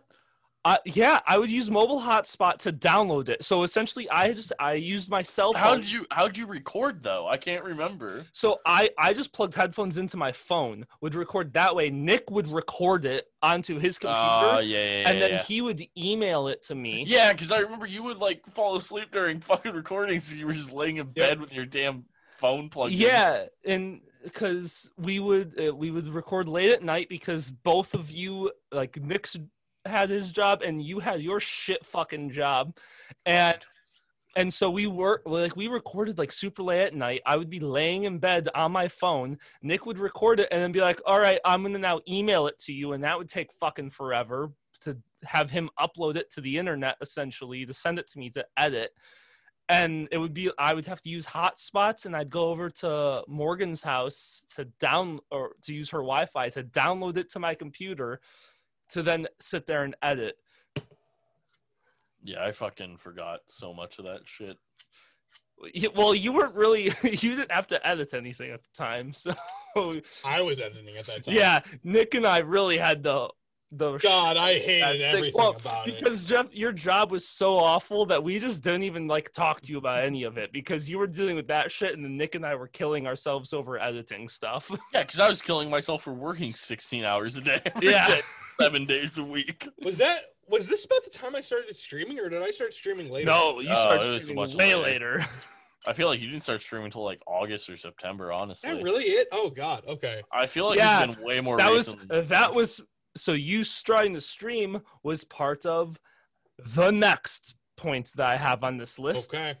Uh, 0.64 0.78
yeah, 0.86 1.18
I 1.26 1.36
would 1.36 1.50
use 1.50 1.70
mobile 1.70 2.00
hotspot 2.00 2.56
to 2.60 2.72
download 2.72 3.28
it. 3.28 3.44
So 3.44 3.64
essentially, 3.64 4.08
I 4.08 4.32
just 4.32 4.50
I 4.58 4.72
used 4.74 5.10
my 5.10 5.20
cell 5.20 5.52
phone. 5.52 5.60
How 5.62 5.74
did 5.74 5.90
you 5.90 6.06
how'd 6.10 6.38
you 6.38 6.46
record 6.46 7.02
though? 7.02 7.28
I 7.28 7.36
can't 7.36 7.62
remember. 7.64 8.24
So 8.32 8.60
I 8.64 8.88
I 8.98 9.12
just 9.12 9.32
plugged 9.34 9.54
headphones 9.54 9.98
into 9.98 10.16
my 10.16 10.32
phone, 10.32 10.86
would 11.02 11.14
record 11.14 11.52
that 11.52 11.76
way. 11.76 11.90
Nick 11.90 12.30
would 12.30 12.48
record 12.48 13.04
it 13.04 13.26
onto 13.42 13.78
his 13.78 13.98
computer, 13.98 14.22
Oh 14.22 14.58
yeah, 14.60 14.78
yeah, 14.78 15.00
yeah. 15.02 15.10
and 15.10 15.20
then 15.20 15.30
yeah. 15.32 15.42
he 15.42 15.60
would 15.60 15.82
email 15.98 16.48
it 16.48 16.62
to 16.64 16.74
me. 16.74 17.04
Yeah, 17.06 17.32
because 17.32 17.52
I 17.52 17.58
remember 17.58 17.84
you 17.84 18.02
would 18.04 18.16
like 18.18 18.42
fall 18.52 18.74
asleep 18.76 19.10
during 19.12 19.40
fucking 19.40 19.72
recordings. 19.74 20.30
and 20.30 20.40
You 20.40 20.46
were 20.46 20.54
just 20.54 20.72
laying 20.72 20.96
in 20.96 21.08
Yep. 21.08 21.14
bed 21.14 21.40
with 21.40 21.52
your 21.52 21.66
damn 21.66 22.06
phone 22.38 22.70
plugged 22.70 22.94
in. 22.94 23.00
Yeah, 23.00 23.44
and 23.66 24.00
because 24.22 24.90
we 24.96 25.20
would 25.20 25.60
uh, 25.60 25.74
we 25.74 25.90
would 25.90 26.08
record 26.08 26.48
late 26.48 26.70
at 26.70 26.82
night 26.82 27.10
because 27.10 27.50
both 27.50 27.92
of 27.92 28.10
you 28.10 28.50
like 28.72 28.98
Nick's 28.98 29.36
had 29.86 30.10
his 30.10 30.32
job 30.32 30.62
and 30.62 30.82
you 30.82 31.00
had 31.00 31.22
your 31.22 31.40
shit 31.40 31.84
fucking 31.84 32.30
job, 32.30 32.76
and 33.26 33.58
and 34.36 34.52
so 34.52 34.70
we 34.70 34.86
were 34.86 35.22
like 35.24 35.56
we 35.56 35.68
recorded 35.68 36.18
like 36.18 36.32
super 36.32 36.62
late 36.62 36.86
at 36.86 36.94
night. 36.94 37.22
I 37.26 37.36
would 37.36 37.50
be 37.50 37.60
laying 37.60 38.04
in 38.04 38.18
bed 38.18 38.48
on 38.54 38.72
my 38.72 38.88
phone. 38.88 39.38
Nick 39.62 39.86
would 39.86 39.98
record 39.98 40.40
it 40.40 40.48
and 40.50 40.60
then 40.62 40.72
be 40.72 40.80
like, 40.80 41.00
"All 41.06 41.20
right, 41.20 41.40
I'm 41.44 41.62
gonna 41.62 41.78
now 41.78 42.00
email 42.08 42.46
it 42.46 42.58
to 42.60 42.72
you," 42.72 42.92
and 42.92 43.04
that 43.04 43.18
would 43.18 43.28
take 43.28 43.52
fucking 43.52 43.90
forever 43.90 44.52
to 44.82 44.96
have 45.24 45.50
him 45.50 45.70
upload 45.78 46.16
it 46.16 46.30
to 46.32 46.40
the 46.40 46.58
internet 46.58 46.96
essentially 47.00 47.64
to 47.64 47.72
send 47.72 47.98
it 47.98 48.06
to 48.08 48.18
me 48.18 48.28
to 48.30 48.44
edit 48.58 48.92
and 49.68 50.08
it 50.12 50.18
would 50.18 50.34
be 50.34 50.50
I 50.58 50.74
would 50.74 50.86
have 50.86 51.00
to 51.02 51.10
use 51.10 51.26
hotspots, 51.26 52.04
and 52.04 52.14
I'd 52.14 52.30
go 52.30 52.48
over 52.48 52.68
to 52.70 53.24
Morgan's 53.26 53.82
house 53.82 54.44
to 54.54 54.66
down 54.78 55.20
or 55.30 55.52
to 55.62 55.74
use 55.74 55.90
her 55.90 55.98
Wi-Fi 55.98 56.50
to 56.50 56.62
download 56.62 57.16
it 57.16 57.30
to 57.30 57.38
my 57.38 57.54
computer, 57.54 58.20
to 58.94 59.02
then 59.02 59.26
sit 59.38 59.66
there 59.66 59.84
and 59.84 59.94
edit. 60.02 60.36
Yeah, 62.22 62.42
I 62.42 62.52
fucking 62.52 62.96
forgot 62.96 63.40
so 63.48 63.74
much 63.74 63.98
of 63.98 64.06
that 64.06 64.20
shit. 64.24 64.56
Well, 65.94 66.14
you 66.14 66.32
weren't 66.32 66.54
really 66.54 66.84
you 67.02 67.36
didn't 67.36 67.52
have 67.52 67.66
to 67.68 67.86
edit 67.86 68.14
anything 68.14 68.50
at 68.50 68.60
the 68.62 68.68
time, 68.74 69.12
so 69.12 69.32
I 70.24 70.40
was 70.40 70.60
editing 70.60 70.96
at 70.96 71.06
that 71.06 71.24
time. 71.24 71.34
yeah, 71.34 71.60
Nick 71.82 72.14
and 72.14 72.26
I 72.26 72.38
really 72.38 72.78
had 72.78 73.02
the 73.02 73.28
the 73.72 73.98
God, 73.98 74.36
I 74.36 74.54
hate 74.60 74.82
hated 74.84 75.00
stick- 75.00 75.14
everything 75.14 75.32
well, 75.38 75.56
about 75.58 75.88
it. 75.88 75.98
because 75.98 76.26
Jeff, 76.26 76.46
your 76.52 76.70
job 76.72 77.10
was 77.10 77.26
so 77.28 77.56
awful 77.58 78.06
that 78.06 78.22
we 78.22 78.38
just 78.38 78.62
didn't 78.62 78.84
even 78.84 79.06
like 79.08 79.32
talk 79.32 79.60
to 79.62 79.72
you 79.72 79.78
about 79.78 80.04
any 80.04 80.22
of 80.24 80.38
it 80.38 80.52
because 80.52 80.88
you 80.88 80.98
were 80.98 81.06
dealing 81.08 81.34
with 81.36 81.48
that 81.48 81.72
shit, 81.72 81.94
and 81.94 82.04
then 82.04 82.16
Nick 82.16 82.34
and 82.36 82.46
I 82.46 82.54
were 82.54 82.68
killing 82.68 83.06
ourselves 83.06 83.52
over 83.52 83.78
editing 83.80 84.28
stuff. 84.28 84.70
Yeah, 84.92 85.00
because 85.02 85.18
I 85.18 85.28
was 85.28 85.42
killing 85.42 85.68
myself 85.70 86.02
for 86.04 86.12
working 86.12 86.54
16 86.54 87.04
hours 87.04 87.36
a 87.36 87.40
day. 87.40 87.60
Yeah. 87.82 88.06
day, 88.08 88.20
seven 88.60 88.84
days 88.84 89.18
a 89.18 89.24
week. 89.24 89.66
Was 89.82 89.98
that 89.98 90.18
was 90.46 90.68
this 90.68 90.84
about 90.84 91.02
the 91.04 91.10
time 91.10 91.34
I 91.34 91.40
started 91.40 91.74
streaming, 91.74 92.20
or 92.20 92.28
did 92.28 92.42
I 92.42 92.50
start 92.50 92.74
streaming 92.74 93.10
later? 93.10 93.26
No, 93.30 93.60
you 93.60 93.70
Oh, 93.70 93.74
started 93.74 94.14
it 94.14 94.22
streaming 94.22 94.44
much 94.44 94.54
way 94.54 94.74
later. 94.74 95.18
later. 95.18 95.26
I 95.86 95.92
feel 95.94 96.06
like 96.08 96.20
you 96.20 96.28
didn't 96.28 96.42
start 96.42 96.60
streaming 96.60 96.86
until 96.86 97.02
like 97.04 97.20
August 97.26 97.68
or 97.68 97.76
September. 97.76 98.30
Is 98.32 98.40
Honestly, 98.40 98.72
that 98.74 98.82
really 98.82 99.04
it? 99.04 99.28
Oh 99.32 99.50
God. 99.50 99.82
Okay. 99.88 100.22
I 100.32 100.46
feel 100.46 100.66
like 100.68 100.78
Yeah, 100.78 101.04
it's 101.04 101.16
been 101.16 101.24
way 101.26 101.40
more. 101.40 101.56
that 101.58 101.72
was 101.72 101.88
recent 101.94 102.08
than- 102.08 102.28
that 102.28 102.54
was 102.54 102.80
so 103.16 103.32
you 103.32 103.64
starting 103.64 104.12
the 104.12 104.20
stream 104.20 104.80
was 105.02 105.24
part 105.24 105.64
of 105.66 105.98
the 106.58 106.90
next 106.90 107.54
point 107.76 108.10
that 108.16 108.26
I 108.26 108.36
have 108.36 108.62
on 108.64 108.76
this 108.76 108.98
list. 108.98 109.34
Okay. 109.34 109.54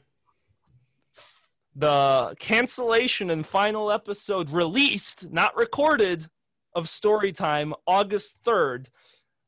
The 1.76 2.36
cancellation 2.38 3.30
and 3.30 3.44
final 3.44 3.90
episode 3.90 4.50
released, 4.50 5.32
not 5.32 5.56
recorded, 5.56 6.26
of 6.74 6.86
Storytime 6.86 7.72
August 7.86 8.36
third. 8.44 8.88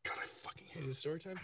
God, 0.04 0.16
I 0.22 0.26
fucking 0.26 0.66
hated 0.72 0.96
story 0.96 1.20
time. 1.20 1.36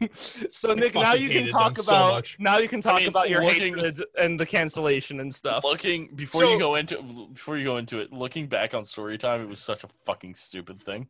so 0.12 0.72
Nick, 0.74 0.94
now 0.94 1.14
you 1.14 1.28
can 1.30 1.46
talk 1.48 1.74
them 1.74 1.84
so 1.84 1.94
about 1.94 2.36
now 2.38 2.58
you 2.58 2.68
can 2.68 2.80
talk 2.80 3.00
mean, 3.00 3.08
about 3.08 3.28
your 3.28 3.44
looking- 3.44 3.74
hatred 3.76 4.02
and 4.18 4.38
the 4.40 4.46
cancellation 4.46 5.20
and 5.20 5.34
stuff. 5.34 5.62
looking 5.64 6.08
before 6.14 6.42
So- 6.42 6.52
you 6.52 6.58
go 6.58 6.74
into 6.76 7.02
before 7.32 7.58
you 7.58 7.64
go 7.64 7.76
into 7.76 7.98
it. 7.98 8.12
Looking 8.12 8.46
back 8.46 8.72
on 8.72 8.84
story 8.84 9.18
time, 9.18 9.42
it 9.42 9.48
was 9.48 9.60
such 9.60 9.84
a 9.84 9.88
fucking 10.06 10.34
stupid 10.36 10.82
thing. 10.82 11.08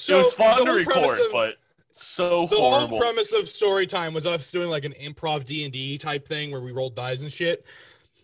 So 0.00 0.20
it 0.20 0.24
was 0.24 0.32
fun 0.34 0.64
to 0.64 0.72
record, 0.72 1.20
of- 1.20 1.32
but 1.32 1.56
so 1.92 2.46
the 2.46 2.56
horrible. 2.56 2.88
whole 2.88 2.98
premise 2.98 3.32
of 3.32 3.48
story 3.48 3.86
time 3.86 4.14
was 4.14 4.24
us 4.26 4.50
doing 4.50 4.70
like 4.70 4.84
an 4.84 4.92
improv 4.94 5.44
D 5.44 5.64
and 5.64 5.72
D 5.72 5.98
type 5.98 6.26
thing 6.26 6.50
where 6.50 6.60
we 6.60 6.72
rolled 6.72 6.96
dice 6.96 7.22
and 7.22 7.30
shit. 7.32 7.66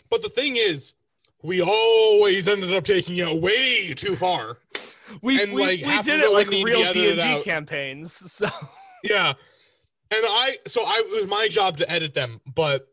But 0.09 0.22
the 0.22 0.29
thing 0.29 0.57
is, 0.57 0.95
we 1.43 1.61
always 1.61 2.49
ended 2.49 2.72
up 2.72 2.85
taking 2.85 3.16
it 3.18 3.41
way 3.41 3.93
too 3.93 4.16
far. 4.16 4.59
we 5.22 5.43
and, 5.43 5.53
we, 5.53 5.62
like, 5.62 5.81
we 5.81 6.03
did 6.03 6.20
it 6.20 6.24
it 6.24 6.33
like 6.33 6.47
would 6.47 6.51
need 6.55 6.61
to 6.61 6.64
be 6.66 6.72
real 6.72 6.93
D 6.93 7.11
and 7.11 7.20
D 7.20 7.43
campaigns. 7.43 8.12
So 8.33 8.49
Yeah. 9.03 9.35
And 10.11 10.24
I 10.24 10.57
so 10.66 10.83
I 10.83 11.03
it 11.05 11.14
was 11.14 11.27
my 11.27 11.49
job 11.49 11.77
to 11.79 11.91
edit 11.91 12.14
them, 12.14 12.41
but 12.55 12.89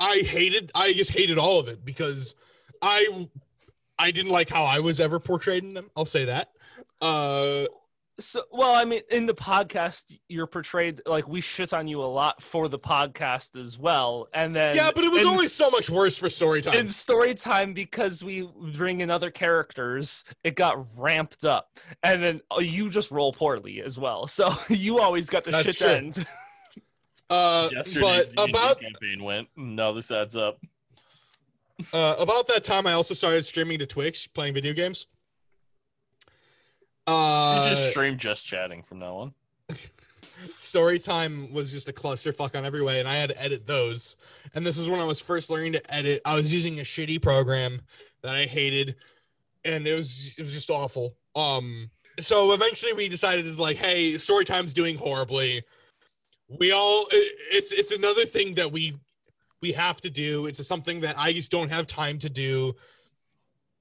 I 0.00 0.18
hated 0.18 0.72
I 0.74 0.92
just 0.92 1.12
hated 1.12 1.38
all 1.38 1.60
of 1.60 1.68
it 1.68 1.84
because 1.84 2.34
I 2.82 3.28
I 3.98 4.10
didn't 4.10 4.32
like 4.32 4.50
how 4.50 4.64
I 4.64 4.80
was 4.80 4.98
ever 4.98 5.20
portrayed 5.20 5.62
in 5.62 5.74
them. 5.74 5.90
I'll 5.96 6.04
say 6.04 6.24
that. 6.24 6.50
Uh 7.00 7.66
So, 8.18 8.42
well, 8.50 8.74
I 8.74 8.86
mean, 8.86 9.02
in 9.10 9.26
the 9.26 9.34
podcast, 9.34 10.04
you're 10.28 10.46
portrayed 10.46 11.02
like 11.04 11.28
we 11.28 11.42
shit 11.42 11.74
on 11.74 11.86
you 11.86 11.98
a 11.98 12.08
lot 12.08 12.42
for 12.42 12.66
the 12.66 12.78
podcast 12.78 13.58
as 13.60 13.78
well, 13.78 14.28
and 14.32 14.56
then 14.56 14.74
yeah, 14.74 14.90
but 14.94 15.04
it 15.04 15.12
was 15.12 15.20
in, 15.22 15.28
always 15.28 15.52
so 15.52 15.68
much 15.70 15.90
worse 15.90 16.16
for 16.16 16.30
story 16.30 16.62
time. 16.62 16.74
in 16.78 16.88
story 16.88 17.34
time 17.34 17.74
because 17.74 18.24
we 18.24 18.48
bring 18.72 19.02
in 19.02 19.10
other 19.10 19.30
characters. 19.30 20.24
It 20.42 20.56
got 20.56 20.86
ramped 20.96 21.44
up, 21.44 21.78
and 22.02 22.22
then 22.22 22.40
uh, 22.50 22.60
you 22.60 22.88
just 22.88 23.10
roll 23.10 23.34
poorly 23.34 23.82
as 23.82 23.98
well. 23.98 24.26
So 24.26 24.48
you 24.70 24.98
always 24.98 25.28
got 25.28 25.44
the 25.44 25.50
That's 25.50 25.66
shit 25.68 25.76
true. 25.78 25.88
end. 25.90 26.26
Uh 27.28 27.68
Yesterday's 27.72 28.02
but 28.02 28.36
D&D 28.36 28.50
about 28.52 28.80
campaign 28.80 29.22
went. 29.24 29.48
No, 29.56 29.92
this 29.92 30.12
adds 30.12 30.36
up. 30.36 30.60
uh 31.92 32.14
about 32.20 32.46
that 32.46 32.62
time 32.62 32.86
I 32.86 32.92
also 32.92 33.14
started 33.14 33.42
streaming 33.42 33.80
to 33.80 33.86
Twitch 33.86 34.32
playing 34.32 34.54
video 34.54 34.72
games. 34.72 35.06
Uh 37.06 37.70
just 37.70 37.90
stream 37.90 38.18
just 38.18 38.44
chatting 38.44 38.82
from 38.82 38.98
now 38.98 39.16
on. 39.16 39.34
story 40.56 40.98
time 40.98 41.52
was 41.52 41.72
just 41.72 41.88
a 41.88 41.92
clusterfuck 41.92 42.56
on 42.56 42.64
every 42.66 42.82
way 42.82 43.00
and 43.00 43.08
i 43.08 43.14
had 43.14 43.30
to 43.30 43.42
edit 43.42 43.66
those. 43.66 44.16
And 44.54 44.66
this 44.66 44.78
is 44.78 44.88
when 44.88 45.00
i 45.00 45.04
was 45.04 45.20
first 45.20 45.50
learning 45.50 45.72
to 45.74 45.94
edit. 45.94 46.20
I 46.24 46.34
was 46.34 46.52
using 46.52 46.78
a 46.78 46.82
shitty 46.82 47.22
program 47.22 47.80
that 48.22 48.34
i 48.34 48.44
hated 48.44 48.96
and 49.64 49.86
it 49.86 49.94
was 49.94 50.34
it 50.38 50.42
was 50.42 50.52
just 50.52 50.70
awful. 50.70 51.16
Um 51.34 51.90
so 52.18 52.52
eventually 52.52 52.92
we 52.92 53.08
decided 53.08 53.44
to 53.44 53.60
like 53.60 53.76
hey 53.76 54.16
story 54.18 54.44
time's 54.44 54.72
doing 54.74 54.96
horribly. 54.96 55.62
We 56.48 56.72
all 56.72 57.06
it- 57.10 57.36
it's 57.52 57.72
it's 57.72 57.92
another 57.92 58.24
thing 58.26 58.54
that 58.54 58.70
we 58.70 58.96
we 59.62 59.72
have 59.72 60.00
to 60.02 60.10
do. 60.10 60.46
It's 60.46 60.64
something 60.66 61.00
that 61.00 61.18
i 61.18 61.32
just 61.32 61.50
don't 61.50 61.70
have 61.70 61.86
time 61.86 62.18
to 62.18 62.30
do 62.30 62.74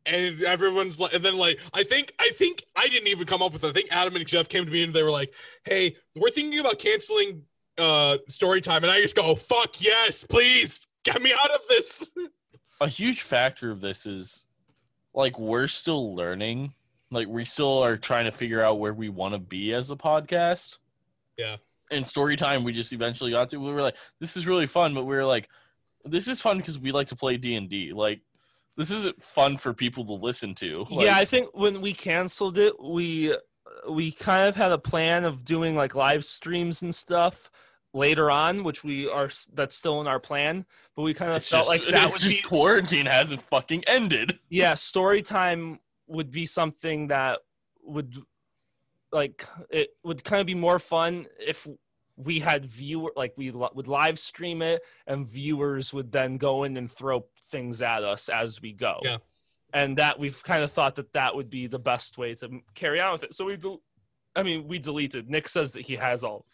and 0.06 0.44
everyone's 0.44 1.00
like 1.00 1.14
and 1.14 1.26
then 1.26 1.38
like 1.38 1.60
i 1.74 1.84
think 1.84 2.14
i 2.20 2.30
think 2.36 2.64
i 2.76 2.88
didn't 2.88 3.08
even 3.08 3.26
come 3.26 3.42
up 3.42 3.52
with 3.52 3.64
it 3.64 3.68
i 3.68 3.72
think 3.72 3.88
adam 3.92 4.16
and 4.16 4.28
jeff 4.28 4.48
came 4.48 4.66
to 4.66 4.72
me 4.72 4.84
and 4.84 4.94
they 4.94 5.02
were 5.02 5.12
like 5.12 5.34
hey 5.64 5.96
we're 6.16 6.30
thinking 6.30 6.60
about 6.60 6.78
canceling 6.78 7.42
uh 7.78 8.18
story 8.28 8.62
time 8.62 8.84
and 8.84 8.92
i 8.92 9.02
just 9.02 9.16
go 9.16 9.34
fuck 9.36 9.82
yes 9.82 10.26
please 10.30 10.86
get 11.04 11.22
me 11.22 11.34
out 11.34 11.52
of 11.52 11.62
this 11.68 12.12
A 12.82 12.88
huge 12.88 13.22
factor 13.22 13.72
of 13.72 13.80
this 13.80 14.06
is 14.06 14.46
like 15.14 15.40
we're 15.40 15.68
still 15.68 16.14
learning. 16.14 16.74
Like 17.10 17.28
we 17.28 17.46
still 17.46 17.82
are 17.84 17.96
trying 17.96 18.26
to 18.26 18.32
figure 18.32 18.62
out 18.62 18.80
where 18.80 18.94
we 18.94 19.08
want 19.08 19.34
to 19.34 19.40
be 19.40 19.74
as 19.74 19.92
a 19.92 19.96
podcast. 19.96 20.78
Yeah. 21.38 21.56
In 21.92 22.04
story 22.04 22.36
time, 22.36 22.64
we 22.64 22.74
just 22.74 22.92
eventually 22.92 23.32
got 23.32 23.50
to. 23.52 23.58
We 23.58 23.72
were 23.72 23.82
like, 23.82 23.96
"This 24.20 24.36
is 24.36 24.48
really 24.48 24.68
fun," 24.68 24.94
but 24.94 25.06
we 25.06 25.16
were 25.16 25.26
like, 25.26 25.50
"This 26.04 26.28
is 26.28 26.42
fun 26.42 26.58
because 26.58 26.80
we 26.80 26.92
like 26.92 27.08
to 27.10 27.16
play 27.16 27.38
D 27.38 27.56
and 27.56 27.70
D." 27.70 27.94
Like, 27.94 28.22
this 28.78 28.92
isn't 28.92 29.24
fun 29.24 29.58
for 29.58 29.74
people 29.74 30.06
to 30.06 30.14
listen 30.14 30.54
to. 30.56 30.86
Like, 30.90 31.06
yeah, 31.06 31.18
I 31.18 31.26
think 31.26 31.50
when 31.54 31.82
we 31.82 31.94
canceled 31.94 32.58
it, 32.58 32.74
we 32.82 33.36
we 33.90 34.12
kind 34.12 34.48
of 34.48 34.56
had 34.56 34.72
a 34.72 34.78
plan 34.78 35.24
of 35.24 35.44
doing 35.44 35.76
like 35.76 35.96
live 35.96 36.26
streams 36.26 36.82
and 36.82 36.94
stuff 36.94 37.50
later 37.94 38.30
on, 38.30 38.64
which 38.64 38.84
we 38.84 39.10
are 39.10 39.30
that's 39.54 39.76
still 39.76 40.02
in 40.02 40.08
our 40.08 40.20
plan. 40.20 40.66
But 40.96 41.04
we 41.04 41.14
kind 41.14 41.32
of 41.32 41.44
felt 41.44 41.68
just, 41.68 41.70
like 41.70 41.88
that 41.92 42.12
would 42.12 42.20
just 42.20 42.44
be 42.44 42.48
quarantine 42.48 43.06
hasn't 43.06 43.42
fucking 43.44 43.84
ended. 43.86 44.40
yeah, 44.50 44.74
story 44.74 45.22
time 45.22 45.80
would 46.08 46.32
be 46.32 46.46
something 46.46 47.08
that 47.08 47.40
would 47.84 48.16
like 49.12 49.46
it 49.70 49.90
would 50.04 50.24
kind 50.24 50.42
of 50.42 50.48
be 50.48 50.56
more 50.56 50.80
fun 50.80 51.26
if 51.40 51.68
we 52.18 52.40
had 52.40 52.66
viewer 52.66 53.12
like 53.16 53.34
we 53.38 53.52
would 53.52 53.88
live 53.88 54.18
stream 54.20 54.62
it 54.62 54.82
and 55.08 55.28
viewers 55.28 55.94
would 55.94 56.12
then 56.12 56.38
go 56.38 56.64
in 56.64 56.78
and 56.78 56.92
throw 56.92 57.26
things 57.50 57.82
at 57.82 58.04
us 58.04 58.30
as 58.30 58.62
we 58.62 58.74
go 58.74 59.00
Yeah. 59.04 59.18
and 59.74 59.98
that 59.98 60.20
we've 60.20 60.42
kind 60.44 60.64
of 60.64 60.72
thought 60.72 60.96
that 60.96 61.14
that 61.14 61.36
would 61.36 61.50
be 61.50 61.68
the 61.68 61.80
best 61.80 62.18
way 62.18 62.34
to 62.36 62.62
carry 62.74 63.00
on 63.00 63.14
with 63.14 63.24
it 63.24 63.34
so 63.34 63.46
we 63.46 63.58
del- 63.58 63.82
i 64.36 64.44
mean 64.44 64.68
we 64.68 64.80
deleted 64.80 65.30
nick 65.30 65.48
says 65.48 65.72
that 65.74 65.82
he 65.82 65.96
has 65.96 66.24
all 66.24 66.46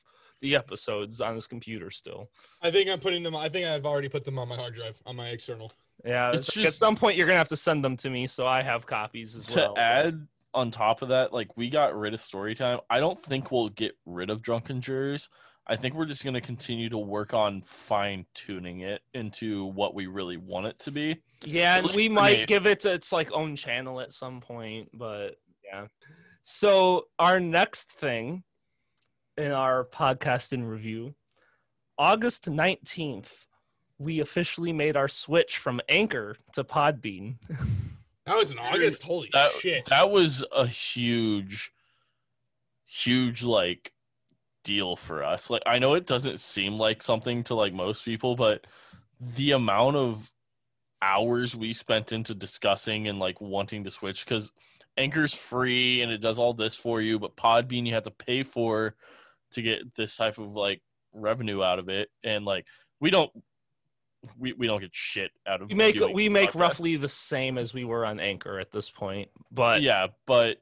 the 0.42 0.56
episodes 0.56 1.22
on 1.22 1.36
his 1.36 1.48
computer 1.48 1.92
still 1.92 2.30
I 2.62 2.72
think 2.72 2.90
I'm 2.90 3.00
putting 3.00 3.22
them. 3.22 3.36
I 3.36 3.48
think 3.48 3.68
I've 3.68 3.86
already 3.86 4.10
put 4.10 4.26
them 4.26 4.40
on 4.40 4.48
my 4.48 4.56
hard 4.56 4.74
drive 4.74 5.00
on 5.06 5.16
my 5.16 5.30
external. 5.30 5.72
yeah 6.04 6.32
It's 6.32 6.48
it's 6.50 6.58
like 6.58 6.64
at 6.66 6.68
just- 6.70 6.80
some 6.80 6.96
point 6.96 7.16
you're 7.16 7.28
gonna 7.28 7.38
have 7.38 7.48
to 7.50 7.56
send 7.56 7.86
them 7.86 7.96
to 7.98 8.10
me 8.10 8.26
so 8.28 8.48
i 8.48 8.62
have 8.64 8.86
copies 8.88 9.36
as 9.36 9.46
to 9.48 9.60
well 9.60 9.78
add 9.78 10.28
on 10.54 10.70
top 10.70 11.02
of 11.02 11.08
that, 11.10 11.32
like 11.32 11.56
we 11.56 11.70
got 11.70 11.98
rid 11.98 12.14
of 12.14 12.20
story 12.20 12.56
time. 12.56 12.82
I 12.90 13.00
don't 13.00 13.18
think 13.24 13.52
we'll 13.54 13.70
get 13.70 13.96
rid 14.06 14.30
of 14.30 14.42
drunken 14.42 14.82
jurors. 14.82 15.30
I 15.72 15.78
think 15.78 15.96
we're 15.96 16.06
just 16.06 16.26
going 16.26 16.34
to 16.34 16.42
continue 16.42 16.90
to 16.90 16.98
work 16.98 17.34
on 17.34 17.62
fine 17.62 18.26
tuning 18.36 18.82
it 18.82 19.02
into 19.14 19.68
what 19.68 19.96
we 19.96 20.08
really 20.08 20.36
want 20.36 20.66
it 20.66 20.78
to 20.80 20.92
be. 20.92 21.22
Yeah, 21.46 21.78
and 21.78 21.88
At 21.88 21.96
we 21.96 22.10
might 22.10 22.40
me. 22.42 22.46
give 22.46 22.68
it 22.68 22.86
its 22.86 23.14
like 23.14 23.32
own 23.32 23.56
channel 23.56 24.02
at 24.02 24.12
some 24.12 24.42
point, 24.42 24.90
but 24.94 25.38
yeah. 25.64 25.88
So 26.44 27.06
our 27.18 27.40
next 27.40 27.90
thing 27.90 28.44
in 29.38 29.54
our 29.54 29.86
podcast 29.86 30.52
in 30.52 30.66
review, 30.66 31.16
August 31.98 32.50
19th, 32.50 33.30
we 33.98 34.20
officially 34.20 34.74
made 34.74 34.98
our 34.98 35.08
switch 35.08 35.58
from 35.58 35.80
Anchor 35.88 36.36
to 36.54 36.66
Podbean. 36.66 37.36
That 38.28 38.38
was 38.38 38.52
in 38.52 38.60
August. 38.60 39.02
Holy 39.04 39.30
That, 39.34 39.52
shit! 39.54 39.86
that 39.86 40.12
was 40.12 40.46
a 40.56 40.68
huge, 40.68 41.72
huge 42.86 43.42
like 43.42 43.94
deal 44.64 44.96
for 44.96 45.24
us. 45.24 45.50
Like 45.50 45.64
I 45.66 45.80
know 45.80 45.94
it 45.94 46.06
doesn't 46.08 46.40
seem 46.40 46.74
like 46.74 47.02
something 47.04 47.44
to 47.46 47.56
like 47.56 47.74
most 47.74 48.06
people, 48.06 48.36
but 48.36 48.66
the 49.20 49.52
amount 49.52 49.96
of 49.96 50.32
hours 51.02 51.56
we 51.56 51.74
spent 51.74 52.12
into 52.12 52.36
discussing 52.36 53.08
and 53.08 53.20
like 53.20 53.42
wanting 53.42 53.84
to 53.84 53.90
switch 53.90 54.24
because 54.26 54.52
Anchor's 54.98 55.34
free 55.34 56.02
and 56.02 56.12
it 56.12 56.22
does 56.22 56.38
all 56.38 56.54
this 56.54 56.76
for 56.76 57.02
you, 57.02 57.18
but 57.18 57.36
Podbean 57.36 57.86
you 57.88 57.94
have 57.94 58.04
to 58.04 58.12
pay 58.12 58.44
for 58.44 58.96
to 59.52 59.62
get 59.62 59.96
this 59.96 60.16
type 60.16 60.38
of 60.38 60.52
like 60.54 60.82
revenue 61.14 61.64
out 61.64 61.80
of 61.80 61.90
it. 61.90 62.10
And 62.24 62.46
like 62.46 62.66
we 63.00 63.10
don't 63.10 63.32
we, 64.38 64.54
we 64.54 64.68
don't 64.68 64.82
get 64.82 64.94
shit 64.94 65.32
out 65.48 65.62
of 65.64 65.70
We 65.70 65.74
make 65.76 66.00
we 66.14 66.30
make 66.30 66.52
podcasts. 66.52 66.60
roughly 66.60 66.96
the 66.98 67.10
same 67.10 67.58
as 67.58 67.74
we 67.74 67.84
were 67.84 68.06
on 68.06 68.20
Anchor 68.20 68.60
at 68.60 68.72
this 68.72 68.90
point, 68.90 69.30
but 69.52 69.82
yeah, 69.82 70.08
but 70.28 70.58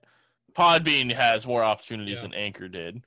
Podbean 0.53 1.11
has 1.13 1.45
more 1.45 1.63
opportunities 1.63 2.17
Yeah. 2.17 2.21
than 2.23 2.33
Anchor 2.35 2.69
did. 2.69 3.03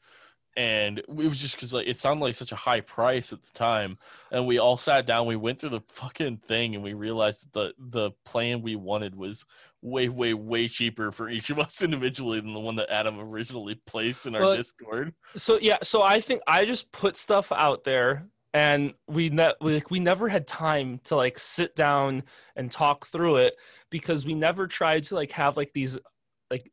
And 0.56 0.98
it 0.98 1.08
was 1.08 1.38
just 1.38 1.56
because 1.56 1.72
like 1.72 1.86
it 1.86 1.96
sounded 1.96 2.22
like 2.22 2.34
such 2.34 2.52
a 2.52 2.56
high 2.56 2.82
price 2.82 3.32
at 3.32 3.42
the 3.42 3.50
time, 3.52 3.96
and 4.30 4.46
we 4.46 4.58
all 4.58 4.76
sat 4.76 5.06
down. 5.06 5.26
We 5.26 5.36
went 5.36 5.60
through 5.60 5.70
the 5.70 5.80
fucking 5.88 6.38
thing, 6.46 6.74
and 6.74 6.84
we 6.84 6.92
realized 6.92 7.46
that 7.54 7.72
the 7.78 7.90
the 8.00 8.10
plan 8.26 8.60
we 8.62 8.76
wanted 8.76 9.14
was 9.14 9.44
way, 9.80 10.08
way, 10.08 10.32
way 10.34 10.68
cheaper 10.68 11.10
for 11.10 11.28
each 11.28 11.50
of 11.50 11.58
us 11.58 11.82
individually 11.82 12.40
than 12.40 12.52
the 12.54 12.60
one 12.60 12.76
that 12.76 12.90
Adam 12.90 13.18
originally 13.18 13.74
placed 13.86 14.26
in 14.26 14.34
our 14.34 14.42
Well, 14.42 14.56
Discord. 14.56 15.12
so 15.36 15.58
yeah 15.60 15.78
so 15.82 16.02
i 16.02 16.20
think 16.20 16.40
i 16.46 16.64
just 16.64 16.92
put 16.92 17.16
stuff 17.16 17.50
out 17.50 17.82
there 17.82 18.28
and 18.54 18.94
we 19.08 19.30
ne- 19.30 19.54
we, 19.60 19.74
like, 19.74 19.90
we 19.90 19.98
never 19.98 20.28
had 20.28 20.46
time 20.46 21.00
to 21.04 21.16
like 21.16 21.38
sit 21.38 21.74
down 21.74 22.22
and 22.54 22.70
talk 22.70 23.06
through 23.06 23.36
it 23.36 23.54
because 23.90 24.24
we 24.24 24.34
never 24.34 24.66
tried 24.66 25.02
to 25.04 25.14
like 25.16 25.32
have 25.32 25.56
like 25.56 25.72
these 25.72 25.98
like 26.50 26.70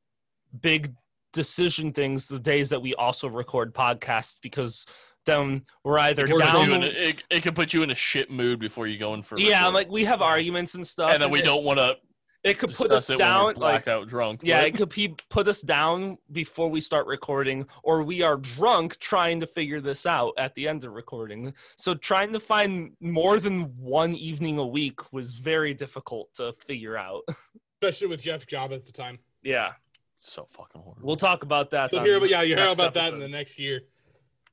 big 0.61 0.93
decision 1.33 1.91
things 1.93 2.27
the 2.27 2.39
days 2.39 2.69
that 2.69 2.81
we 2.81 2.93
also 2.95 3.29
record 3.29 3.73
podcasts 3.73 4.39
because 4.41 4.85
then 5.25 5.63
we're 5.83 5.99
either 5.99 6.25
It 6.25 6.31
could, 6.31 6.39
put 6.41 6.53
you 6.53 6.73
in 6.73 6.81
down 6.81 6.83
a, 6.83 6.87
it, 6.87 7.23
it 7.29 7.43
could 7.43 7.55
put 7.55 7.73
you 7.73 7.83
in 7.83 7.91
a 7.91 7.95
shit 7.95 8.31
mood 8.31 8.59
before 8.59 8.87
you 8.87 8.97
go 8.97 9.13
in 9.13 9.21
for. 9.21 9.35
a 9.35 9.41
yeah 9.41 9.61
record. 9.61 9.73
like 9.73 9.91
we 9.91 10.05
have 10.05 10.21
arguments 10.21 10.75
and 10.75 10.85
stuff 10.85 11.13
and 11.13 11.21
then 11.21 11.29
we 11.29 11.39
it, 11.39 11.45
don't 11.45 11.63
want 11.63 11.77
to 11.79 11.95
it 12.43 12.57
could 12.57 12.71
put 12.73 12.89
us 12.91 13.07
discuss 13.07 13.15
it 13.15 13.17
down 13.17 13.45
like 13.47 13.55
blackout 13.55 14.07
drunk. 14.07 14.39
yeah, 14.43 14.61
but- 14.61 14.67
it 14.67 14.75
could 14.77 14.89
pe- 14.89 15.13
put 15.29 15.47
us 15.49 15.61
down 15.61 16.17
before 16.31 16.69
we 16.69 16.79
start 16.79 17.05
recording, 17.05 17.67
or 17.83 18.01
we 18.01 18.21
are 18.21 18.37
drunk 18.37 18.97
trying 18.99 19.41
to 19.41 19.45
figure 19.45 19.81
this 19.81 20.05
out 20.05 20.33
at 20.37 20.55
the 20.55 20.65
end 20.65 20.85
of 20.85 20.93
recording. 20.93 21.53
So 21.75 21.95
trying 21.95 22.31
to 22.31 22.39
find 22.39 22.93
more 23.01 23.41
than 23.41 23.63
one 23.77 24.15
evening 24.15 24.57
a 24.57 24.65
week 24.65 25.11
was 25.11 25.33
very 25.33 25.73
difficult 25.73 26.33
to 26.35 26.53
figure 26.53 26.95
out. 26.95 27.23
Especially 27.81 28.07
with 28.07 28.21
Jeff 28.21 28.47
Job 28.47 28.71
at 28.71 28.85
the 28.85 28.91
time. 28.93 29.19
yeah, 29.43 29.71
so 30.19 30.47
fucking 30.51 30.81
horrible. 30.81 31.01
we'll 31.05 31.15
talk 31.15 31.43
about 31.43 31.71
that. 31.71 31.91
So 31.91 31.99
on 31.99 32.05
hear 32.05 32.17
about 32.17 32.29
yeah, 32.29 32.41
you 32.41 32.55
hear 32.55 32.65
next 32.65 32.73
about 32.77 32.93
that 32.95 33.13
in 33.13 33.19
the 33.19 33.27
next 33.27 33.57
year. 33.59 33.81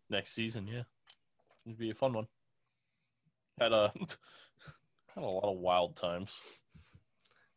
next 0.09 0.33
season. 0.35 0.67
Yeah, 0.67 0.83
it'd 1.67 1.79
be 1.79 1.91
a 1.91 1.95
fun 1.95 2.13
one. 2.13 2.27
Had 3.59 3.73
a 3.73 3.93
had 5.15 5.25
a 5.25 5.27
lot 5.27 5.45
of 5.51 5.59
wild 5.59 5.97
times. 5.97 6.39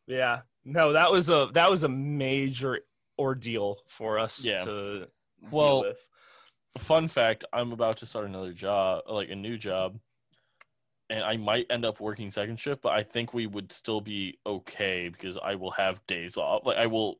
Yeah, 0.07 0.41
no, 0.65 0.93
that 0.93 1.11
was 1.11 1.29
a 1.29 1.49
that 1.53 1.69
was 1.69 1.83
a 1.83 1.89
major 1.89 2.79
ordeal 3.19 3.77
for 3.87 4.17
us 4.17 4.43
Yeah. 4.43 4.63
to 4.63 5.07
Well, 5.51 5.81
deal 5.81 5.89
with. 5.91 6.07
fun 6.83 7.07
fact: 7.07 7.45
I'm 7.53 7.71
about 7.71 7.97
to 7.97 8.05
start 8.05 8.25
another 8.25 8.53
job, 8.53 9.03
like 9.07 9.29
a 9.29 9.35
new 9.35 9.57
job, 9.57 9.99
and 11.11 11.23
I 11.23 11.37
might 11.37 11.67
end 11.69 11.85
up 11.85 11.99
working 11.99 12.31
second 12.31 12.59
shift. 12.59 12.81
But 12.81 12.93
I 12.93 13.03
think 13.03 13.33
we 13.33 13.45
would 13.45 13.71
still 13.71 14.01
be 14.01 14.39
okay 14.47 15.09
because 15.09 15.37
I 15.37 15.55
will 15.55 15.71
have 15.71 16.05
days 16.07 16.37
off. 16.37 16.65
Like 16.65 16.77
I 16.77 16.87
will, 16.87 17.19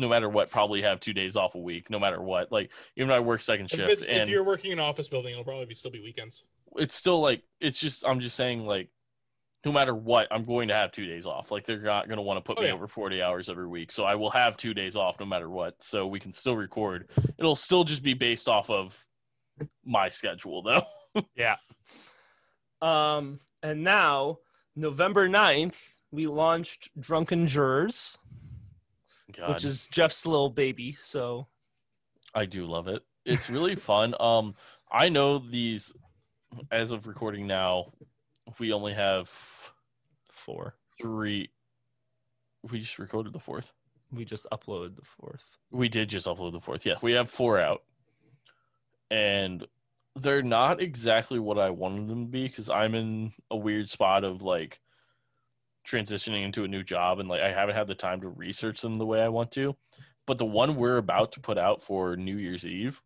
no 0.00 0.08
matter 0.08 0.28
what, 0.28 0.50
probably 0.50 0.82
have 0.82 1.00
two 1.00 1.12
days 1.12 1.36
off 1.36 1.54
a 1.54 1.58
week, 1.58 1.90
no 1.90 1.98
matter 1.98 2.20
what. 2.20 2.50
Like 2.50 2.70
even 2.96 3.10
if 3.10 3.14
I 3.14 3.20
work 3.20 3.40
second 3.42 3.70
shift, 3.70 4.02
if 4.04 4.08
and 4.10 4.28
you're 4.30 4.44
working 4.44 4.72
in 4.72 4.78
an 4.78 4.84
office 4.84 5.08
building, 5.08 5.32
it'll 5.32 5.44
probably 5.44 5.66
be, 5.66 5.74
still 5.74 5.90
be 5.90 6.00
weekends. 6.00 6.42
it's 6.76 6.94
still 6.94 7.20
like 7.20 7.42
it's 7.60 7.78
just 7.78 8.04
I'm 8.06 8.20
just 8.20 8.36
saying 8.36 8.66
like 8.66 8.88
no 9.64 9.72
matter 9.72 9.94
what 9.94 10.26
I'm 10.30 10.44
going 10.46 10.68
to 10.68 10.74
have 10.74 10.90
two 10.90 11.04
days 11.04 11.26
off. 11.26 11.50
Like 11.50 11.66
they're 11.66 11.82
not 11.82 12.06
going 12.06 12.16
to 12.16 12.22
want 12.22 12.38
to 12.38 12.40
put 12.42 12.58
Oh, 12.58 12.62
me 12.62 12.68
yeah. 12.68 12.74
over 12.74 12.88
40 12.88 13.20
hours 13.22 13.50
every 13.50 13.66
week, 13.66 13.92
so 13.92 14.04
I 14.04 14.14
will 14.14 14.30
have 14.30 14.56
two 14.56 14.72
days 14.72 14.96
off 14.96 15.20
no 15.20 15.26
matter 15.26 15.50
what. 15.50 15.82
So 15.82 16.06
we 16.06 16.18
can 16.18 16.32
still 16.32 16.56
record. 16.56 17.10
It'll 17.38 17.54
still 17.56 17.84
just 17.84 18.02
be 18.02 18.14
based 18.14 18.48
off 18.48 18.70
of 18.70 18.98
my 19.84 20.08
schedule 20.08 20.62
though. 20.62 20.82
Yeah. 21.36 21.56
Um, 22.80 23.38
and 23.62 23.82
now 23.84 24.38
November 24.76 25.28
9th, 25.28 25.74
we 26.12 26.26
launched 26.26 26.88
Drunken 26.98 27.46
Jurors. 27.46 28.16
God, 29.36 29.50
which 29.50 29.64
is 29.64 29.88
Jeff's 29.88 30.26
little 30.26 30.50
baby. 30.50 30.96
So 31.02 31.48
I 32.34 32.44
do 32.46 32.66
love 32.66 32.88
it. 32.88 33.02
It's 33.24 33.50
really 33.50 33.76
fun. 33.76 34.14
Um, 34.20 34.54
I 34.90 35.08
know 35.08 35.38
these 35.38 35.92
as 36.70 36.92
of 36.92 37.06
recording 37.06 37.46
now. 37.46 37.92
We 38.58 38.72
only 38.72 38.94
have 38.94 39.30
four. 40.32 40.74
three. 41.00 41.50
We 42.70 42.80
just 42.80 42.98
recorded 42.98 43.32
the 43.32 43.38
fourth. 43.38 43.72
We 44.12 44.24
just 44.24 44.46
uploaded 44.52 44.96
the 44.96 45.04
fourth. 45.04 45.44
We 45.70 45.88
did 45.88 46.08
just 46.08 46.26
upload 46.26 46.52
the 46.52 46.60
fourth. 46.60 46.84
Yeah, 46.84 46.96
we 47.00 47.12
have 47.12 47.30
four 47.30 47.60
out, 47.60 47.82
and 49.10 49.64
they're 50.16 50.42
not 50.42 50.80
exactly 50.80 51.38
what 51.38 51.58
I 51.58 51.70
wanted 51.70 52.08
them 52.08 52.26
to 52.26 52.30
be 52.30 52.48
because 52.48 52.68
I'm 52.68 52.94
in 52.94 53.32
a 53.50 53.56
weird 53.56 53.88
spot 53.88 54.24
of 54.24 54.42
like 54.42 54.80
transitioning 55.86 56.44
into 56.44 56.64
a 56.64 56.68
new 56.68 56.82
job 56.82 57.20
and 57.20 57.28
like 57.28 57.40
I 57.40 57.52
haven't 57.52 57.76
had 57.76 57.86
the 57.86 57.94
time 57.94 58.20
to 58.20 58.28
research 58.28 58.80
them 58.80 58.98
the 58.98 59.06
way 59.06 59.22
I 59.22 59.28
want 59.28 59.50
to. 59.52 59.76
But 60.26 60.38
the 60.38 60.46
one 60.46 60.76
we're 60.76 60.98
about 60.98 61.32
to 61.32 61.40
put 61.40 61.58
out 61.58 61.82
for 61.82 62.16
New 62.16 62.36
Year's 62.36 62.64
Eve, 62.64 63.02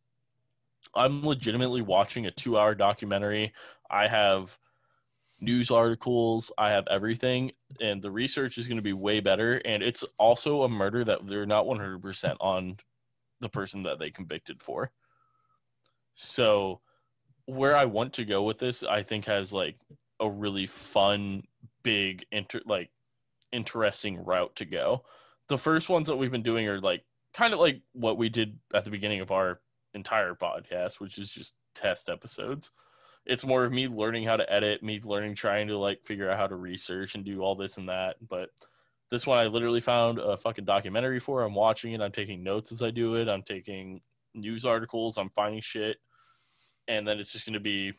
I'm 0.95 1.25
legitimately 1.25 1.83
watching 1.83 2.27
a 2.27 2.31
two 2.31 2.59
hour 2.59 2.75
documentary. 2.75 3.53
I 3.91 4.09
have 4.09 4.59
news 5.41 5.71
articles, 5.71 6.51
I 6.59 6.71
have 6.71 6.87
everything, 6.89 7.53
and 7.81 8.03
the 8.03 8.11
research 8.11 8.59
is 8.59 8.67
going 8.67 8.79
to 8.79 8.83
be 8.83 8.93
way 8.93 9.21
better. 9.21 9.57
And 9.65 9.83
it's 9.83 10.05
also 10.19 10.63
a 10.63 10.69
murder 10.69 11.05
that 11.05 11.27
they're 11.27 11.47
not 11.47 11.67
100% 11.67 12.37
on 12.41 12.77
the 13.41 13.49
person 13.49 13.83
that 13.85 13.99
they 13.99 14.11
convicted 14.11 14.63
for. 14.63 14.91
So, 16.15 16.81
where 17.47 17.77
I 17.77 17.85
want 17.85 18.15
to 18.15 18.25
go 18.25 18.43
with 18.43 18.59
this, 18.59 18.83
I 18.83 19.03
think 19.03 19.27
has 19.27 19.53
like 19.53 19.77
a 20.21 20.31
really 20.31 20.67
fun, 20.67 21.43
big, 21.85 22.27
inter 22.33 22.61
like 22.67 22.91
interesting 23.53 24.25
route 24.25 24.57
to 24.57 24.65
go. 24.65 25.05
The 25.49 25.59
first 25.59 25.89
ones 25.89 26.09
that 26.09 26.17
we've 26.17 26.33
been 26.33 26.43
doing 26.43 26.69
are 26.69 26.81
like 26.81 27.05
kind 27.33 27.55
of 27.55 27.61
like 27.61 27.83
what 27.93 28.19
we 28.19 28.29
did 28.29 28.59
at 28.75 28.85
the 28.85 28.91
beginning 28.91 29.21
of 29.21 29.31
our 29.31 29.61
entire 29.95 30.35
podcast, 30.35 30.99
which 30.99 31.19
is 31.19 31.31
just 31.31 31.55
test 31.75 32.09
episodes. 32.09 32.71
It's 33.27 33.47
more 33.47 33.65
of 33.65 33.73
me 33.73 33.87
learning 33.89 34.25
how 34.25 34.37
to 34.37 34.53
edit, 34.53 34.83
me 34.83 35.01
learning 35.03 35.35
trying 35.35 35.69
to 35.69 35.79
like 35.79 36.05
figure 36.05 36.31
out 36.31 36.37
how 36.37 36.47
to 36.47 36.57
research 36.57 37.15
and 37.15 37.25
do 37.25 37.41
all 37.41 37.55
this 37.55 37.79
and 37.79 37.89
that. 37.89 38.17
But 38.29 38.51
this 39.11 39.27
one 39.27 39.39
I 39.39 39.47
literally 39.47 39.81
found 39.81 40.19
a 40.19 40.37
fucking 40.37 40.65
documentary 40.65 41.21
for. 41.21 41.43
I'm 41.43 41.55
watching 41.55 41.93
it. 41.93 42.01
I'm 42.01 42.13
taking 42.13 42.43
notes 42.43 42.73
as 42.73 42.83
I 42.83 42.91
do 42.91 43.15
it. 43.15 43.29
I'm 43.29 43.43
taking 43.43 44.01
news 44.35 44.65
articles. 44.65 45.17
I'm 45.17 45.31
finding 45.31 45.61
shit. 45.61 45.99
And 46.89 47.07
then 47.07 47.19
it's 47.19 47.33
just 47.33 47.47
to 47.51 47.61
be 47.61 47.95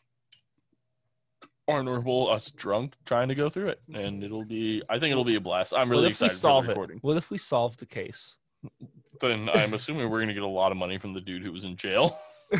our 1.68 1.82
normal 1.82 2.30
us 2.30 2.50
drunk 2.50 2.94
trying 3.04 3.28
to 3.28 3.34
go 3.34 3.48
through 3.50 3.68
it. 3.68 3.80
And 3.92 4.22
it'll 4.22 4.44
be, 4.44 4.82
I 4.88 4.98
think 4.98 5.10
it'll 5.12 5.24
be 5.24 5.34
a 5.36 5.40
blast. 5.40 5.74
I'm 5.74 5.90
really 5.90 6.04
what 6.04 6.12
if 6.12 6.20
we 6.20 6.28
solve 6.28 6.66
for 6.66 6.86
the 6.86 6.94
it? 6.94 6.98
What 7.02 7.16
if 7.16 7.30
we 7.30 7.38
solve 7.38 7.76
the 7.78 7.86
case? 7.86 8.36
Then 9.20 9.48
I'm 9.52 9.74
assuming 9.74 10.08
we're 10.10 10.18
going 10.18 10.28
to 10.28 10.34
get 10.34 10.42
a 10.42 10.46
lot 10.46 10.70
of 10.72 10.78
money 10.78 10.98
from 10.98 11.12
the 11.14 11.20
dude 11.20 11.42
who 11.42 11.52
was 11.52 11.64
in 11.64 11.76
jail. 11.76 12.16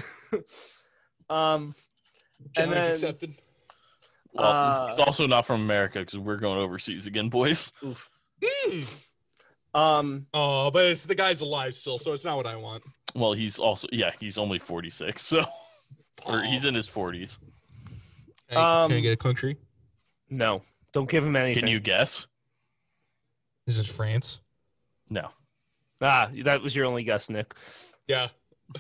Um, 1.29 1.75
Challenge 2.55 2.75
then- 2.75 2.91
accepted. 2.93 3.35
Well, 4.33 4.47
Uh, 4.47 4.89
he's 4.91 4.99
also 4.99 5.27
not 5.27 5.47
from 5.47 5.63
America 5.63 5.99
because 6.01 6.19
we're 6.19 6.37
going 6.37 6.59
overseas 6.59 7.07
again, 7.07 7.31
boys. 7.31 7.73
oof. 7.85 8.11
Um, 9.75 10.27
Oh, 10.35 10.71
but 10.71 10.85
it's 10.87 11.05
the 11.07 11.15
guy's 11.15 11.41
alive 11.41 11.75
still, 11.75 11.99
so 11.99 12.13
it's 12.13 12.25
not 12.25 12.37
what 12.37 12.47
I 12.47 12.57
want. 12.57 12.85
Well, 13.15 13.33
he's 13.33 13.59
also 13.59 13.89
yeah, 13.93 14.13
he's 14.21 14.37
only 14.39 14.59
forty 14.59 14.91
six, 14.91 15.23
so 15.23 15.41
or 16.27 16.39
Aw. 16.41 16.43
he's 16.43 16.65
in 16.67 16.75
his 16.75 16.89
forties. 18.49 18.57
Hey, 18.57 18.83
Um, 18.83 18.89
can 18.91 18.99
I 18.99 19.01
get 19.01 19.13
a 19.13 19.17
country? 19.17 19.57
no, 20.31 20.63
don't 20.93 21.09
give 21.09 21.25
him 21.25 21.37
anything. 21.37 21.61
Can 21.63 21.69
you 21.69 21.81
guess? 21.81 22.27
Is 23.67 23.79
it 23.79 23.87
France? 23.87 24.41
No. 25.11 25.31
Ah, 26.01 26.31
that 26.45 26.63
was 26.63 26.75
your 26.77 26.85
only 26.87 27.05
guess, 27.05 27.31
Nick. 27.31 27.55
Yeah. 28.07 28.29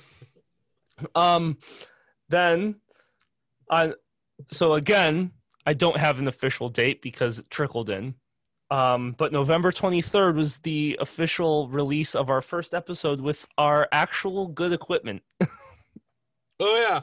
Um, 1.14 1.58
then, 2.30 2.76
I 3.70 3.92
so 4.50 4.72
again, 4.72 5.32
I 5.66 5.74
don't 5.74 5.98
have 5.98 6.18
an 6.18 6.26
official 6.26 6.70
date 6.70 7.02
because 7.02 7.38
it 7.38 7.50
trickled 7.50 7.90
in. 7.90 8.14
Um, 8.70 9.14
but 9.18 9.30
November 9.30 9.70
23rd 9.70 10.36
was 10.36 10.56
the 10.60 10.96
official 10.98 11.68
release 11.68 12.14
of 12.14 12.30
our 12.30 12.40
first 12.40 12.72
episode 12.72 13.20
with 13.20 13.46
our 13.58 13.86
actual 13.92 14.46
good 14.48 14.72
equipment. 14.72 15.22
Oh 16.58 16.86
yeah. 16.88 17.02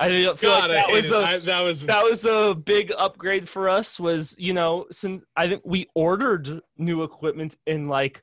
I 0.00 0.08
feel 0.10 0.34
God, 0.36 0.42
like 0.42 0.68
that 0.70 0.86
hate 0.86 0.94
was 0.94 1.10
a 1.12 1.16
I- 1.18 1.38
that 1.38 1.62
was 1.62 1.86
that 1.86 2.04
was 2.04 2.24
a 2.24 2.54
big 2.54 2.92
upgrade 2.96 3.48
for 3.48 3.68
us. 3.68 3.98
Was 3.98 4.36
you 4.38 4.52
know, 4.54 4.86
since 4.92 5.24
I 5.36 5.48
think 5.48 5.62
we 5.64 5.88
ordered 5.94 6.60
new 6.76 7.02
equipment 7.02 7.56
in 7.66 7.88
like 7.88 8.22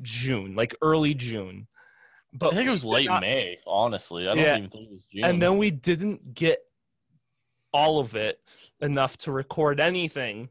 June, 0.00 0.54
like 0.54 0.74
early 0.80 1.12
June, 1.14 1.66
but 2.32 2.52
I 2.52 2.56
think 2.56 2.68
it 2.68 2.70
was 2.70 2.84
late 2.84 3.08
not- 3.08 3.20
May. 3.20 3.58
Honestly, 3.66 4.26
I 4.28 4.34
don't 4.34 4.38
Yeah. 4.44 4.56
even 4.58 4.70
think 4.70 4.86
it 4.86 4.92
was 4.92 5.02
June. 5.12 5.24
and 5.24 5.42
then 5.42 5.58
we 5.58 5.70
didn't 5.70 6.32
get 6.34 6.60
all 7.72 8.00
of 8.00 8.16
it 8.16 8.40
enough 8.80 9.16
to 9.18 9.30
record 9.32 9.78
anything 9.78 10.48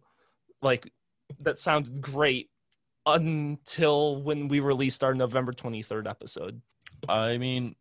like 0.61 0.93
that 1.39 1.57
sounded 1.59 1.99
great 2.01 2.49
until 3.05 4.21
when 4.21 4.47
we 4.47 4.59
released 4.59 5.03
our 5.03 5.13
November 5.15 5.51
23rd 5.51 6.07
episode. 6.07 6.61
I 7.07 7.37
mean, 7.37 7.75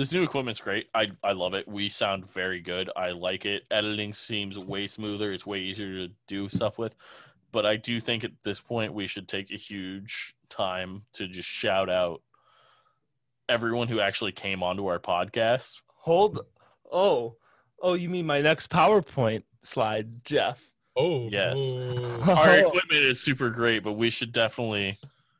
this 0.00 0.12
new 0.12 0.22
equipment's 0.22 0.60
great. 0.62 0.88
I 0.94 1.08
I 1.22 1.32
love 1.32 1.52
it. 1.52 1.68
We 1.68 1.90
sound 1.90 2.26
very 2.30 2.62
good. 2.62 2.88
I 2.96 3.10
like 3.10 3.44
it. 3.44 3.64
Editing 3.70 4.14
seems 4.14 4.58
way 4.58 4.86
smoother. 4.86 5.30
It's 5.30 5.44
way 5.44 5.58
easier 5.58 6.06
to 6.06 6.08
do 6.26 6.48
stuff 6.48 6.78
with. 6.78 6.94
But 7.52 7.66
I 7.66 7.76
do 7.76 8.00
think 8.00 8.24
at 8.24 8.32
this 8.42 8.62
point 8.62 8.94
we 8.94 9.06
should 9.06 9.28
take 9.28 9.50
a 9.50 9.56
huge 9.56 10.34
time 10.48 11.02
to 11.12 11.28
just 11.28 11.48
shout 11.50 11.90
out 11.90 12.22
everyone 13.50 13.88
who 13.88 14.00
actually 14.00 14.32
came 14.32 14.62
onto 14.62 14.86
our 14.86 14.98
podcast. 14.98 15.82
Hold 15.96 16.46
oh, 16.90 17.36
oh 17.82 17.92
you 17.92 18.08
mean 18.08 18.24
my 18.24 18.40
next 18.40 18.70
PowerPoint 18.70 19.42
slide, 19.60 20.24
Jeff. 20.24 20.62
oh 20.96 21.28
Yes. 21.28 21.58
Our 22.26 22.48
Oh. 22.48 22.68
equipment 22.68 23.04
is 23.04 23.20
super 23.20 23.50
great, 23.50 23.80
but 23.80 23.92
we 23.94 24.08
should 24.08 24.32
definitely 24.32 24.98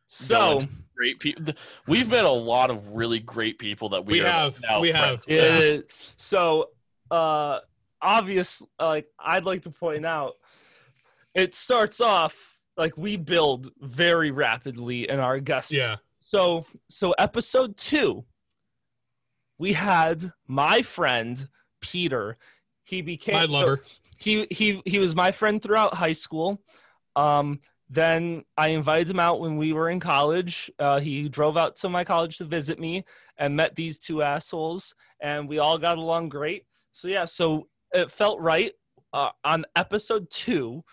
So, 0.09 0.67
great 1.01 1.19
people. 1.19 1.55
We've 1.87 2.09
met 2.09 2.27
a 2.27 2.31
lot 2.31 2.71
of 2.71 2.93
really 2.95 3.21
great 3.21 3.59
people 3.59 3.89
that 3.91 4.05
we, 4.05 4.15
We 4.15 4.19
have, 4.27 4.61
now 4.69 4.81
we 4.81 4.91
friends 4.93 5.25
have. 5.27 5.39
Yeah. 5.39 5.79
So, 6.19 6.69
uh, 7.11 7.61
obvious, 8.03 8.63
like 8.79 9.07
I'd 9.19 9.45
like 9.47 9.63
to 9.63 9.71
point 9.71 10.05
out, 10.05 10.35
it 11.35 11.55
starts 11.55 12.03
off 12.03 12.59
like 12.77 12.99
we 12.99 13.17
build 13.17 13.71
very 13.81 14.31
rapidly 14.31 15.09
in 15.09 15.21
our 15.21 15.41
guest. 15.41 15.73
Yeah. 15.73 15.97
So, 16.21 16.67
so 16.91 17.13
episode 17.13 17.79
two, 17.79 18.27
we 19.59 19.73
had 19.73 20.33
my 20.47 20.83
friend 20.83 21.49
Peter. 21.81 22.37
He 22.85 23.01
became 23.01 23.37
My 23.37 23.45
lover. 23.45 23.81
he 24.19 24.47
he 24.51 24.83
he 24.85 24.99
was 24.99 25.15
my 25.15 25.33
friend 25.33 25.63
throughout 25.63 25.95
high 25.95 26.13
school. 26.13 26.61
Um, 27.17 27.61
then 27.93 28.45
I 28.57 28.69
invited 28.69 29.11
him 29.11 29.19
out 29.19 29.41
when 29.41 29.57
we 29.57 29.73
were 29.73 29.91
in 29.91 29.99
college. 29.99 30.71
Uh, 30.79 31.01
he 31.01 31.29
drove 31.29 31.57
out 31.57 31.75
to 31.77 31.89
my 31.89 32.05
college 32.05 32.39
to 32.39 32.45
visit 32.45 32.79
me 32.79 33.05
and 33.37 33.57
met 33.57 33.75
these 33.75 33.99
two 33.99 34.23
assholes, 34.23 34.95
and 35.21 35.49
we 35.49 35.59
all 35.59 35.77
got 35.77 35.99
along 35.99 36.29
great. 36.29 36.67
So 36.93 37.09
yeah, 37.09 37.25
so 37.25 37.67
it 37.93 38.13
felt 38.13 38.41
right. 38.41 38.73
Uh, 39.13 39.31
on 39.43 39.65
episode 39.75 40.31
two, 40.31 40.85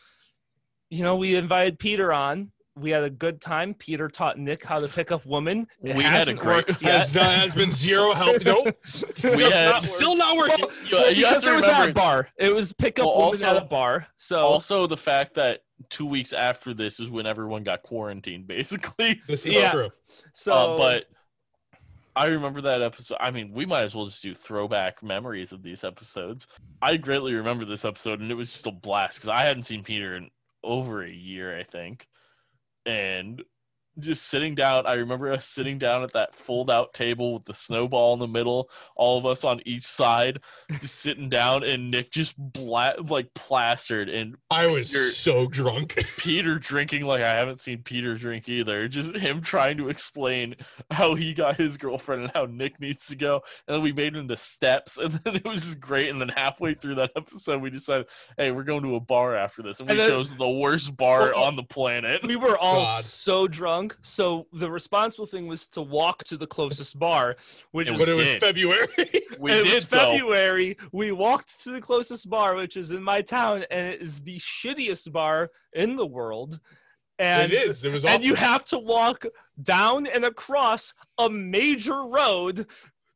you 0.89 1.03
know, 1.03 1.15
we 1.15 1.35
invited 1.35 1.77
Peter 1.77 2.11
on. 2.11 2.51
We 2.77 2.91
had 2.91 3.03
a 3.03 3.09
good 3.09 3.41
time. 3.41 3.73
Peter 3.73 4.07
taught 4.07 4.37
Nick 4.37 4.63
how 4.63 4.79
to 4.79 4.87
pick 4.87 5.11
up 5.11 5.25
women. 5.25 5.67
It 5.83 5.95
We 5.95 6.03
had 6.03 6.13
a 6.13 6.17
hasn't 6.19 6.39
great- 6.39 6.67
worked 6.67 6.81
yet. 6.81 6.93
Has, 6.93 7.15
not, 7.15 7.33
has 7.33 7.55
been 7.55 7.71
zero 7.71 8.13
help. 8.13 8.43
Nope. 8.45 8.75
Still, 8.85 9.51
had- 9.51 9.65
not, 9.71 9.81
still 9.81 10.15
not 10.15 10.37
working. 10.37 10.65
Well, 10.65 10.71
You- 10.85 10.95
well, 10.95 11.11
you 11.13 11.25
because 11.27 11.43
to 11.43 11.51
it 11.51 11.55
was 11.55 11.63
at 11.65 11.89
a 11.89 11.93
bar. 11.93 12.29
It 12.37 12.53
was 12.53 12.73
pick 12.73 12.99
up 12.99 13.05
Well, 13.07 13.15
women 13.17 13.25
also- 13.43 13.47
at 13.47 13.57
a 13.57 13.65
bar. 13.65 14.07
So 14.17 14.39
Also, 14.39 14.87
the 14.87 14.97
fact 14.97 15.35
that 15.35 15.61
two 15.89 16.05
weeks 16.05 16.33
after 16.33 16.73
this 16.73 16.99
is 16.99 17.09
when 17.09 17.25
everyone 17.25 17.63
got 17.63 17.83
quarantined, 17.83 18.47
basically. 18.47 19.19
This 19.27 19.45
is 19.45 19.53
Yeah. 19.55 19.71
true. 19.71 19.89
so 20.33 20.51
Uh, 20.53 20.77
but 20.77 21.05
I 22.15 22.25
remember 22.27 22.61
that 22.61 22.81
episode. 22.81 23.17
I 23.19 23.29
mean, 23.29 23.51
we 23.53 23.65
might 23.67 23.83
as 23.83 23.93
well 23.95 24.05
just 24.07 24.23
do 24.23 24.33
throwback 24.33 25.03
memories 25.03 25.51
of 25.51 25.61
these 25.61 25.83
episodes. 25.83 26.47
I 26.81 26.97
greatly 26.97 27.35
remember 27.35 27.63
this 27.63 27.85
episode, 27.85 28.21
and 28.21 28.31
it 28.31 28.33
was 28.33 28.51
just 28.51 28.65
a 28.65 28.71
blast 28.71 29.17
because 29.17 29.29
I 29.29 29.41
hadn't 29.41 29.63
seen 29.63 29.83
Peter 29.83 30.15
in 30.15 30.29
over 30.63 31.03
a 31.03 31.09
year, 31.11 31.57
I 31.57 31.61
think. 31.63 32.07
And 32.87 33.43
just 33.99 34.27
sitting 34.27 34.55
down, 34.55 34.85
I 34.85 34.93
remember 34.93 35.31
us 35.31 35.45
sitting 35.47 35.77
down 35.77 36.03
at 36.03 36.13
that 36.13 36.35
fold 36.35 36.69
out 36.71 36.93
table 36.93 37.33
with 37.35 37.45
the 37.45 37.53
snowball 37.53 38.13
in 38.13 38.19
the 38.19 38.27
middle, 38.27 38.69
all 38.95 39.17
of 39.17 39.25
us 39.25 39.43
on 39.43 39.61
each 39.65 39.83
side, 39.85 40.39
just 40.79 40.95
sitting 40.95 41.29
down, 41.29 41.63
and 41.63 41.89
Nick 41.91 42.11
just 42.11 42.35
bla- 42.37 42.95
like 43.07 43.33
plastered, 43.33 44.09
and 44.09 44.35
I 44.51 44.67
was 44.67 44.93
You're- 44.93 45.05
so 45.07 45.47
drunk. 45.47 45.95
Peter 46.19 46.59
drinking 46.59 47.03
like 47.03 47.23
I 47.23 47.35
haven't 47.35 47.59
seen 47.59 47.83
Peter 47.83 48.15
drink 48.15 48.47
either. 48.49 48.87
Just 48.87 49.15
him 49.15 49.41
trying 49.41 49.77
to 49.77 49.89
explain 49.89 50.55
how 50.91 51.15
he 51.15 51.33
got 51.33 51.55
his 51.57 51.77
girlfriend 51.77 52.23
and 52.23 52.31
how 52.33 52.45
Nick 52.45 52.79
needs 52.79 53.07
to 53.07 53.15
go. 53.15 53.41
And 53.67 53.75
then 53.75 53.81
we 53.83 53.91
made 53.93 54.15
it 54.15 54.19
into 54.19 54.37
steps, 54.37 54.97
and 54.97 55.11
then 55.23 55.35
it 55.35 55.45
was 55.45 55.63
just 55.63 55.79
great. 55.79 56.09
And 56.09 56.21
then 56.21 56.29
halfway 56.29 56.73
through 56.73 56.95
that 56.95 57.11
episode, 57.15 57.61
we 57.61 57.69
decided, 57.69 58.07
hey, 58.37 58.51
we're 58.51 58.63
going 58.63 58.83
to 58.83 58.95
a 58.95 58.99
bar 58.99 59.35
after 59.35 59.61
this. 59.61 59.79
And 59.79 59.87
we 59.87 59.91
And 59.93 59.99
then- 60.01 60.09
chose 60.09 60.35
the 60.35 60.49
worst 60.49 60.95
bar 60.97 61.31
Well, 61.33 61.43
on 61.43 61.55
the 61.55 61.63
planet. 61.63 62.21
we 62.25 62.35
were 62.35 62.57
all 62.57 62.83
God. 62.83 63.03
so 63.03 63.47
drunk. 63.47 63.86
So 64.01 64.47
the 64.53 64.69
responsible 64.69 65.25
thing 65.25 65.47
was 65.47 65.67
to 65.69 65.81
walk 65.81 66.23
to 66.25 66.37
the 66.37 66.47
closest 66.47 66.97
bar, 66.97 67.35
which 67.71 67.87
It 67.87 67.93
is 67.93 67.99
but 67.99 68.07
it 68.09 68.15
was 68.15 68.27
did. 68.27 68.41
February. 68.41 68.87
We 69.39 69.51
it 69.51 69.63
did 69.63 69.73
was 69.73 69.85
though. 69.87 69.97
February. 70.11 70.77
We 70.91 71.11
walked 71.11 71.61
to 71.63 71.71
the 71.71 71.81
closest 71.81 72.29
bar, 72.29 72.55
which 72.55 72.75
is 72.77 72.91
in 72.91 73.03
my 73.03 73.21
town, 73.21 73.65
and 73.69 73.87
it 73.87 74.01
is 74.01 74.21
the 74.21 74.39
shittiest 74.39 75.11
bar 75.11 75.51
in 75.73 75.95
the 75.95 76.05
world. 76.05 76.59
And 77.19 77.51
it 77.51 77.55
is. 77.55 77.83
It 77.83 77.91
was 77.91 78.05
and 78.05 78.23
you 78.23 78.35
have 78.35 78.65
to 78.65 78.79
walk 78.79 79.25
down 79.61 80.07
and 80.07 80.23
across 80.25 80.93
a 81.17 81.29
major 81.29 82.03
road 82.05 82.67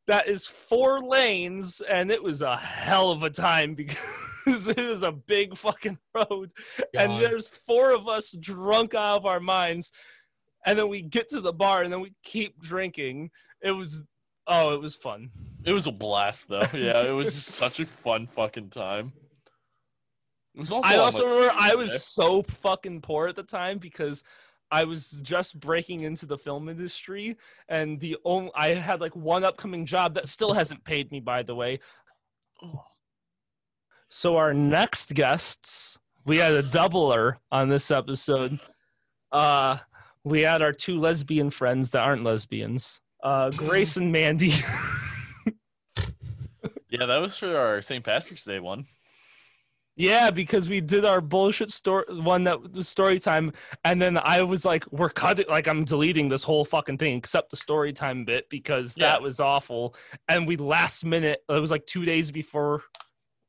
that 0.08 0.28
is 0.28 0.48
four 0.48 1.00
lanes, 1.00 1.82
and 1.88 2.12
it 2.12 2.24
was 2.24 2.42
a 2.42 2.58
hell 2.58 3.12
of 3.12 3.24
a 3.24 3.30
time 3.30 3.76
because 3.76 4.68
it 4.68 4.80
is 4.80 5.04
a 5.04 5.12
big 5.12 5.56
fucking 5.56 6.00
road, 6.14 6.52
and 6.98 7.22
there's 7.22 7.48
four 7.48 7.92
of 7.92 8.08
us 8.08 8.32
drunk 8.32 8.94
out 8.96 9.18
of 9.18 9.26
our 9.26 9.40
minds, 9.40 9.92
and 10.66 10.78
then 10.78 10.90
we 10.90 11.02
get 11.02 11.30
to 11.30 11.42
the 11.42 11.54
bar, 11.54 11.84
and 11.84 11.92
then 11.92 12.02
we 12.02 12.14
keep 12.24 12.62
drinking. 12.62 13.32
It 13.62 13.72
was, 13.72 14.04
oh, 14.48 14.74
it 14.74 14.82
was 14.82 14.96
fun. 14.96 15.30
It 15.64 15.74
was 15.74 15.88
a 15.88 15.92
blast 15.92 16.48
though. 16.48 16.64
Yeah, 16.74 17.02
it 17.04 17.12
was 17.12 17.36
just 17.36 17.50
such 17.50 17.80
a 17.80 17.86
fun 17.86 18.28
fucking 18.28 18.70
time. 18.70 19.14
It 20.56 20.60
was 20.60 20.72
also 20.72 20.90
I 20.90 20.98
also 20.98 21.26
remember 21.26 21.54
I 21.58 21.76
was 21.76 22.04
so 22.04 22.44
fucking 22.44 23.02
poor 23.02 23.28
at 23.28 23.36
the 23.36 23.44
time 23.44 23.78
because 23.78 24.24
I 24.72 24.86
was 24.86 25.12
just 25.22 25.60
breaking 25.60 26.02
into 26.02 26.26
the 26.26 26.38
film 26.38 26.70
industry, 26.70 27.38
and 27.68 28.00
the 28.00 28.18
only 28.26 28.52
I 28.56 28.74
had 28.74 29.02
like 29.02 29.16
one 29.16 29.44
upcoming 29.44 29.86
job 29.86 30.16
that 30.16 30.28
still 30.28 30.54
hasn't 30.54 30.84
paid 30.84 31.12
me, 31.12 31.20
by 31.20 31.44
the 31.44 31.56
way. 31.56 31.80
So 34.10 34.38
our 34.38 34.54
next 34.54 35.14
guests, 35.14 35.98
we 36.26 36.38
had 36.38 36.54
a 36.54 36.64
doubler 36.64 37.36
on 37.52 37.70
this 37.70 37.92
episode. 37.92 38.60
Uh, 39.32 39.78
we 40.24 40.42
had 40.42 40.62
our 40.62 40.74
two 40.74 41.00
lesbian 41.00 41.50
friends 41.50 41.92
that 41.92 42.02
aren't 42.02 42.24
lesbians, 42.24 43.02
uh, 43.24 43.50
Grace 43.52 43.98
and 43.98 44.12
Mandy. 44.12 44.54
Yeah, 46.90 47.06
that 47.06 47.20
was 47.22 47.38
for 47.38 47.56
our 47.58 47.82
St. 47.82 48.04
Patrick's 48.04 48.44
Day 48.44 48.60
one. 48.60 48.86
Yeah, 49.96 50.30
because 50.30 50.68
we 50.68 50.82
did 50.82 51.06
our 51.06 51.22
bullshit 51.22 51.70
story 51.70 52.04
one 52.10 52.44
that 52.44 52.74
was 52.74 52.90
story 52.90 53.18
time, 53.18 53.54
and 53.86 54.02
then 54.02 54.18
I 54.18 54.42
was 54.42 54.66
like, 54.66 54.86
"We're 54.92 55.10
cutting, 55.10 55.46
like 55.48 55.68
I'm 55.70 55.86
deleting 55.86 56.28
this 56.28 56.44
whole 56.44 56.66
fucking 56.66 56.98
thing 56.98 57.16
except 57.18 57.50
the 57.50 57.56
story 57.58 57.94
time 57.94 58.26
bit 58.26 58.50
because 58.50 58.96
Yeah. 58.98 59.08
that 59.08 59.22
was 59.22 59.40
awful." 59.40 59.96
And 60.28 60.46
we 60.46 60.58
last 60.58 61.06
minute, 61.06 61.44
it 61.48 61.54
was 61.54 61.72
like 61.72 61.86
two 61.86 62.04
days 62.04 62.30
before 62.30 62.84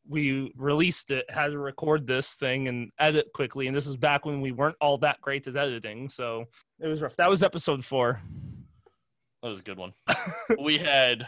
we 0.08 0.52
released 0.56 1.10
it, 1.10 1.30
had 1.30 1.48
to 1.48 1.58
record 1.58 2.06
this 2.06 2.34
thing 2.34 2.68
and 2.68 2.90
edit 2.98 3.32
quickly. 3.32 3.66
And 3.68 3.76
this 3.76 3.86
was 3.86 3.96
back 3.96 4.24
when 4.24 4.40
we 4.40 4.52
weren't 4.52 4.76
all 4.80 4.98
that 4.98 5.20
great 5.20 5.46
at 5.46 5.56
editing, 5.56 6.08
so 6.08 6.46
it 6.80 6.88
was 6.88 7.00
rough. 7.02 7.16
That 7.16 7.30
was 7.30 7.42
episode 7.42 7.84
four. 7.84 8.20
That 9.42 9.50
was 9.50 9.60
a 9.60 9.62
good 9.62 9.78
one. 9.78 9.92
we 10.60 10.78
had 10.78 11.26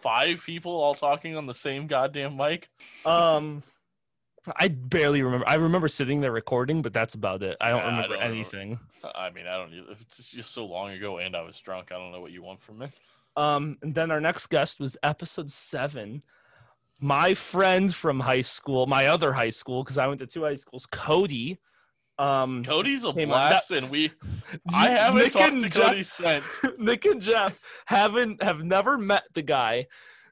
five 0.00 0.42
people 0.44 0.72
all 0.72 0.94
talking 0.94 1.36
on 1.36 1.46
the 1.46 1.54
same 1.54 1.86
goddamn 1.86 2.36
mic. 2.36 2.68
Um, 3.04 3.62
I 4.56 4.68
barely 4.68 5.22
remember. 5.22 5.48
I 5.48 5.54
remember 5.54 5.88
sitting 5.88 6.20
there 6.20 6.30
recording, 6.30 6.82
but 6.82 6.92
that's 6.92 7.14
about 7.14 7.42
it. 7.42 7.56
I 7.60 7.70
don't 7.70 7.78
Yeah, 7.78 7.84
I 7.84 7.88
remember 7.88 8.08
don't 8.08 8.18
remember. 8.18 8.34
anything. 8.34 8.78
I 9.14 9.30
mean, 9.30 9.46
I 9.48 9.56
don't. 9.56 9.72
It's 10.00 10.30
just 10.30 10.52
so 10.52 10.64
long 10.66 10.90
ago, 10.90 11.18
and 11.18 11.34
I 11.34 11.42
was 11.42 11.58
drunk. 11.58 11.90
I 11.90 11.96
don't 11.96 12.12
know 12.12 12.20
what 12.20 12.30
you 12.30 12.42
want 12.42 12.60
from 12.60 12.78
me. 12.78 12.86
Um, 13.36 13.76
and 13.82 13.94
then 13.94 14.10
our 14.12 14.20
next 14.20 14.46
guest 14.46 14.78
was 14.78 14.96
episode 15.02 15.50
seven. 15.50 16.22
My 17.00 17.34
friend 17.34 17.94
from 17.94 18.20
high 18.20 18.40
school, 18.40 18.86
my 18.86 19.06
other 19.08 19.32
high 19.32 19.50
school, 19.50 19.82
because 19.84 19.98
I 19.98 20.06
went 20.06 20.20
to 20.20 20.26
two 20.26 20.44
high 20.44 20.56
schools, 20.56 20.86
Cody. 20.90 21.58
Um, 22.18 22.64
Cody's 22.64 23.04
a 23.04 23.12
Came 23.12 23.28
blast, 23.28 23.70
and 23.70 23.90
we. 23.90 24.10
I 24.74 24.88
haven't 24.90 25.20
Nick 25.20 25.32
talked 25.32 25.52
and 25.52 25.60
to 25.62 25.68
Jeff- 25.68 25.88
Cody 25.88 26.02
since. 26.02 26.44
Nick 26.78 27.04
and 27.04 27.20
Jeff 27.20 27.60
haven't 27.86 28.42
have 28.42 28.60
never 28.64 28.96
met 28.96 29.24
the 29.34 29.42
guy. 29.42 29.86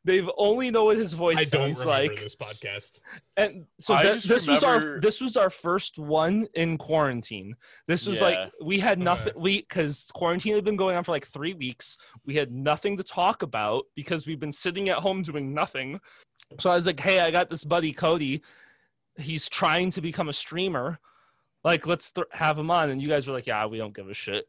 They've 0.07 0.29
only 0.37 0.71
know 0.71 0.85
what 0.85 0.99
his 0.99 1.15
voice 1.15 1.39
I 1.39 1.45
don't 1.45 1.75
sounds 1.75 1.87
like. 1.87 2.21
this 2.21 2.37
podcast. 2.37 3.01
And 3.39 3.65
so 3.79 3.95
I 3.95 4.03
that- 4.05 4.15
just 4.17 4.29
this 4.29 4.47
was 4.47 4.63
our 4.63 4.99
this 5.01 5.21
was 5.21 5.37
our 5.37 5.49
first 5.51 5.99
one 5.99 6.47
in 6.55 6.79
quarantine. 6.79 7.55
This 7.89 8.07
was 8.07 8.21
Yeah. 8.21 8.27
like 8.27 8.39
we 8.63 8.79
had 8.79 8.99
nothing 8.99 9.33
Okay. 9.33 9.41
we 9.41 9.61
because 9.61 10.11
quarantine 10.15 10.55
had 10.55 10.65
been 10.65 10.77
going 10.77 10.97
on 10.97 11.05
for 11.05 11.13
like 11.13 11.27
three 11.27 11.53
weeks. 11.55 11.97
We 12.27 12.35
had 12.37 12.51
nothing 12.53 12.97
to 12.99 13.03
talk 13.03 13.43
about 13.43 13.85
because 13.95 14.27
we've 14.27 14.41
been 14.41 14.53
sitting 14.53 14.89
at 14.91 14.99
home 14.99 15.23
doing 15.23 15.53
nothing. 15.55 16.01
So 16.59 16.71
I 16.71 16.75
was 16.75 16.87
like, 16.87 17.01
"Hey, 17.01 17.21
I 17.21 17.31
got 17.31 17.51
this 17.51 17.65
buddy 17.65 17.93
Cody. 17.93 18.43
He's 19.17 19.49
trying 19.49 19.91
to 19.91 20.01
become 20.01 20.29
a 20.29 20.33
streamer. 20.33 20.99
Like, 21.63 21.87
let's 21.87 22.13
th- 22.13 22.27
have 22.33 22.59
him 22.59 22.71
on." 22.71 22.91
And 22.91 23.03
you 23.03 23.09
guys 23.09 23.27
were 23.27 23.33
like, 23.35 23.47
"Yeah, 23.47 23.67
we 23.67 23.79
don't 23.79 23.95
give 23.95 24.09
a 24.09 24.15
shit." 24.15 24.47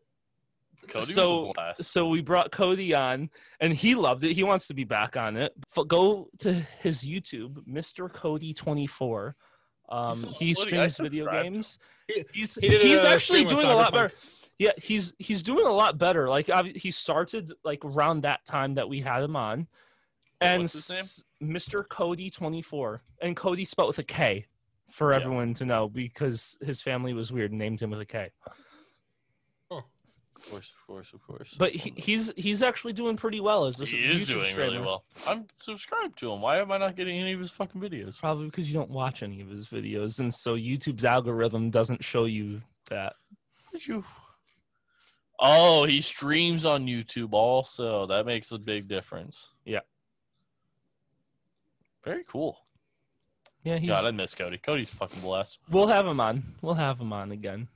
Cody 0.87 1.05
So- 1.13 1.39
was 1.41 1.49
a 1.49 1.53
blast. 1.53 1.83
So 1.91 2.07
we 2.07 2.21
brought 2.21 2.51
Cody 2.51 2.93
on, 2.93 3.29
and 3.59 3.73
he 3.73 3.95
loved 3.95 4.23
it. 4.23 4.33
He 4.33 4.43
wants 4.43 4.67
to 4.67 4.73
be 4.75 4.83
back 4.83 5.17
on 5.17 5.35
it. 5.35 5.53
Go 5.87 6.29
to 6.39 6.53
his 6.53 7.03
YouTube, 7.03 7.65
Mr. 7.67 8.11
Cody 8.11 8.53
twenty 8.53 8.85
four. 8.87 9.35
Um, 9.89 10.23
he 10.33 10.53
streams 10.53 10.97
video 10.97 11.25
games. 11.43 11.77
He- 12.07 12.25
He's 12.33 12.55
he 12.55 12.69
he's 12.77 13.03
a 13.03 13.09
actually 13.09 13.45
doing 13.45 13.65
a 13.65 13.75
lot 13.75 13.91
better. 13.93 14.11
Yeah, 14.59 14.71
he's 14.77 15.13
he's 15.19 15.41
doing 15.43 15.65
a 15.65 15.71
lot 15.73 15.97
better. 15.97 16.29
Like 16.29 16.49
he 16.75 16.91
started 16.91 17.51
like 17.63 17.83
around 17.83 18.21
that 18.21 18.45
time 18.45 18.75
that 18.75 18.87
we 18.87 18.99
had 19.01 19.23
him 19.23 19.35
on, 19.35 19.67
and 20.39 20.69
what's 21.53 21.65
his 21.65 21.73
name? 21.73 21.77
s- 21.77 21.83
Mr. 21.85 21.89
Cody 21.89 22.29
twenty 22.29 22.61
four, 22.61 23.01
and 23.21 23.35
Cody 23.35 23.65
spelled 23.65 23.87
with 23.89 23.99
a 23.99 24.03
K, 24.03 24.45
for 24.91 25.11
Yeah. 25.11 25.17
everyone 25.17 25.53
to 25.55 25.65
know 25.65 25.87
because 25.89 26.57
his 26.61 26.81
family 26.81 27.13
was 27.13 27.31
weird 27.31 27.51
and 27.51 27.59
named 27.59 27.81
him 27.81 27.89
with 27.91 28.01
a 28.01 28.05
K. 28.05 28.29
Oh. 29.71 29.77
Of 30.37 30.51
course, 30.51 30.73
of 30.79 30.87
course, 30.87 31.13
of 31.13 31.21
course. 31.25 31.55
But 31.57 31.71
he, 31.71 31.93
he's 31.95 32.31
he's 32.37 32.61
actually 32.61 32.93
doing 32.93 33.15
pretty 33.17 33.39
well 33.39 33.65
as 33.65 33.77
this 33.77 33.89
he 33.89 33.97
is 33.99 34.23
YouTube 34.23 34.27
doing 34.27 34.45
streamer. 34.45 34.61
really 34.71 34.79
well. 34.79 35.05
I'm 35.27 35.47
subscribed 35.57 36.19
to 36.19 36.31
him. 36.31 36.41
Why 36.41 36.59
am 36.59 36.71
I 36.71 36.77
not 36.77 36.95
getting 36.95 37.17
any 37.19 37.33
of 37.33 37.39
his 37.39 37.51
fucking 37.51 37.81
videos? 37.81 38.19
Probably 38.19 38.45
because 38.45 38.67
you 38.67 38.73
don't 38.75 38.91
watch 38.91 39.23
any 39.23 39.41
of 39.41 39.49
his 39.49 39.65
videos, 39.65 40.19
and 40.19 40.31
so 40.33 40.55
YouTube's 40.55 41.05
algorithm 41.05 41.69
doesn't 41.71 42.03
show 42.03 42.25
you 42.25 42.61
that. 42.89 43.13
Did 43.71 43.87
you? 43.87 44.03
Oh, 45.39 45.85
he 45.85 45.99
streams 46.01 46.65
on 46.65 46.85
YouTube 46.85 47.33
also. 47.33 48.05
That 48.05 48.25
makes 48.25 48.51
a 48.51 48.57
big 48.57 48.87
difference. 48.87 49.51
Very 52.05 52.23
cool. 52.23 52.57
Yeah, 53.63 53.77
he's, 53.79 53.89
God, 53.89 54.05
I 54.05 54.11
miss 54.11 54.35
Cody. 54.35 54.59
Cody's 54.59 54.91
fucking 54.91 55.21
blessed. 55.21 55.57
we'll 55.69 55.87
have 55.87 56.05
him 56.05 56.19
on. 56.19 56.43
We'll 56.61 56.75
have 56.75 57.01
him 57.01 57.11
on 57.11 57.31
again. 57.31 57.67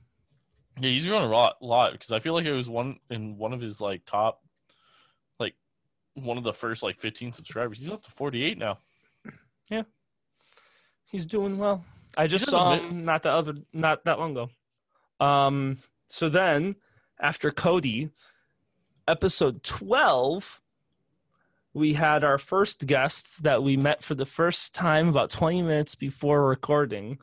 Yeah, 0.78 0.90
he's 0.90 1.04
growing 1.04 1.24
a 1.24 1.28
lot, 1.28 1.56
lot 1.60 1.92
because 1.92 2.12
I 2.12 2.20
feel 2.20 2.32
like 2.32 2.44
it 2.46 2.52
was 2.52 2.70
one 2.70 3.00
in 3.10 3.36
one 3.36 3.52
of 3.52 3.60
his 3.60 3.80
like 3.80 4.04
top, 4.06 4.40
like 5.40 5.54
one 6.14 6.38
of 6.38 6.44
the 6.44 6.52
first 6.52 6.82
like 6.84 7.00
15 7.00 7.32
subscribers. 7.32 7.80
He's 7.80 7.90
up 7.90 8.04
to 8.04 8.10
48 8.12 8.56
now. 8.56 8.78
Yeah, 9.68 9.82
he's 11.06 11.26
doing 11.26 11.58
well. 11.58 11.84
I 12.16 12.26
just 12.26 12.48
saw 12.48 12.74
him 12.76 13.04
not 13.04 13.22
the 13.22 13.30
other 13.30 13.54
not 13.72 14.04
that 14.04 14.18
long 14.18 14.32
ago. 14.32 14.50
Um. 15.24 15.76
So 16.08 16.28
then, 16.28 16.76
after 17.20 17.50
Cody, 17.52 18.10
episode 19.06 19.62
twelve, 19.62 20.60
we 21.72 21.94
had 21.94 22.24
our 22.24 22.38
first 22.38 22.86
guest 22.86 23.42
that 23.42 23.62
we 23.62 23.76
met 23.76 24.02
for 24.02 24.14
the 24.14 24.26
first 24.26 24.74
time 24.74 25.08
about 25.08 25.30
twenty 25.30 25.62
minutes 25.62 25.94
before 25.94 26.46
recording, 26.46 27.18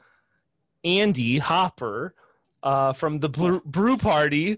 Andy 0.84 1.38
Hopper, 1.38 2.14
uh, 2.64 2.92
from 2.94 3.20
the 3.20 3.30
Brew, 3.30 3.62
Brew 3.66 3.98
Party. 3.98 4.58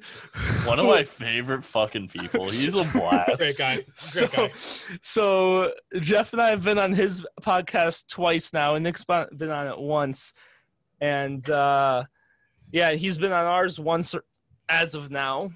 One 0.66 0.80
of 0.80 0.86
my 0.88 1.04
favorite 1.04 1.64
fucking 1.64 2.08
people. 2.10 2.50
He's 2.50 2.76
a 2.76 2.84
blast. 2.86 3.38
Great 3.38 3.58
guy. 3.58 3.76
Great 3.76 3.94
so, 3.96 4.28
guy. 4.28 4.52
so 5.02 5.74
Jeff 6.00 6.34
and 6.34 6.42
I 6.42 6.50
have 6.50 6.64
been 6.64 6.80
on 6.80 6.94
his 6.94 7.26
podcast 7.42 8.08
twice 8.08 8.54
now, 8.54 8.76
and 8.76 8.84
Nick's 8.84 9.04
been 9.04 9.28
been 9.36 9.52
on 9.52 9.68
it 9.68 9.78
once, 9.78 10.34
and 11.02 11.48
uh, 11.50 12.06
yeah, 12.72 12.92
he's 12.92 13.18
been 13.18 13.32
on 13.32 13.46
ours 13.46 13.80
once 13.80 14.16
as 14.68 14.96
of 14.96 15.12
now. 15.12 15.52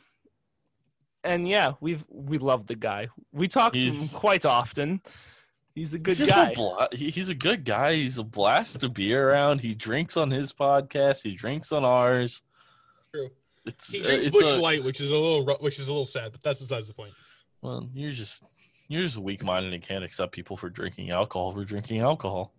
And 1.23 1.47
yeah, 1.47 1.73
we've 1.79 2.03
we 2.09 2.37
love 2.37 2.67
the 2.67 2.75
guy. 2.75 3.07
We 3.31 3.47
talk 3.47 3.73
to 3.73 3.79
him 3.79 4.07
quite 4.09 4.45
often. 4.45 5.01
He's 5.73 5.93
a 5.93 5.99
good 5.99 6.17
He's 6.17 6.27
guy. 6.29 6.51
A 6.51 6.53
bla- 6.53 6.89
he- 6.91 7.09
he's 7.09 7.29
a 7.29 7.35
good 7.35 7.63
guy. 7.65 7.93
He's 7.93 8.17
a 8.19 8.23
blast 8.23 8.81
to 8.81 8.89
be 8.89 9.13
around. 9.13 9.61
He 9.61 9.73
drinks 9.73 10.17
on 10.17 10.29
his 10.29 10.53
podcast. 10.53 11.23
He 11.23 11.33
drinks 11.33 11.71
on 11.71 11.83
ours. 11.85 12.41
True. 13.13 13.29
It's 13.65 13.89
He 13.91 14.01
uh, 14.01 14.05
drinks 14.05 14.27
it's 14.27 14.35
Busch 14.37 14.55
a- 14.55 14.59
Light, 14.59 14.83
which 14.83 14.99
is 15.01 15.09
a 15.09 15.15
little 15.17 15.45
which 15.61 15.79
is 15.79 15.87
a 15.87 15.91
little 15.91 16.05
sad, 16.05 16.31
but 16.33 16.43
that's 16.43 16.59
besides 16.59 16.87
the 16.87 16.93
point. 16.93 17.13
Well, 17.61 17.89
you're 17.93 18.11
just 18.11 18.43
you're 18.89 19.03
just 19.03 19.17
weak 19.17 19.43
minded 19.43 19.73
and 19.73 19.81
can't 19.81 20.03
accept 20.03 20.33
people 20.33 20.57
for 20.57 20.69
drinking 20.69 21.09
alcohol 21.11 21.53
for 21.53 21.63
drinking 21.63 22.01
alcohol. 22.01 22.53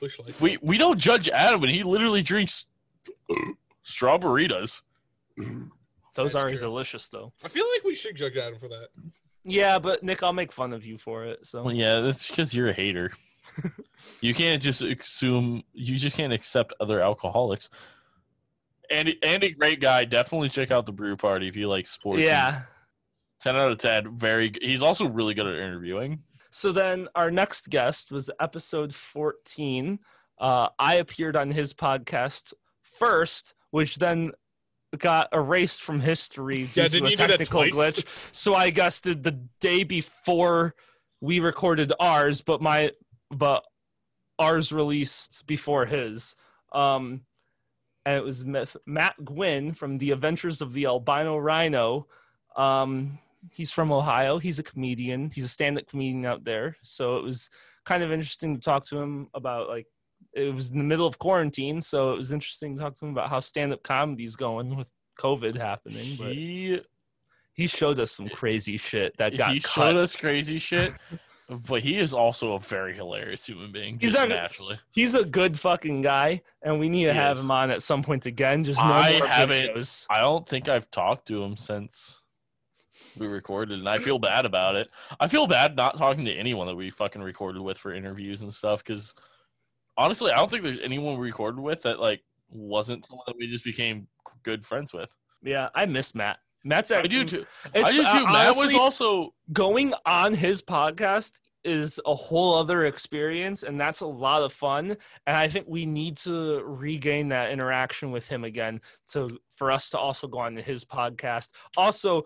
Busch 0.00 0.18
Light. 0.18 0.38
We 0.40 0.58
we 0.60 0.76
don't 0.76 0.98
judge 0.98 1.28
Adam, 1.28 1.62
and 1.62 1.70
he 1.72 1.84
literally 1.84 2.22
drinks 2.22 2.66
strawberries. 3.84 4.82
Those 6.24 6.32
That's 6.32 6.42
aren't 6.44 6.58
true. 6.58 6.68
delicious 6.68 7.08
though. 7.08 7.32
I 7.44 7.48
feel 7.48 7.64
like 7.74 7.84
we 7.84 7.94
should 7.94 8.16
judge 8.16 8.36
Adam 8.36 8.58
for 8.58 8.68
that. 8.68 8.88
Yeah, 9.44 9.78
but 9.78 10.02
Nick, 10.02 10.22
I'll 10.22 10.32
make 10.32 10.52
fun 10.52 10.72
of 10.72 10.84
you 10.84 10.98
for 10.98 11.24
it. 11.24 11.46
So 11.46 11.62
Well, 11.62 11.74
yeah, 11.74 12.00
that's 12.00 12.28
because 12.28 12.52
you're 12.54 12.68
a 12.68 12.72
hater. 12.74 13.10
you 14.20 14.34
can't 14.34 14.62
just 14.62 14.82
assume. 14.84 15.62
You 15.72 15.96
just 15.96 16.16
can't 16.16 16.32
accept 16.32 16.74
other 16.80 17.00
alcoholics. 17.00 17.70
Andy, 18.90 19.18
Andy, 19.22 19.50
great 19.52 19.80
guy. 19.80 20.04
Definitely 20.04 20.48
check 20.50 20.70
out 20.70 20.84
the 20.86 20.92
brew 20.92 21.16
party 21.16 21.48
if 21.48 21.56
you 21.56 21.68
like 21.68 21.86
sports. 21.86 22.22
yeah. 22.22 22.62
ten 23.40 23.56
out 23.56 23.70
of 23.72 23.78
ten. 23.78 24.18
Very. 24.18 24.50
g- 24.50 24.60
He's 24.62 24.82
also 24.82 25.08
really 25.08 25.34
good 25.34 25.46
at 25.46 25.54
interviewing. 25.54 26.22
So 26.50 26.72
then 26.72 27.08
our 27.14 27.30
next 27.30 27.70
guest 27.70 28.10
was 28.10 28.28
episode 28.40 28.92
14. 28.94 30.00
Uh, 30.38 30.68
I 30.78 30.96
appeared 30.96 31.36
on 31.36 31.50
his 31.50 31.72
podcast 31.72 32.52
first, 32.82 33.54
which 33.70 33.96
then 33.98 34.32
got 34.98 35.28
erased 35.32 35.82
from 35.82 36.00
history 36.00 36.68
due 36.72 36.82
Yeah, 36.82 36.88
to 36.88 37.04
a 37.04 37.10
you 37.10 37.16
do 37.16 37.16
that 37.16 37.28
technical 37.38 37.62
glitch. 37.62 38.04
So 38.32 38.54
I 38.54 38.70
guested 38.70 39.22
the 39.22 39.38
day 39.60 39.84
before 39.84 40.74
we 41.20 41.40
recorded 41.40 41.92
ours, 42.00 42.40
but 42.40 42.60
my 42.60 42.90
but 43.30 43.64
ours 44.38 44.72
released 44.72 45.46
before 45.46 45.86
his. 45.86 46.34
Um, 46.72 47.22
and 48.06 48.16
it 48.16 48.24
was 48.24 48.44
Matt 48.86 49.24
Gwynn 49.24 49.74
from 49.74 49.98
The 49.98 50.10
Adventures 50.12 50.62
of 50.62 50.72
the 50.72 50.86
Albino 50.86 51.36
Rhino. 51.36 52.06
Um, 52.56 53.18
he's 53.52 53.70
from 53.70 53.92
Ohio. 53.92 54.38
He's 54.38 54.58
a 54.58 54.62
comedian. 54.62 55.30
He's 55.30 55.44
a 55.44 55.48
stand-up 55.48 55.86
comedian 55.86 56.24
out 56.24 56.44
there. 56.44 56.76
So 56.82 57.18
it 57.18 57.22
was 57.22 57.50
kind 57.84 58.02
of 58.02 58.10
interesting 58.10 58.54
to 58.54 58.60
talk 58.60 58.86
to 58.86 58.98
him 58.98 59.28
about 59.34 59.68
like 59.68 59.86
it 60.32 60.54
was 60.54 60.70
in 60.70 60.78
the 60.78 60.84
middle 60.84 61.06
of 61.06 61.18
quarantine, 61.18 61.80
so 61.80 62.12
it 62.12 62.16
was 62.18 62.30
interesting 62.32 62.76
to 62.76 62.82
talk 62.82 62.94
to 62.98 63.04
him 63.04 63.12
about 63.12 63.28
how 63.30 63.40
stand-up 63.40 63.82
comedy's 63.82 64.36
going 64.36 64.76
with 64.76 64.90
COVID 65.18 65.56
happening. 65.56 66.16
But 66.18 66.32
He 66.32 66.80
he 67.54 67.66
showed 67.66 67.98
us 68.00 68.12
some 68.12 68.28
crazy 68.28 68.76
shit 68.76 69.16
that 69.18 69.36
got 69.36 69.52
he 69.52 69.60
cut. 69.60 69.70
showed 69.70 69.96
us 69.96 70.16
crazy 70.16 70.58
shit, 70.58 70.92
but 71.48 71.82
he 71.82 71.98
is 71.98 72.14
also 72.14 72.54
a 72.54 72.60
very 72.60 72.94
hilarious 72.94 73.44
human 73.44 73.72
being. 73.72 73.98
He's 74.00 74.12
just 74.12 74.24
a, 74.24 74.28
naturally. 74.28 74.78
he's 74.92 75.14
a 75.14 75.24
good 75.24 75.58
fucking 75.58 76.00
guy, 76.02 76.42
and 76.62 76.78
we 76.78 76.88
need 76.88 77.04
to 77.06 77.12
He 77.12 77.18
have 77.18 77.36
is. 77.36 77.42
him 77.42 77.50
on 77.50 77.70
at 77.70 77.82
some 77.82 78.02
point 78.02 78.24
again. 78.26 78.62
Just 78.64 78.78
no 78.80 78.86
I 78.86 79.20
haven't- 79.26 79.74
videos. 79.76 80.06
I 80.08 80.20
don't 80.20 80.48
think 80.48 80.68
I've 80.68 80.90
talked 80.90 81.26
to 81.28 81.42
him 81.42 81.56
since 81.56 82.20
we 83.18 83.26
recorded, 83.26 83.80
and 83.80 83.88
I 83.88 83.98
feel 83.98 84.18
bad 84.20 84.46
about 84.46 84.76
it. 84.76 84.88
I 85.18 85.26
feel 85.26 85.48
bad 85.48 85.74
not 85.76 85.98
talking 85.98 86.24
to 86.26 86.32
anyone 86.32 86.68
that 86.68 86.76
we 86.76 86.90
fucking 86.90 87.20
recorded 87.20 87.60
with 87.60 87.76
for 87.76 87.92
interviews 87.92 88.42
and 88.42 88.54
stuff. 88.54 88.78
Because 88.84 89.14
honestly, 90.00 90.32
I 90.32 90.36
don't 90.36 90.50
think 90.50 90.62
there's 90.62 90.80
anyone 90.80 91.18
we 91.18 91.26
recorded 91.26 91.60
with 91.60 91.82
that 91.82 92.00
like 92.00 92.22
wasn't 92.48 93.04
someone 93.04 93.24
that 93.26 93.36
we 93.38 93.46
just 93.46 93.64
became 93.64 94.08
good 94.42 94.64
friends 94.64 94.92
with. 94.92 95.14
Yeah, 95.42 95.68
I 95.74 95.86
miss 95.86 96.14
Matt. 96.14 96.38
Matt's 96.64 96.90
I 96.90 96.96
actually, 96.96 97.08
do 97.10 97.24
too. 97.24 97.46
It's, 97.74 97.88
I 97.88 97.92
do 97.92 98.02
too. 98.02 98.26
uh, 98.26 98.32
Matt 98.32 98.56
was 98.56 98.74
also 98.74 99.34
going 99.52 99.94
on 100.06 100.34
his 100.34 100.62
podcast 100.62 101.32
is 101.62 102.00
a 102.06 102.14
whole 102.14 102.54
other 102.54 102.86
experience 102.86 103.62
and 103.64 103.78
that's 103.78 104.00
a 104.00 104.06
lot 104.06 104.42
of 104.42 104.50
fun 104.50 104.96
and 105.26 105.36
i 105.36 105.46
think 105.46 105.66
we 105.68 105.84
need 105.84 106.16
to 106.16 106.62
regain 106.64 107.28
that 107.28 107.50
interaction 107.50 108.10
with 108.10 108.26
him 108.26 108.44
again 108.44 108.80
to 109.06 109.38
for 109.56 109.70
us 109.70 109.90
to 109.90 109.98
also 109.98 110.26
go 110.26 110.38
on 110.38 110.54
to 110.54 110.62
his 110.62 110.86
podcast 110.86 111.50
also 111.76 112.22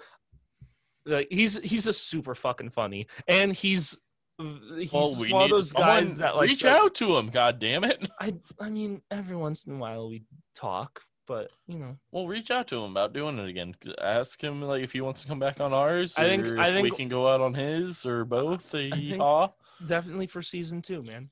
like 1.05 1.27
he's 1.33 1.57
he's 1.64 1.89
a 1.89 1.93
super 1.93 2.37
fucking 2.37 2.70
funny 2.70 3.09
and 3.27 3.53
he's 3.53 3.99
He's 4.39 4.93
Well, 4.93 5.14
we 5.14 5.32
one 5.32 5.45
of 5.45 5.51
those 5.51 5.72
guys 5.72 6.16
that 6.18 6.37
like 6.37 6.51
reach 6.51 6.61
does- 6.62 6.76
out 6.76 6.95
to 6.97 7.16
him. 7.16 7.28
God 7.28 7.59
damn 7.61 7.85
it! 7.85 8.09
I 8.20 8.35
I 8.61 8.68
mean, 8.68 9.01
every 9.11 9.37
once 9.37 9.64
in 9.64 9.74
a 9.74 9.78
while 9.78 10.09
we 10.09 10.24
talk, 10.57 11.03
but 11.28 11.51
you 11.68 11.78
know, 11.78 11.97
Well, 12.11 12.26
reach 12.26 12.51
out 12.51 12.66
to 12.68 12.76
him 12.82 12.91
about 12.91 13.12
doing 13.12 13.39
it 13.39 13.49
again. 13.49 13.74
Ask 14.03 14.43
him 14.43 14.61
like 14.62 14.82
if 14.82 14.93
he 14.93 15.01
wants 15.01 15.22
to 15.22 15.28
come 15.28 15.39
back 15.39 15.61
on 15.61 15.72
ours. 15.72 16.14
I 16.18 16.28
think- 16.28 16.49
or 16.49 16.59
I 16.59 16.68
if 16.70 16.82
we 16.82 16.91
can 16.91 17.09
go 17.09 17.28
out 17.28 17.41
on 17.41 17.55
his 17.55 18.05
or 18.05 18.24
both. 18.24 18.72
Yeehaw. 18.72 19.53
definitely 19.87 20.26
for 20.26 20.43
season 20.43 20.82
two, 20.82 21.03
man. 21.03 21.30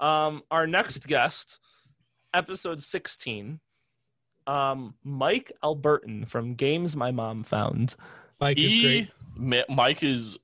Um, 0.00 0.42
our 0.50 0.66
next 0.66 1.06
guest, 1.06 1.60
episode 2.34 2.82
sixteen, 2.82 3.60
um, 4.48 4.94
Mike 5.04 5.52
Alberton 5.62 6.28
from 6.28 6.54
Games 6.56 6.96
My 6.96 7.12
Mom 7.12 7.44
Found. 7.44 7.94
Mike 8.40 8.58
is 8.58 8.76
great. 8.82 9.10
Ma- 9.36 9.62
Mike 9.68 10.02
is 10.02 10.36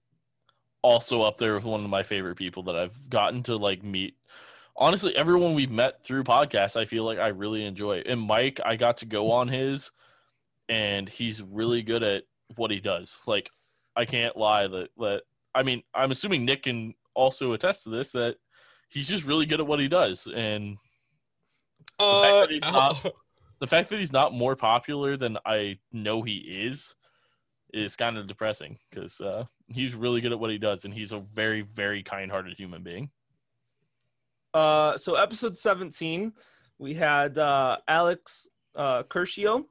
also 0.82 1.22
up 1.22 1.38
there 1.38 1.54
with 1.54 1.64
one 1.64 1.84
of 1.84 1.90
my 1.90 2.02
favorite 2.02 2.36
people 2.36 2.62
that 2.64 2.76
I've 2.76 3.10
gotten 3.10 3.42
to 3.44 3.56
like 3.56 3.82
meet. 3.82 4.14
Honestly, 4.76 5.14
everyone 5.16 5.54
we've 5.54 5.70
met 5.70 6.04
through 6.04 6.24
podcasts, 6.24 6.76
I 6.76 6.84
feel 6.86 7.04
like 7.04 7.18
I 7.18 7.28
really 7.28 7.64
enjoy. 7.64 8.02
And 8.06 8.20
Mike, 8.20 8.60
I 8.64 8.76
got 8.76 8.98
to 8.98 9.06
go 9.06 9.30
on 9.30 9.48
his, 9.48 9.90
and 10.68 11.08
he's 11.08 11.42
really 11.42 11.82
good 11.82 12.02
at 12.02 12.24
what 12.56 12.70
he 12.70 12.80
does. 12.80 13.18
Like, 13.26 13.50
I 13.96 14.04
can't 14.04 14.36
lie 14.36 14.66
that 14.68 14.88
that 14.98 15.22
I 15.54 15.62
mean, 15.64 15.82
I'm 15.94 16.12
assuming 16.12 16.44
Nick 16.44 16.62
can 16.62 16.94
also 17.14 17.52
attest 17.52 17.84
to 17.84 17.90
this 17.90 18.12
that 18.12 18.36
he's 18.88 19.08
just 19.08 19.24
really 19.26 19.46
good 19.46 19.60
at 19.60 19.66
what 19.66 19.80
he 19.80 19.88
does, 19.88 20.26
and 20.26 20.78
Uh, 21.98 22.40
that 22.40 22.50
he's 22.50 22.60
not- 22.62 23.04
the 23.58 23.66
fact 23.66 23.90
that 23.90 23.98
he's 23.98 24.12
not 24.12 24.32
more 24.32 24.56
popular 24.56 25.16
than 25.16 25.36
I 25.44 25.78
know 25.92 26.22
he 26.22 26.36
is 26.38 26.94
is 27.74 27.94
kind 27.96 28.16
of 28.16 28.26
depressing 28.26 28.78
because 28.88 29.20
uh, 29.20 29.44
he's 29.70 29.94
really 29.94 30.20
good 30.20 30.32
at 30.32 30.38
what 30.40 30.50
he 30.50 30.58
does, 30.58 30.84
and 30.84 30.92
he's 30.92 31.12
a 31.12 31.20
very, 31.20 31.62
very 31.62 32.02
kind-hearted 32.02 32.56
human 32.56 32.82
being. 32.82 33.10
Uh, 34.52 34.96
so 34.96 35.14
episode 35.14 35.56
17, 35.56 36.32
we 36.78 36.94
had 36.94 37.38
uh, 37.38 37.76
Alex 37.88 38.48
uh, 38.74 39.04
Curcio 39.04 39.64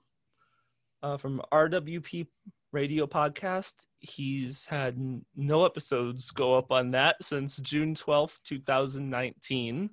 uh, 1.04 1.18
from 1.18 1.42
RWP 1.52 2.28
Radio 2.72 3.06
Podcast. 3.08 3.74
He's 4.00 4.66
had 4.66 4.96
n- 4.96 5.26
no 5.36 5.66
episodes 5.66 6.32
go 6.32 6.58
up 6.58 6.72
on 6.72 6.92
that 6.92 7.22
since 7.22 7.58
June 7.58 7.94
12th, 7.94 8.38
2019. 8.46 9.90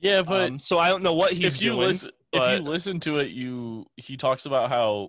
Yeah, 0.00 0.22
but 0.22 0.50
um, 0.50 0.58
so 0.58 0.78
I 0.78 0.88
don't 0.88 1.02
know 1.02 1.14
what 1.14 1.32
he's 1.32 1.56
if 1.56 1.62
you 1.62 1.72
doing. 1.72 1.88
listen, 1.88 2.10
if 2.32 2.50
you 2.50 2.68
listen 2.68 3.00
to 3.00 3.18
it, 3.18 3.30
you 3.30 3.86
he 3.96 4.16
talks 4.16 4.46
about 4.46 4.68
how 4.68 5.08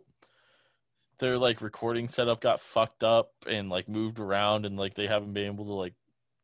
their 1.19 1.37
like 1.37 1.61
recording 1.61 2.07
setup 2.07 2.41
got 2.41 2.59
fucked 2.59 3.03
up 3.03 3.31
and 3.47 3.69
like 3.69 3.89
moved 3.89 4.19
around, 4.19 4.65
and 4.65 4.77
like 4.77 4.95
they 4.95 5.07
haven't 5.07 5.33
been 5.33 5.47
able 5.47 5.65
to 5.65 5.73
like 5.73 5.93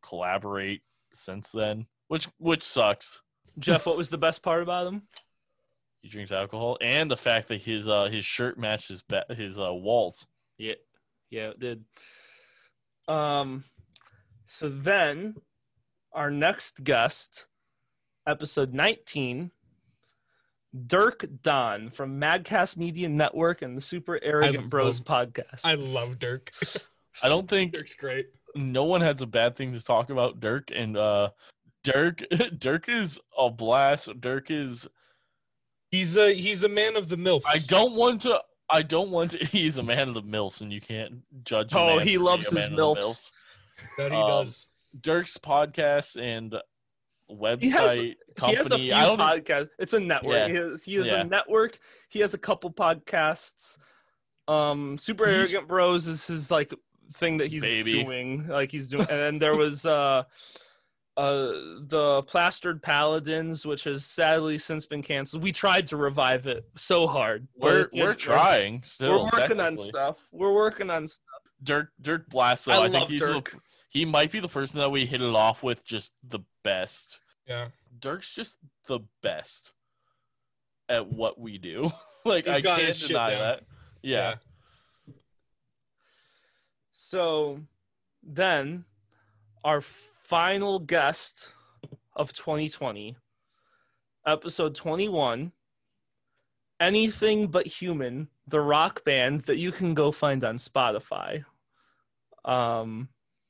collaborate 0.01 0.81
since 1.13 1.51
then, 1.51 1.87
which 2.07 2.27
which 2.37 2.63
sucks. 2.63 3.21
Jeff, 3.59 3.85
what 3.85 3.97
was 3.97 4.09
the 4.09 4.17
best 4.17 4.41
part 4.41 4.63
about 4.63 4.87
him? 4.87 5.03
He 6.01 6.09
drinks 6.09 6.31
alcohol, 6.31 6.77
and 6.81 7.09
the 7.09 7.17
fact 7.17 7.47
that 7.49 7.61
his 7.61 7.87
uh 7.87 8.05
his 8.05 8.25
shirt 8.25 8.57
matches 8.57 9.03
ba- 9.07 9.25
his 9.29 9.59
uh 9.59 9.73
walls. 9.73 10.27
Yeah, 10.57 10.73
yeah, 11.29 11.49
it 11.49 11.59
did. 11.59 11.85
Um, 13.07 13.63
so 14.45 14.69
then 14.69 15.35
our 16.13 16.29
next 16.29 16.83
guest, 16.83 17.47
episode 18.27 18.73
19, 18.73 19.51
Dirk 20.87 21.25
Don 21.43 21.89
from 21.91 22.19
Madcast 22.19 22.77
Media 22.77 23.07
Network 23.09 23.61
and 23.61 23.77
the 23.77 23.81
Super 23.81 24.17
Arrogant 24.21 24.55
love- 24.63 24.69
Bros 24.69 24.99
podcast. 24.99 25.61
I 25.65 25.75
love 25.75 26.17
Dirk. 26.19 26.51
I 27.23 27.29
don't 27.29 27.47
think 27.47 27.73
Dirk's 27.73 27.95
great. 27.95 28.27
no 28.55 28.83
one 28.85 29.01
has 29.01 29.21
a 29.21 29.27
bad 29.27 29.55
thing 29.55 29.73
to 29.73 29.83
talk 29.83 30.09
about 30.09 30.39
Dirk 30.39 30.69
and 30.75 30.97
uh 30.97 31.29
Dirk 31.83 32.23
Dirk 32.57 32.89
is 32.89 33.19
a 33.37 33.49
blast. 33.51 34.09
Dirk 34.19 34.49
is 34.49 34.87
He's 35.91 36.17
a 36.17 36.33
he's 36.33 36.63
a 36.63 36.69
man 36.69 36.95
of 36.95 37.07
the 37.07 37.17
milfs. 37.17 37.43
I 37.47 37.59
don't 37.59 37.93
want 37.93 38.21
to 38.21 38.41
I 38.67 38.81
don't 38.81 39.11
want 39.11 39.31
to 39.31 39.45
he's 39.45 39.77
a 39.77 39.83
man 39.83 40.07
of 40.07 40.15
the 40.15 40.23
mills 40.23 40.61
and 40.61 40.73
you 40.73 40.81
can't 40.81 41.21
judge 41.43 41.71
a 41.73 41.77
Oh, 41.77 41.97
man 41.97 42.07
he 42.07 42.17
loves 42.17 42.45
his 42.49 42.69
man 42.71 42.79
of 42.79 42.95
the 42.95 43.01
milfs. 43.01 43.29
that 43.99 44.11
he 44.11 44.17
um, 44.17 44.27
does. 44.27 44.67
Dirk's 44.99 45.37
podcast 45.37 46.19
and 46.19 46.55
website 47.33 47.61
He 47.63 47.69
has- 47.69 47.89
company. 47.99 48.17
he 48.47 48.55
has 48.55 48.71
a 48.71 48.77
few 48.77 48.91
podcasts. 48.93 49.69
It's 49.79 49.93
a 49.93 49.99
network. 49.99 50.33
Yeah. 50.35 50.47
He 50.47 50.53
has, 50.55 50.83
he 50.83 50.93
has 50.95 51.07
Yeah. 51.07 51.21
a 51.21 51.23
network. 51.23 51.79
He 52.09 52.19
has 52.19 52.33
a 52.33 52.37
couple 52.37 52.71
podcasts. 52.71 53.77
Um, 54.47 54.97
Super 54.97 55.25
He's- 55.25 55.37
Arrogant 55.37 55.67
Bros 55.67 56.07
is 56.07 56.27
his 56.27 56.51
like 56.51 56.73
thing 57.13 57.37
that 57.37 57.47
he's 57.47 57.61
Baby. 57.61 58.03
doing. 58.03 58.47
Like 58.47 58.71
he's 58.71 58.87
doing, 58.87 59.07
and 59.09 59.09
then 59.19 59.39
there 59.39 59.55
was 59.55 59.85
uh, 59.85 60.23
uh, 61.15 61.51
the 61.81 62.23
Plastered 62.27 62.81
Paladins, 62.81 63.65
which 63.65 63.83
has 63.83 64.03
sadly 64.05 64.57
since 64.57 64.85
been 64.85 65.01
canceled. 65.03 65.43
We 65.43 65.51
tried 65.51 65.87
to 65.87 65.97
revive 65.97 66.47
it 66.47 66.65
so 66.75 67.07
hard. 67.07 67.47
we're 67.55 67.87
we're 67.93 68.15
trying 68.15 68.83
still. 68.83 69.25
We're 69.31 69.39
working 69.41 69.59
on 69.59 69.77
stuff. 69.77 70.27
We're 70.31 70.53
working 70.53 70.89
on 70.89 71.07
stuff. 71.07 71.23
Dirk 71.61 71.91
Dirk 72.01 72.29
though. 72.31 72.39
I 72.39 72.51
I, 72.85 72.89
think 72.89 73.09
he's 73.09 73.21
Dirk. 73.21 73.51
The, 73.51 73.57
he 73.89 74.05
might 74.05 74.31
be 74.31 74.39
the 74.39 74.47
person 74.47 74.79
that 74.79 74.89
we 74.89 75.05
hit 75.05 75.21
it 75.21 75.35
off 75.35 75.61
with 75.63 75.85
just 75.85 76.13
the 76.27 76.39
best. 76.63 77.19
Yeah. 77.47 77.67
Dirk's 77.99 78.33
just 78.33 78.57
the 78.87 78.99
best 79.21 79.71
at 80.89 81.07
what 81.07 81.39
we 81.39 81.57
do. 81.57 81.91
like 82.25 82.45
He's 82.45 82.57
I 82.57 82.61
can't 82.61 82.99
deny 82.99 83.29
that. 83.31 83.63
Yeah. 84.01 84.35
So 86.93 87.59
then 88.21 88.85
our 89.63 89.81
final 89.81 90.79
guest 90.79 91.51
of 92.15 92.33
2020, 92.33 93.15
episode 94.25 94.75
21, 94.75 95.51
Anything 96.79 97.47
But 97.47 97.67
Human, 97.67 98.29
the 98.47 98.61
rock 98.61 99.03
bands 99.03 99.45
that 99.45 99.57
you 99.57 99.71
can 99.71 99.93
go 99.93 100.11
find 100.11 100.43
on 100.43 100.57
Spotify. 100.57 101.45
Um 102.45 103.09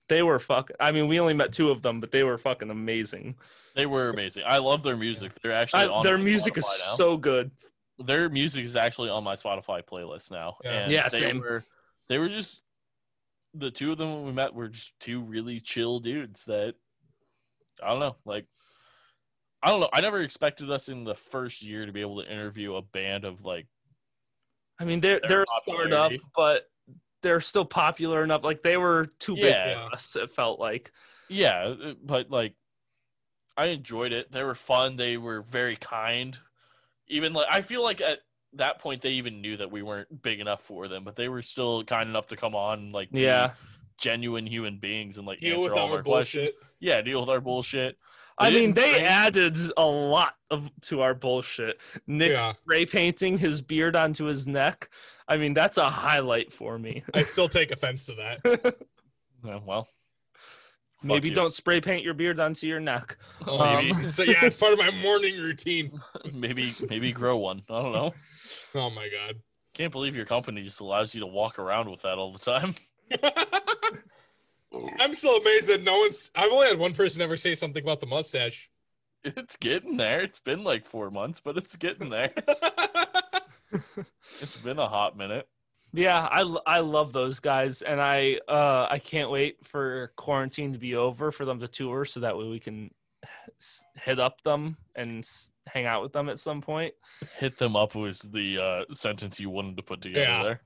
they 0.10 0.22
were 0.24 0.38
fuck 0.40 0.70
I 0.80 0.92
mean 0.92 1.08
we 1.08 1.20
only 1.20 1.34
met 1.34 1.52
two 1.54 1.70
of 1.72 1.82
them, 1.82 2.00
but 2.00 2.12
they 2.12 2.24
were 2.24 2.38
fucking 2.38 2.70
amazing. 2.70 3.36
They 3.76 3.86
were 3.86 4.10
amazing. 4.10 4.44
I 4.46 4.58
love 4.58 4.84
their 4.84 4.98
music. 4.98 5.32
They're 5.42 5.54
actually 5.54 5.84
I- 5.84 5.88
on 5.88 6.04
their 6.04 6.18
my 6.18 6.24
music 6.24 6.58
is 6.58 6.66
now. 6.66 6.96
so 6.96 7.18
good. 7.18 7.52
their 8.00 8.28
music 8.30 8.66
is 8.66 8.76
actually 8.76 9.10
on 9.10 9.24
my 9.24 9.36
Spotify 9.36 9.82
playlist 9.84 10.32
now. 10.32 10.58
Yeah. 10.64 10.72
And 10.72 10.92
Yeah, 10.92 11.08
they 11.10 11.20
same. 11.20 11.40
Were, 11.40 11.64
they 12.10 12.18
were 12.18 12.30
just 12.30 12.64
the 13.54 13.70
two 13.72 13.92
of 13.92 13.98
them 13.98 14.12
when 14.14 14.26
we 14.26 14.32
met 14.32 14.54
were 14.54 14.68
just 14.68 14.94
two 15.00 15.22
really 15.22 15.60
chill 15.60 16.00
dudes 16.00 16.44
that 16.46 16.76
I 17.82 17.90
don't 17.90 18.00
know, 18.00 18.16
like 18.26 18.46
I 19.62 19.70
don't 19.70 19.80
know. 19.80 19.90
I 19.94 20.02
never 20.02 20.22
expected 20.22 20.70
us 20.70 20.90
in 20.90 21.04
the 21.06 21.16
first 21.16 21.62
year 21.62 21.86
to 21.86 21.92
be 21.94 22.02
able 22.02 22.22
to 22.22 22.30
interview 22.32 22.76
a 22.76 22.82
band 22.82 23.24
of 23.26 23.46
like 23.46 23.68
I 24.80 24.86
mean 24.86 25.00
they're 25.00 25.20
Their 25.20 25.30
they're 25.30 25.44
a 25.44 25.46
startup, 25.64 26.12
but 26.36 26.68
they're 27.24 27.42
still 27.42 27.66
popular 27.66 28.24
enough. 28.24 28.44
Like 28.44 28.62
they 28.62 28.78
were 28.78 29.08
too 29.20 29.36
big 29.36 29.46
Yeah. 29.46 29.88
for 29.88 29.96
us, 29.96 30.16
it 30.16 30.30
felt 30.30 30.60
like. 30.60 30.92
yeah, 31.30 31.74
uh, 31.84 31.94
but 32.04 32.30
like 32.30 32.54
I 33.58 33.66
enjoyed 33.68 34.12
it. 34.12 34.32
They 34.32 34.44
were 34.44 34.56
fun. 34.56 34.96
They 34.98 35.18
were 35.18 35.42
very 35.42 35.76
kind. 35.76 36.38
Even 37.08 37.34
like 37.34 37.48
I 37.50 37.62
feel 37.62 37.84
like 37.84 38.02
at 38.02 38.20
that 38.54 38.80
point 38.80 39.02
they 39.02 39.12
even 39.12 39.42
knew 39.42 39.58
that 39.58 39.72
we 39.72 39.82
weren't 39.82 40.22
big 40.22 40.40
enough 40.40 40.62
for 40.62 40.88
them, 40.88 41.04
but 41.04 41.16
they 41.16 41.28
were 41.30 41.42
still 41.42 41.84
kind 41.84 42.08
enough 42.10 42.28
to 42.28 42.36
come 42.36 42.54
on, 42.56 42.92
like 42.92 43.10
Yeah. 43.12 43.54
genuine 43.98 44.46
human 44.46 44.78
beings 44.78 45.18
and 45.18 45.26
like 45.26 45.40
Deal 45.40 45.56
answer 45.58 45.70
with 45.70 45.74
all 45.80 45.86
of 45.88 45.92
our 45.92 45.98
our 45.98 46.04
questions. 46.04 46.48
bullshit. 46.52 46.56
Yeah, 46.80 47.02
deal 47.02 47.20
with 47.22 47.30
our 47.30 47.42
bullshit. 47.42 47.98
I 48.40 48.50
mean, 48.50 48.74
they 48.74 48.92
train- 48.94 49.06
added 49.06 49.56
a 49.78 49.86
lot 49.86 50.36
of 50.50 50.70
to 50.84 51.02
our 51.02 51.14
bullshit. 51.14 51.80
Nick 52.08 52.32
Yeah. 52.32 52.52
spray 52.54 52.86
painting 52.88 53.38
his 53.38 53.62
beard 53.62 53.96
onto 53.96 54.26
his 54.26 54.48
neck. 54.48 54.90
I 55.28 55.38
mean, 55.38 55.54
that's 55.54 55.78
a 55.78 55.90
highlight 55.90 56.52
for 56.54 56.78
me. 56.78 57.04
I 57.14 57.24
still 57.24 57.48
take 57.48 57.72
offense 57.72 58.06
to 58.08 58.14
that. 58.16 58.76
Yeah, 59.46 59.60
well, 59.66 59.88
Maybe 61.06 61.30
you. 61.30 61.36
don't 61.36 61.52
spray 61.52 61.82
paint 61.82 62.04
your 62.04 62.14
beard 62.14 62.40
onto 62.40 62.66
your 62.66 62.80
neck. 62.80 63.18
Oh, 63.46 63.60
Um, 63.60 64.06
so 64.06 64.24
yeah, 64.24 64.46
it's 64.46 64.56
part 64.56 64.72
of 64.74 64.80
my 64.80 64.90
morning 65.02 65.38
routine. 65.38 66.00
maybe 66.34 66.74
maybe 66.90 67.12
grow 67.12 67.38
one. 67.38 67.62
I 67.70 67.82
don't 67.82 67.92
know. 67.92 68.14
Oh 68.76 68.90
my 68.90 69.10
god. 69.10 69.36
Can't 69.74 69.92
believe 69.92 70.16
your 70.16 70.26
company 70.26 70.62
just 70.62 70.80
allows 70.80 71.14
you 71.14 71.20
to 71.22 71.28
walk 71.28 71.60
around 71.60 71.90
with 71.92 72.04
that 72.04 72.18
all 72.18 72.32
the 72.32 72.40
time. 72.40 72.76
I'm 75.00 75.14
still 75.16 75.36
amazed 75.38 75.68
that 75.70 75.84
no 75.84 76.00
one's. 76.00 76.32
I've 76.36 76.52
only 76.52 76.68
had 76.68 76.80
one 76.80 76.94
person 76.94 77.22
ever 77.22 77.36
say 77.36 77.54
something 77.56 77.84
about 77.84 78.00
the 78.00 78.06
mustache. 78.08 78.70
It's 79.24 79.56
getting 79.58 79.98
there. 79.98 80.22
It's 80.22 80.40
been 80.40 80.64
like 80.64 80.86
four 80.86 81.10
months, 81.12 81.42
but 81.44 81.58
it's 81.58 81.76
getting 81.76 82.10
there. 82.10 82.32
It's 84.42 84.58
been 84.58 84.80
a 84.80 84.88
hot 84.88 85.18
minute. 85.18 85.48
Yeah, 85.94 86.28
I, 86.32 86.42
I 86.66 86.80
love 86.80 87.14
those 87.14 87.40
guys, 87.40 87.82
and 87.84 88.02
I 88.02 88.40
uh 88.48 88.88
I 88.90 89.00
can't 89.00 89.30
wait 89.30 89.58
for 89.64 90.12
quarantine 90.16 90.74
to 90.74 90.80
be 90.80 90.96
over 90.96 91.32
for 91.32 91.46
them 91.46 91.60
to 91.60 91.68
tour, 91.68 92.04
so 92.06 92.20
that 92.22 92.36
way 92.38 92.46
we 92.48 92.60
can 92.60 92.90
hit 94.02 94.20
up 94.20 94.42
them 94.44 94.76
and 94.96 95.24
hang 95.68 95.86
out 95.86 96.02
with 96.02 96.12
them 96.12 96.30
at 96.30 96.40
some 96.40 96.62
point. 96.62 96.94
Hit 97.38 97.58
them 97.58 97.76
up 97.76 97.96
was 97.96 98.20
the 98.22 98.58
uh, 98.90 98.94
sentence 98.94 99.40
you 99.40 99.50
wanted 99.50 99.78
to 99.78 99.84
put 99.84 100.02
together 100.02 100.26
Yeah. 100.26 100.44
there. 100.44 100.62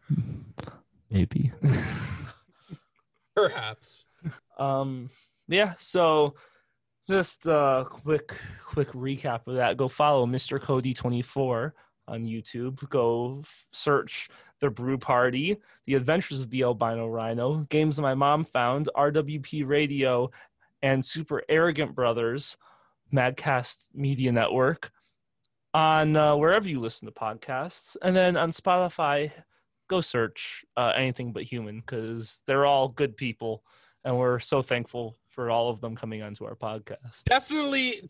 Maybe. 1.12 1.52
Perhaps. 3.36 4.06
Um, 4.58 5.10
yeah, 5.48 5.74
so 5.78 6.34
just 7.10 7.46
a 7.46 7.86
quick 7.90 8.34
quick 8.66 8.92
recap 8.94 9.48
of 9.48 9.56
that. 9.56 9.78
Go 9.78 9.88
follow 9.88 10.26
Mr. 10.26 10.60
Cody 10.62 10.94
24 10.94 11.76
on 12.08 12.26
YouTube. 12.26 12.88
Go 12.90 13.44
search 13.72 14.30
the 14.60 14.70
Brew 14.70 14.98
Party, 14.98 15.58
The 15.86 15.96
Adventures 15.96 16.42
of 16.42 16.50
the 16.50 16.64
Albino 16.64 17.08
Rhino, 17.08 17.66
Games 17.70 18.00
My 18.00 18.14
Mom 18.14 18.46
Found, 18.46 18.90
RWP 18.96 19.68
Radio, 19.68 20.32
and 20.82 21.04
Super 21.04 21.44
Arrogant 21.50 21.96
Brothers, 21.96 22.58
Madcast 23.14 23.90
Media 23.94 24.32
Network, 24.32 24.92
on 25.74 26.18
uh, 26.18 26.36
wherever 26.36 26.68
you 26.68 26.80
listen 26.80 27.08
to 27.08 27.12
podcasts, 27.12 27.96
and 28.02 28.16
then 28.16 28.38
on 28.38 28.52
Spotify. 28.52 29.32
Go 29.90 30.02
search 30.02 30.66
uh, 30.76 30.92
anything 30.98 31.32
but 31.32 31.44
human 31.44 31.80
because 31.80 32.42
they're 32.46 32.66
all 32.66 32.90
good 32.90 33.16
people, 33.16 33.64
and 34.04 34.18
we're 34.18 34.40
so 34.40 34.62
thankful 34.62 35.16
for 35.30 35.50
all 35.50 35.70
of 35.70 35.80
them 35.80 35.96
coming 35.96 36.22
onto 36.22 36.44
our 36.44 36.56
podcast. 36.56 37.24
Definitely, 37.24 38.10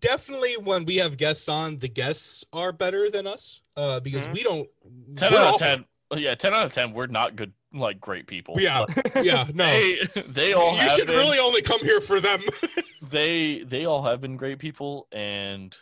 definitely 0.00 0.56
when 0.56 0.84
we 0.84 0.96
have 0.96 1.16
guests 1.16 1.48
on, 1.48 1.78
the 1.78 1.88
guests 1.88 2.44
are 2.52 2.72
better 2.72 3.10
than 3.10 3.26
us 3.26 3.62
uh, 3.76 4.00
because 4.00 4.28
Mhm. 4.28 4.34
we 4.34 4.42
don't. 4.42 4.68
10 5.16 5.34
out 5.34 5.54
of 5.54 5.58
10. 5.60 5.84
oh, 6.10 6.16
Yeah, 6.16 6.34
10 6.34 6.54
out 6.54 6.64
of 6.66 6.72
10. 6.72 6.92
We're 6.92 7.06
not 7.06 7.36
good, 7.36 7.52
like, 7.72 8.00
great 8.00 8.26
people. 8.26 8.56
Yeah, 8.58 8.84
yeah, 9.22 9.44
no. 9.54 9.64
They, 9.66 9.98
they 10.26 10.52
all 10.52 10.72
you 10.72 10.78
have 10.80 10.90
should 10.92 11.06
been, 11.06 11.16
really 11.16 11.38
only 11.38 11.62
come 11.62 11.80
here 11.80 12.00
for 12.00 12.20
them. 12.20 12.40
they 13.10 13.62
they 13.62 13.84
all 13.84 14.02
have 14.02 14.20
been 14.20 14.36
great 14.36 14.58
people 14.58 15.06
and 15.12 15.74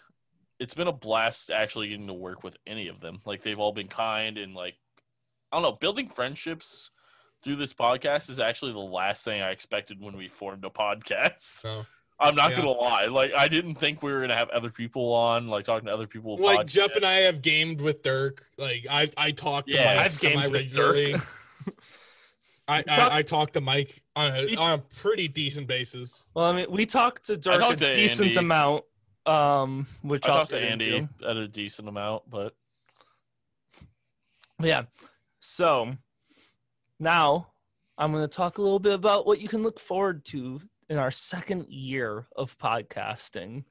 it's 0.60 0.74
been 0.74 0.86
a 0.86 0.92
blast 0.92 1.50
actually 1.50 1.88
getting 1.88 2.06
to 2.06 2.12
work 2.14 2.42
with 2.44 2.56
any 2.66 2.88
of 2.88 3.00
them 3.00 3.20
like 3.24 3.42
they've 3.42 3.58
all 3.58 3.72
been 3.72 3.88
kind 3.88 4.36
and 4.38 4.54
like 4.54 4.74
i 5.50 5.56
don't 5.56 5.62
know 5.62 5.72
building 5.80 6.08
friendships 6.10 6.90
through 7.42 7.56
this 7.56 7.72
podcast 7.72 8.28
is 8.28 8.38
actually 8.38 8.72
the 8.72 8.78
last 8.78 9.24
thing 9.24 9.40
i 9.40 9.50
expected 9.50 9.98
when 10.00 10.14
we 10.16 10.28
formed 10.28 10.62
a 10.64 10.68
podcast 10.70 11.40
so, 11.40 11.86
i'm 12.20 12.34
not 12.34 12.50
Yeah. 12.50 12.56
gonna 12.58 12.70
lie 12.70 13.06
like 13.06 13.30
i 13.36 13.46
didn't 13.48 13.74
think 13.76 14.02
we 14.02 14.12
were 14.12 14.20
gonna 14.22 14.36
have 14.36 14.48
other 14.50 14.70
people 14.70 15.12
on 15.12 15.48
like 15.48 15.64
talking 15.64 15.86
to 15.86 15.92
other 15.92 16.06
people 16.06 16.36
like 16.38 16.60
podcasts. 16.60 16.66
Jeff 16.66 16.96
and 16.96 17.04
I 17.04 17.14
have 17.20 17.42
gamed 17.42 17.80
with 17.80 18.02
Dirk. 18.02 18.44
Like 18.58 18.86
I, 18.90 19.10
I 19.18 19.30
talk 19.32 19.66
to 19.66 19.72
Yeah, 19.72 19.94
Mike 19.96 20.06
I've 20.06 20.20
gamed 20.20 20.34
with 20.36 20.42
semi-regularly. 20.44 21.12
Dirk. 21.12 21.22
I, 22.68 22.78
I, 22.88 23.08
I 23.18 23.22
talk 23.22 23.52
to 23.52 23.60
Mike 23.60 24.02
on 24.16 24.32
a, 24.34 24.56
on 24.56 24.72
a 24.72 24.78
pretty 24.78 25.28
decent 25.28 25.68
basis. 25.68 26.24
Well, 26.34 26.46
I 26.46 26.52
mean, 26.56 26.66
we 26.68 26.84
talked 26.86 27.26
to 27.26 27.36
Dirk 27.36 27.60
talked 27.60 27.80
a 27.82 27.90
to 27.90 27.96
decent 27.96 28.28
Andy. 28.28 28.38
amount, 28.38 28.84
um, 29.26 29.86
which 30.02 30.24
i 30.24 30.28
talked 30.28 30.50
to 30.50 30.58
andy 30.58 30.96
into. 30.96 31.28
at 31.28 31.36
a 31.36 31.46
decent 31.46 31.88
amount 31.88 32.22
but 32.28 32.54
Yeah. 34.60 34.82
So 35.40 35.92
now 36.98 37.48
I'm 37.98 38.10
going 38.12 38.24
to 38.24 38.36
talk 38.36 38.58
a 38.58 38.62
little 38.62 38.78
bit 38.80 38.94
about 38.94 39.26
what 39.26 39.40
you 39.40 39.48
can 39.48 39.62
look 39.62 39.78
forward 39.78 40.24
to 40.26 40.60
in 40.88 40.98
our 40.98 41.10
second 41.10 41.66
year 41.68 42.26
of 42.36 42.56
podcasting. 42.58 43.64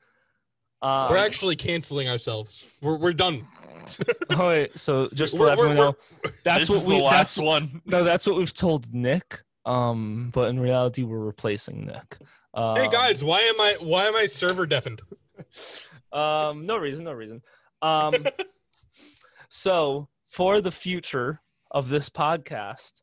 Um, 0.82 1.10
We're 1.10 1.18
actually 1.18 1.56
canceling 1.56 2.10
ourselves. 2.10 2.66
We're, 2.82 2.98
we're 2.98 3.14
done. 3.14 3.48
all 4.32 4.38
right. 4.50 4.78
so 4.78 5.10
just 5.14 5.36
to 5.36 5.40
We're- 5.42 5.50
let 5.52 5.60
everyone 5.60 5.78
know, 5.78 5.96
that's 6.44 6.62
this 6.62 6.70
what 6.70 6.78
is 6.80 6.86
we 6.86 6.96
the 6.96 7.02
that's 7.04 7.38
last 7.38 7.38
one 7.38 7.82
no, 7.86 8.04
that's 8.04 8.28
what 8.28 8.36
we've 8.36 8.54
told 8.54 8.94
Nick. 8.94 9.42
Um, 9.66 10.30
but 10.34 10.50
in 10.50 10.60
reality, 10.60 11.04
we're 11.04 11.20
replacing 11.20 11.86
Nick. 11.86 12.18
Um, 12.54 12.76
Hey 12.78 12.88
guys, 12.90 13.24
why 13.24 13.40
am 13.40 13.60
I 13.60 13.78
why 13.80 14.06
am 14.06 14.16
I 14.16 14.26
server 14.28 14.66
deafened? 14.66 15.02
Um, 16.12 16.66
no 16.66 16.78
reason, 16.78 17.04
no 17.04 17.14
reason. 17.14 17.42
Um, 17.82 18.14
so 19.50 20.08
for 20.30 20.62
the 20.62 20.72
future 20.72 21.42
of 21.72 21.90
this 21.90 22.10
podcast, 22.10 22.94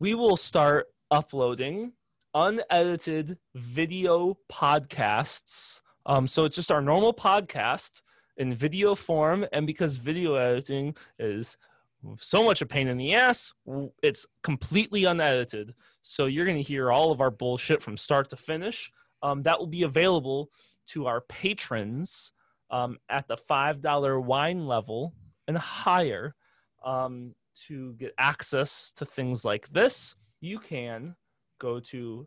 we 0.00 0.14
will 0.14 0.36
start 0.36 0.86
uploading 1.10 1.92
unedited 2.34 3.38
video 3.54 4.38
podcasts. 4.50 5.80
Um, 6.06 6.26
so 6.26 6.44
it's 6.44 6.56
just 6.56 6.72
our 6.72 6.82
normal 6.82 7.12
podcast 7.12 8.02
in 8.36 8.54
video 8.54 8.94
form, 8.94 9.46
and 9.52 9.66
because 9.66 9.96
video 9.96 10.34
editing 10.34 10.96
is 11.18 11.56
so 12.18 12.44
much 12.44 12.60
a 12.60 12.66
pain 12.66 12.88
in 12.88 12.96
the 12.96 13.14
ass, 13.14 13.52
it's 14.02 14.26
completely 14.42 15.04
unedited. 15.04 15.74
So 16.02 16.26
you're 16.26 16.46
going 16.46 16.56
to 16.56 16.62
hear 16.62 16.90
all 16.90 17.12
of 17.12 17.20
our 17.20 17.30
bullshit 17.30 17.82
from 17.82 17.96
start 17.96 18.30
to 18.30 18.36
finish. 18.36 18.90
Um, 19.22 19.42
that 19.44 19.58
will 19.58 19.68
be 19.68 19.84
available 19.84 20.50
to 20.88 21.06
our 21.06 21.20
patrons 21.20 22.32
um, 22.70 22.98
at 23.08 23.28
the 23.28 23.36
$5 23.36 24.24
wine 24.24 24.66
level 24.66 25.14
and 25.46 25.56
higher 25.56 26.34
um, 26.84 27.34
to 27.66 27.92
get 27.94 28.14
access 28.18 28.92
to 28.92 29.04
things 29.04 29.44
like 29.44 29.68
this. 29.72 30.16
You 30.40 30.58
can 30.58 31.14
go 31.62 31.80
to 31.80 32.26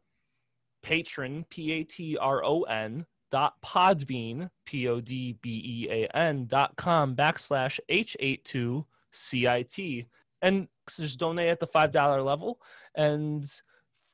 patron, 0.81 1.45
P 1.49 1.71
A 1.73 1.83
T 1.83 2.17
R 2.17 2.43
O 2.43 2.63
N, 2.63 3.05
dot 3.31 3.53
podbean, 3.63 4.49
P 4.65 4.87
O 4.87 4.99
D 5.01 5.37
B 5.41 5.61
E 5.63 5.91
A 5.91 6.17
N, 6.17 6.45
dot 6.45 6.75
com 6.75 7.15
backslash 7.15 7.79
H82 7.89 8.85
CIT. 9.11 10.07
And 10.41 10.67
just 10.87 11.19
donate 11.19 11.49
at 11.49 11.59
the 11.59 11.65
$5 11.65 12.23
level, 12.23 12.61
and 12.93 13.43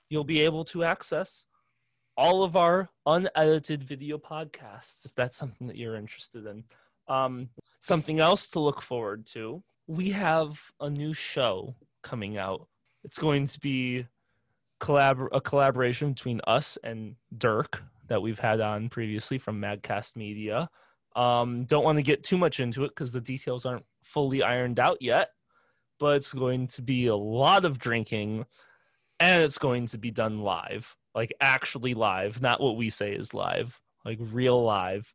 you'll 0.09 0.23
be 0.23 0.41
able 0.41 0.63
to 0.65 0.85
access 0.85 1.45
all 2.15 2.43
of 2.43 2.55
our 2.55 2.89
unedited 3.05 3.83
video 3.83 4.17
podcasts 4.17 5.05
if 5.05 5.13
that's 5.15 5.35
something 5.35 5.67
that 5.67 5.75
you're 5.75 5.95
interested 5.95 6.45
in. 6.45 6.63
Um, 7.09 7.49
something 7.81 8.21
else 8.21 8.49
to 8.51 8.61
look 8.61 8.81
forward 8.81 9.25
to 9.33 9.61
we 9.91 10.11
have 10.11 10.71
a 10.79 10.89
new 10.89 11.13
show 11.13 11.75
coming 12.01 12.37
out. 12.37 12.67
It's 13.03 13.19
going 13.19 13.47
to 13.47 13.59
be 13.59 14.05
collab- 14.81 15.29
a 15.31 15.39
collaboration 15.39 16.13
between 16.13 16.41
us 16.47 16.77
and 16.83 17.15
Dirk 17.37 17.83
that 18.07 18.21
we've 18.21 18.39
had 18.39 18.59
on 18.59 18.89
previously 18.89 19.37
from 19.37 19.61
Madcast 19.61 20.15
Media. 20.15 20.69
Um, 21.15 21.65
don't 21.65 21.83
want 21.83 21.97
to 21.97 22.03
get 22.03 22.23
too 22.23 22.37
much 22.37 22.59
into 22.59 22.83
it 22.83 22.89
because 22.89 23.11
the 23.11 23.21
details 23.21 23.65
aren't 23.65 23.85
fully 24.03 24.43
ironed 24.43 24.79
out 24.79 24.97
yet, 25.01 25.29
but 25.99 26.15
it's 26.17 26.33
going 26.33 26.67
to 26.67 26.81
be 26.81 27.07
a 27.07 27.15
lot 27.15 27.63
of 27.63 27.79
drinking 27.79 28.45
and 29.19 29.41
it's 29.43 29.57
going 29.59 29.85
to 29.87 29.97
be 29.97 30.09
done 30.09 30.39
live, 30.39 30.95
like 31.13 31.33
actually 31.39 31.93
live, 31.93 32.41
not 32.41 32.59
what 32.59 32.75
we 32.75 32.89
say 32.89 33.11
is 33.13 33.33
live, 33.33 33.79
like 34.03 34.17
real 34.19 34.61
live. 34.63 35.13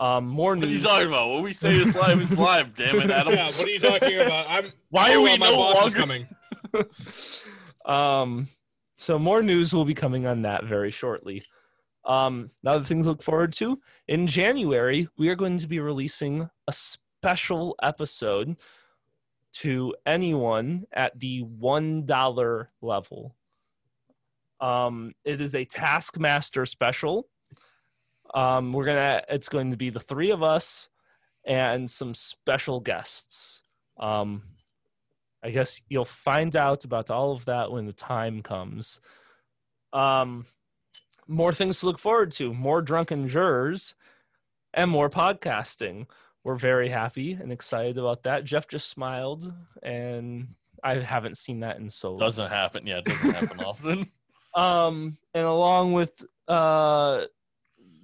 Um, 0.00 0.26
more 0.28 0.54
what 0.54 0.64
are 0.64 0.68
you 0.68 0.80
talking 0.80 1.08
about 1.08 1.28
what 1.28 1.42
we 1.42 1.52
say 1.52 1.74
is 1.76 1.92
live 1.96 2.20
is 2.20 2.38
live 2.38 2.76
damn 2.76 3.00
it 3.00 3.10
adam 3.10 3.32
Yeah, 3.36 3.46
what 3.46 3.64
are 3.64 3.68
you 3.70 3.80
talking 3.80 4.18
about? 4.20 4.46
I'm 4.48 4.66
Why 4.90 5.12
are 5.12 5.18
we 5.18 5.24
well, 5.30 5.38
my 5.38 5.50
no 5.50 5.56
boss 5.56 5.86
is 5.86 5.96
longer- 5.96 5.98
coming? 5.98 6.86
um, 7.86 8.48
so 8.98 9.18
more 9.18 9.42
news 9.42 9.72
will 9.72 9.84
be 9.84 9.94
coming 9.94 10.26
on 10.26 10.42
that 10.42 10.64
very 10.64 10.90
shortly. 10.90 11.42
Um, 12.04 12.48
now 12.62 12.78
the 12.78 12.84
things 12.84 13.06
to 13.06 13.10
look 13.10 13.22
forward 13.22 13.52
to 13.54 13.80
in 14.08 14.26
January, 14.26 15.08
we 15.16 15.28
are 15.28 15.36
going 15.36 15.58
to 15.58 15.68
be 15.68 15.78
releasing 15.78 16.50
a 16.66 16.72
special 16.72 17.76
episode 17.80 18.56
to 19.52 19.94
anyone 20.04 20.86
at 20.92 21.18
the 21.18 21.42
one 21.42 22.06
dollar 22.06 22.68
level. 22.82 23.34
Um, 24.60 25.12
it 25.24 25.40
is 25.40 25.54
a 25.54 25.64
Taskmaster 25.64 26.66
special. 26.66 27.28
Um, 28.34 28.72
we're 28.72 28.84
gonna. 28.84 29.22
It's 29.28 29.48
going 29.48 29.70
to 29.70 29.76
be 29.76 29.90
the 29.90 30.00
three 30.00 30.30
of 30.30 30.42
us 30.42 30.88
and 31.44 31.88
some 31.88 32.14
special 32.14 32.80
guests. 32.80 33.62
Um, 33.96 34.42
I 35.48 35.50
guess 35.50 35.80
you'll 35.88 36.04
find 36.04 36.54
out 36.56 36.84
about 36.84 37.10
all 37.10 37.32
of 37.32 37.46
that 37.46 37.72
when 37.72 37.86
the 37.86 37.92
time 37.94 38.42
comes. 38.42 39.00
Um, 39.94 40.44
more 41.26 41.54
things 41.54 41.80
to 41.80 41.86
look 41.86 41.98
forward 41.98 42.32
to, 42.32 42.52
more 42.52 42.82
drunken 42.82 43.28
jurors, 43.28 43.94
and 44.74 44.90
more 44.90 45.08
podcasting. 45.08 46.04
We're 46.44 46.56
very 46.56 46.90
happy 46.90 47.32
and 47.32 47.50
excited 47.50 47.96
about 47.96 48.24
that. 48.24 48.44
Jeff 48.44 48.68
just 48.68 48.90
smiled, 48.90 49.50
and 49.82 50.48
I 50.84 50.96
haven't 50.96 51.38
seen 51.38 51.60
that 51.60 51.78
in 51.78 51.88
so 51.88 52.10
long. 52.10 52.20
doesn't 52.20 52.50
happen 52.50 52.86
yeah 52.86 52.98
it 52.98 53.06
doesn't 53.06 53.34
happen 53.34 53.60
often 53.64 54.10
Um, 54.54 55.16
and 55.32 55.46
along 55.46 55.94
with 55.94 56.12
uh, 56.46 57.24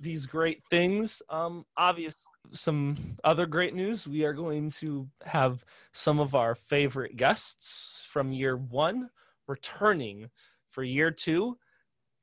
these 0.04 0.26
great 0.26 0.62
things, 0.70 1.22
um, 1.30 1.64
obviously 1.76 2.30
some 2.52 2.94
other 3.24 3.46
great 3.46 3.74
news. 3.74 4.06
We 4.06 4.24
are 4.24 4.34
going 4.34 4.70
to 4.82 5.08
have 5.24 5.64
some 5.92 6.20
of 6.20 6.34
our 6.34 6.54
favorite 6.54 7.16
guests 7.16 8.06
from 8.08 8.32
year 8.32 8.56
one 8.56 9.08
returning 9.48 10.30
for 10.70 10.84
year 10.84 11.10
two, 11.10 11.58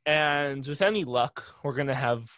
and 0.06 0.66
with 0.66 0.82
any 0.82 1.04
luck, 1.04 1.44
we're 1.64 1.74
going 1.74 1.88
to 1.88 1.96
have 1.96 2.30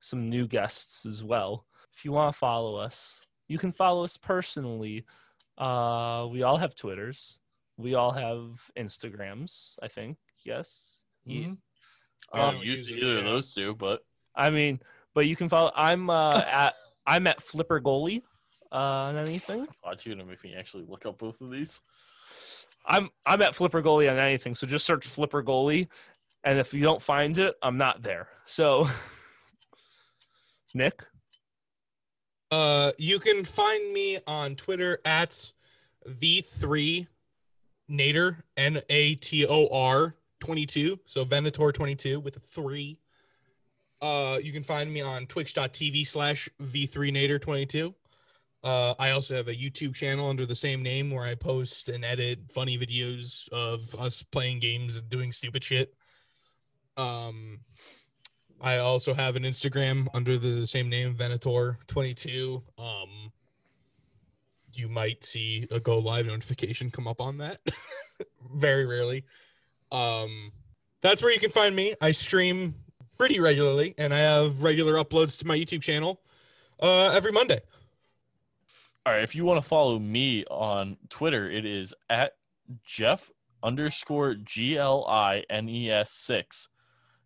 some 0.00 0.28
new 0.28 0.46
guests 0.46 1.06
as 1.06 1.22
well. 1.22 1.66
If 1.96 2.04
you 2.04 2.12
want 2.12 2.32
to 2.34 2.38
follow 2.38 2.76
us, 2.76 3.24
you 3.48 3.58
can 3.58 3.72
follow 3.72 4.04
us 4.04 4.16
personally. 4.16 5.04
Uh, 5.56 6.26
we 6.30 6.42
all 6.42 6.56
have 6.56 6.74
Twitters. 6.74 7.38
We 7.76 7.94
all 7.94 8.12
have 8.12 8.70
Instagrams. 8.76 9.78
I 9.82 9.88
think 9.88 10.18
yes. 10.44 11.04
Yeah. 11.24 11.48
Mhm. 11.48 11.58
I 12.32 12.38
I 12.38 12.42
don't 12.42 12.54
don't 12.54 12.64
use 12.66 12.90
use 12.90 13.02
either 13.02 13.18
of 13.18 13.24
those 13.24 13.54
two, 13.54 13.74
but 13.74 14.00
I 14.34 14.50
mean, 14.50 14.80
but 15.14 15.26
you 15.26 15.36
can 15.36 15.48
follow. 15.48 15.72
I'm 15.74 16.10
uh, 16.10 16.42
at 16.50 16.74
I'm 17.06 17.26
at 17.26 17.42
Flipper 17.42 17.80
Goalie 17.80 18.22
uh, 18.70 18.76
on 18.76 19.16
anything. 19.16 19.66
God, 19.84 20.04
you're 20.04 20.14
gonna 20.14 20.28
make 20.28 20.42
me 20.44 20.54
actually 20.54 20.84
look 20.88 21.06
up 21.06 21.18
both 21.18 21.40
of 21.40 21.50
these. 21.50 21.80
I'm 22.86 23.10
I'm 23.26 23.42
at 23.42 23.54
Flipper 23.54 23.82
Goalie 23.82 24.10
on 24.10 24.18
anything. 24.18 24.54
So 24.54 24.66
just 24.66 24.86
search 24.86 25.06
Flipper 25.06 25.42
Goalie, 25.42 25.88
And 26.44 26.58
if 26.58 26.74
you 26.74 26.82
don't 26.82 27.02
find 27.02 27.36
it, 27.38 27.54
I'm 27.62 27.78
not 27.78 28.02
there. 28.02 28.28
So, 28.46 28.88
Nick, 30.74 31.04
Uh, 32.50 32.92
you 32.98 33.18
can 33.18 33.44
find 33.44 33.92
me 33.92 34.18
on 34.26 34.56
Twitter 34.56 34.98
at 35.04 35.52
v3 36.08 37.06
Nader 37.90 38.36
N 38.56 38.80
A 38.88 39.14
T 39.16 39.46
O 39.46 39.68
R 39.68 40.14
22. 40.40 40.98
So 41.04 41.24
Venator 41.24 41.70
22 41.70 42.20
with 42.20 42.36
a 42.36 42.40
three. 42.40 42.98
Uh, 44.02 44.38
you 44.42 44.52
can 44.52 44.64
find 44.64 44.92
me 44.92 45.00
on 45.00 45.26
twitch.tv 45.26 46.04
slash 46.04 46.48
v3nator 46.60 47.40
22. 47.40 47.94
Uh, 48.64 48.94
I 48.98 49.10
also 49.10 49.34
have 49.34 49.46
a 49.46 49.54
YouTube 49.54 49.94
channel 49.94 50.28
under 50.28 50.44
the 50.44 50.56
same 50.56 50.82
name 50.82 51.10
where 51.10 51.24
I 51.24 51.36
post 51.36 51.88
and 51.88 52.04
edit 52.04 52.40
funny 52.52 52.76
videos 52.76 53.48
of 53.50 53.94
us 53.94 54.24
playing 54.24 54.58
games 54.58 54.96
and 54.96 55.08
doing 55.08 55.30
stupid 55.30 55.62
shit. 55.62 55.94
Um, 56.96 57.60
I 58.60 58.78
also 58.78 59.14
have 59.14 59.36
an 59.36 59.44
Instagram 59.44 60.08
under 60.14 60.36
the 60.36 60.66
same 60.66 60.88
name, 60.88 61.14
Venator22. 61.14 62.62
Um, 62.78 63.32
you 64.74 64.88
might 64.88 65.24
see 65.24 65.66
a 65.70 65.78
go 65.78 65.98
live 65.98 66.26
notification 66.26 66.90
come 66.90 67.06
up 67.06 67.20
on 67.20 67.38
that. 67.38 67.60
Very 68.54 68.84
rarely. 68.84 69.24
Um, 69.92 70.52
that's 71.02 71.22
where 71.22 71.32
you 71.32 71.40
can 71.40 71.50
find 71.50 71.74
me. 71.74 71.94
I 72.00 72.12
stream 72.12 72.76
pretty 73.22 73.38
regularly, 73.38 73.94
and 73.98 74.12
I 74.12 74.18
have 74.18 74.64
regular 74.64 74.94
uploads 74.94 75.38
to 75.38 75.46
my 75.46 75.56
YouTube 75.56 75.80
channel 75.80 76.20
uh, 76.80 77.12
every 77.14 77.30
Monday. 77.30 77.60
All 79.06 79.12
right, 79.12 79.22
if 79.22 79.36
you 79.36 79.44
want 79.44 79.62
to 79.62 79.68
follow 79.68 80.00
me 80.00 80.44
on 80.46 80.96
Twitter, 81.08 81.48
it 81.48 81.64
is 81.64 81.94
at 82.10 82.32
Jeff 82.84 83.30
underscore 83.62 84.34
G 84.34 84.76
L 84.76 85.06
I 85.06 85.44
N 85.48 85.68
E 85.68 85.88
S 85.88 86.10
six. 86.10 86.68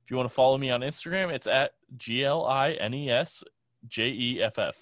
If 0.04 0.10
you 0.10 0.18
want 0.18 0.28
to 0.28 0.34
follow 0.34 0.58
me 0.58 0.68
on 0.68 0.82
Instagram, 0.82 1.32
it's 1.32 1.46
at 1.46 1.70
G 1.96 2.26
L 2.26 2.44
I 2.44 2.72
N 2.72 2.92
E 2.92 3.08
S 3.08 3.42
J 3.88 4.08
E 4.08 4.42
F 4.42 4.58
F. 4.58 4.76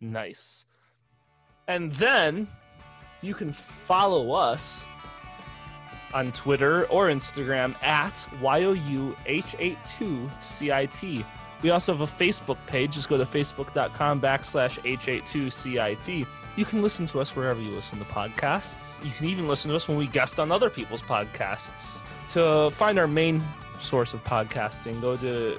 nice. 0.00 0.64
And 1.66 1.92
then 1.96 2.48
you 3.20 3.34
can 3.34 3.52
follow 3.52 4.32
us 4.32 4.86
on 6.14 6.32
Twitter 6.32 6.86
or 6.86 7.08
Instagram 7.08 7.74
at 7.82 8.14
YOUH82CIT. 8.40 11.26
We 11.60 11.70
also 11.70 11.96
have 11.96 12.00
a 12.00 12.06
Facebook 12.06 12.58
page. 12.66 12.94
Just 12.94 13.08
go 13.08 13.18
to 13.18 13.24
facebook.com 13.24 14.20
backslash 14.20 14.78
H82CIT. 14.84 16.24
You 16.56 16.64
can 16.64 16.82
listen 16.82 17.06
to 17.06 17.18
us 17.20 17.34
wherever 17.34 17.60
you 17.60 17.70
listen 17.70 17.98
to 17.98 18.04
podcasts. 18.04 19.04
You 19.04 19.10
can 19.12 19.26
even 19.26 19.48
listen 19.48 19.70
to 19.70 19.76
us 19.76 19.88
when 19.88 19.96
we 19.96 20.06
guest 20.06 20.38
on 20.38 20.52
other 20.52 20.70
people's 20.70 21.02
podcasts. 21.02 22.04
To 22.32 22.70
find 22.70 22.96
our 22.98 23.08
main 23.08 23.42
source 23.80 24.14
of 24.14 24.22
podcasting, 24.22 25.00
go 25.00 25.16
to 25.16 25.58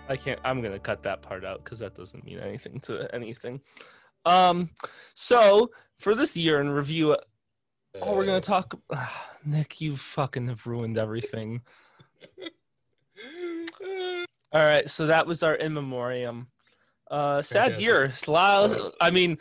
I 0.09 0.17
can't. 0.17 0.41
I'm 0.45 0.63
gonna 0.63 0.79
cut 0.79 1.03
that 1.03 1.23
part 1.23 1.45
out 1.45 1.63
because 1.65 1.79
that 1.81 1.95
doesn't 1.95 2.25
mean 2.25 2.39
anything 2.39 2.81
to 2.81 3.13
anything. 3.15 3.61
Um. 4.25 4.71
So 5.15 5.71
for 5.99 6.15
this 6.15 6.37
year 6.37 6.61
in 6.61 6.71
review, 6.71 7.17
oh, 8.03 8.17
we're 8.17 8.27
gonna 8.27 8.41
talk. 8.41 8.79
Nick, 9.45 9.81
you 9.81 9.97
fucking 9.97 10.49
have 10.49 10.67
ruined 10.67 10.99
everything. 10.99 11.63
All 14.51 14.65
right, 14.65 14.89
so 14.89 15.07
that 15.07 15.27
was 15.27 15.43
our 15.43 15.55
in 15.55 15.75
memoriam. 15.75 16.49
Uh, 17.11 17.43
sad 17.43 17.73
Fantastic. 17.75 17.85
year. 17.85 18.05
It's 18.05 18.29
I 19.01 19.11
mean, 19.11 19.39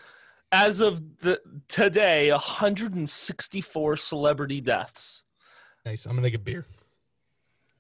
as 0.52 0.82
of 0.82 1.20
the 1.20 1.42
today, 1.68 2.32
164 2.32 3.98
celebrity 3.98 4.62
deaths. 4.62 5.24
Nice. 5.86 6.06
I'm 6.06 6.16
gonna 6.16 6.30
get 6.30 6.44
beer. 6.44 6.66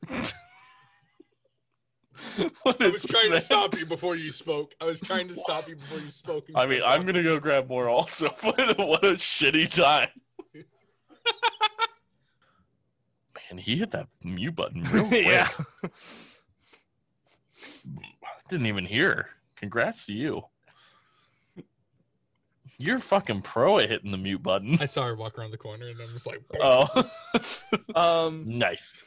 What 2.63 2.82
I 2.82 2.88
was 2.88 3.05
trying 3.05 3.32
to 3.32 3.41
stop 3.41 3.78
you 3.78 3.86
before 3.86 4.15
you 4.15 4.32
spoke. 4.32 4.74
I 4.82 4.86
was 4.86 4.99
trying 4.99 5.27
to 5.30 5.35
stop 5.35 5.68
you 5.69 5.76
before 5.76 5.99
you 5.99 6.10
spoke. 6.10 6.48
I 6.56 6.65
mean, 6.65 6.81
I'm 6.85 7.06
gonna 7.06 7.23
go 7.23 7.39
grab 7.39 7.68
more 7.69 7.88
also. 7.89 8.30
what 8.41 8.60
a 8.80 8.84
what 8.85 9.03
a 9.03 9.14
shitty 9.14 9.72
time. 9.72 10.07
Man, 13.49 13.57
he 13.60 13.77
hit 13.77 13.91
that 13.91 14.07
mute 14.23 14.56
button 14.56 14.84
real 14.91 15.06
quick. 15.07 15.26
yeah. 15.26 15.49
Didn't 18.49 18.68
even 18.68 18.85
hear. 18.85 19.30
Congrats 19.56 20.06
to 20.07 20.14
you. 20.14 20.44
You're 22.80 22.99
fucking 22.99 23.41
pro 23.41 23.80
at 23.80 23.89
hitting 23.89 24.11
the 24.11 24.18
mute 24.18 24.44
button. 24.44 24.77
I 24.80 24.85
saw 24.85 25.07
her 25.07 25.15
walk 25.15 25.39
around 25.39 25.49
the 25.52 25.57
corner, 25.57 25.88
and 25.88 25.99
I'm 25.99 26.10
just 26.10 26.27
like, 26.27 26.41
Oh, 26.61 27.10
Um. 27.95 28.44
nice. 28.45 29.03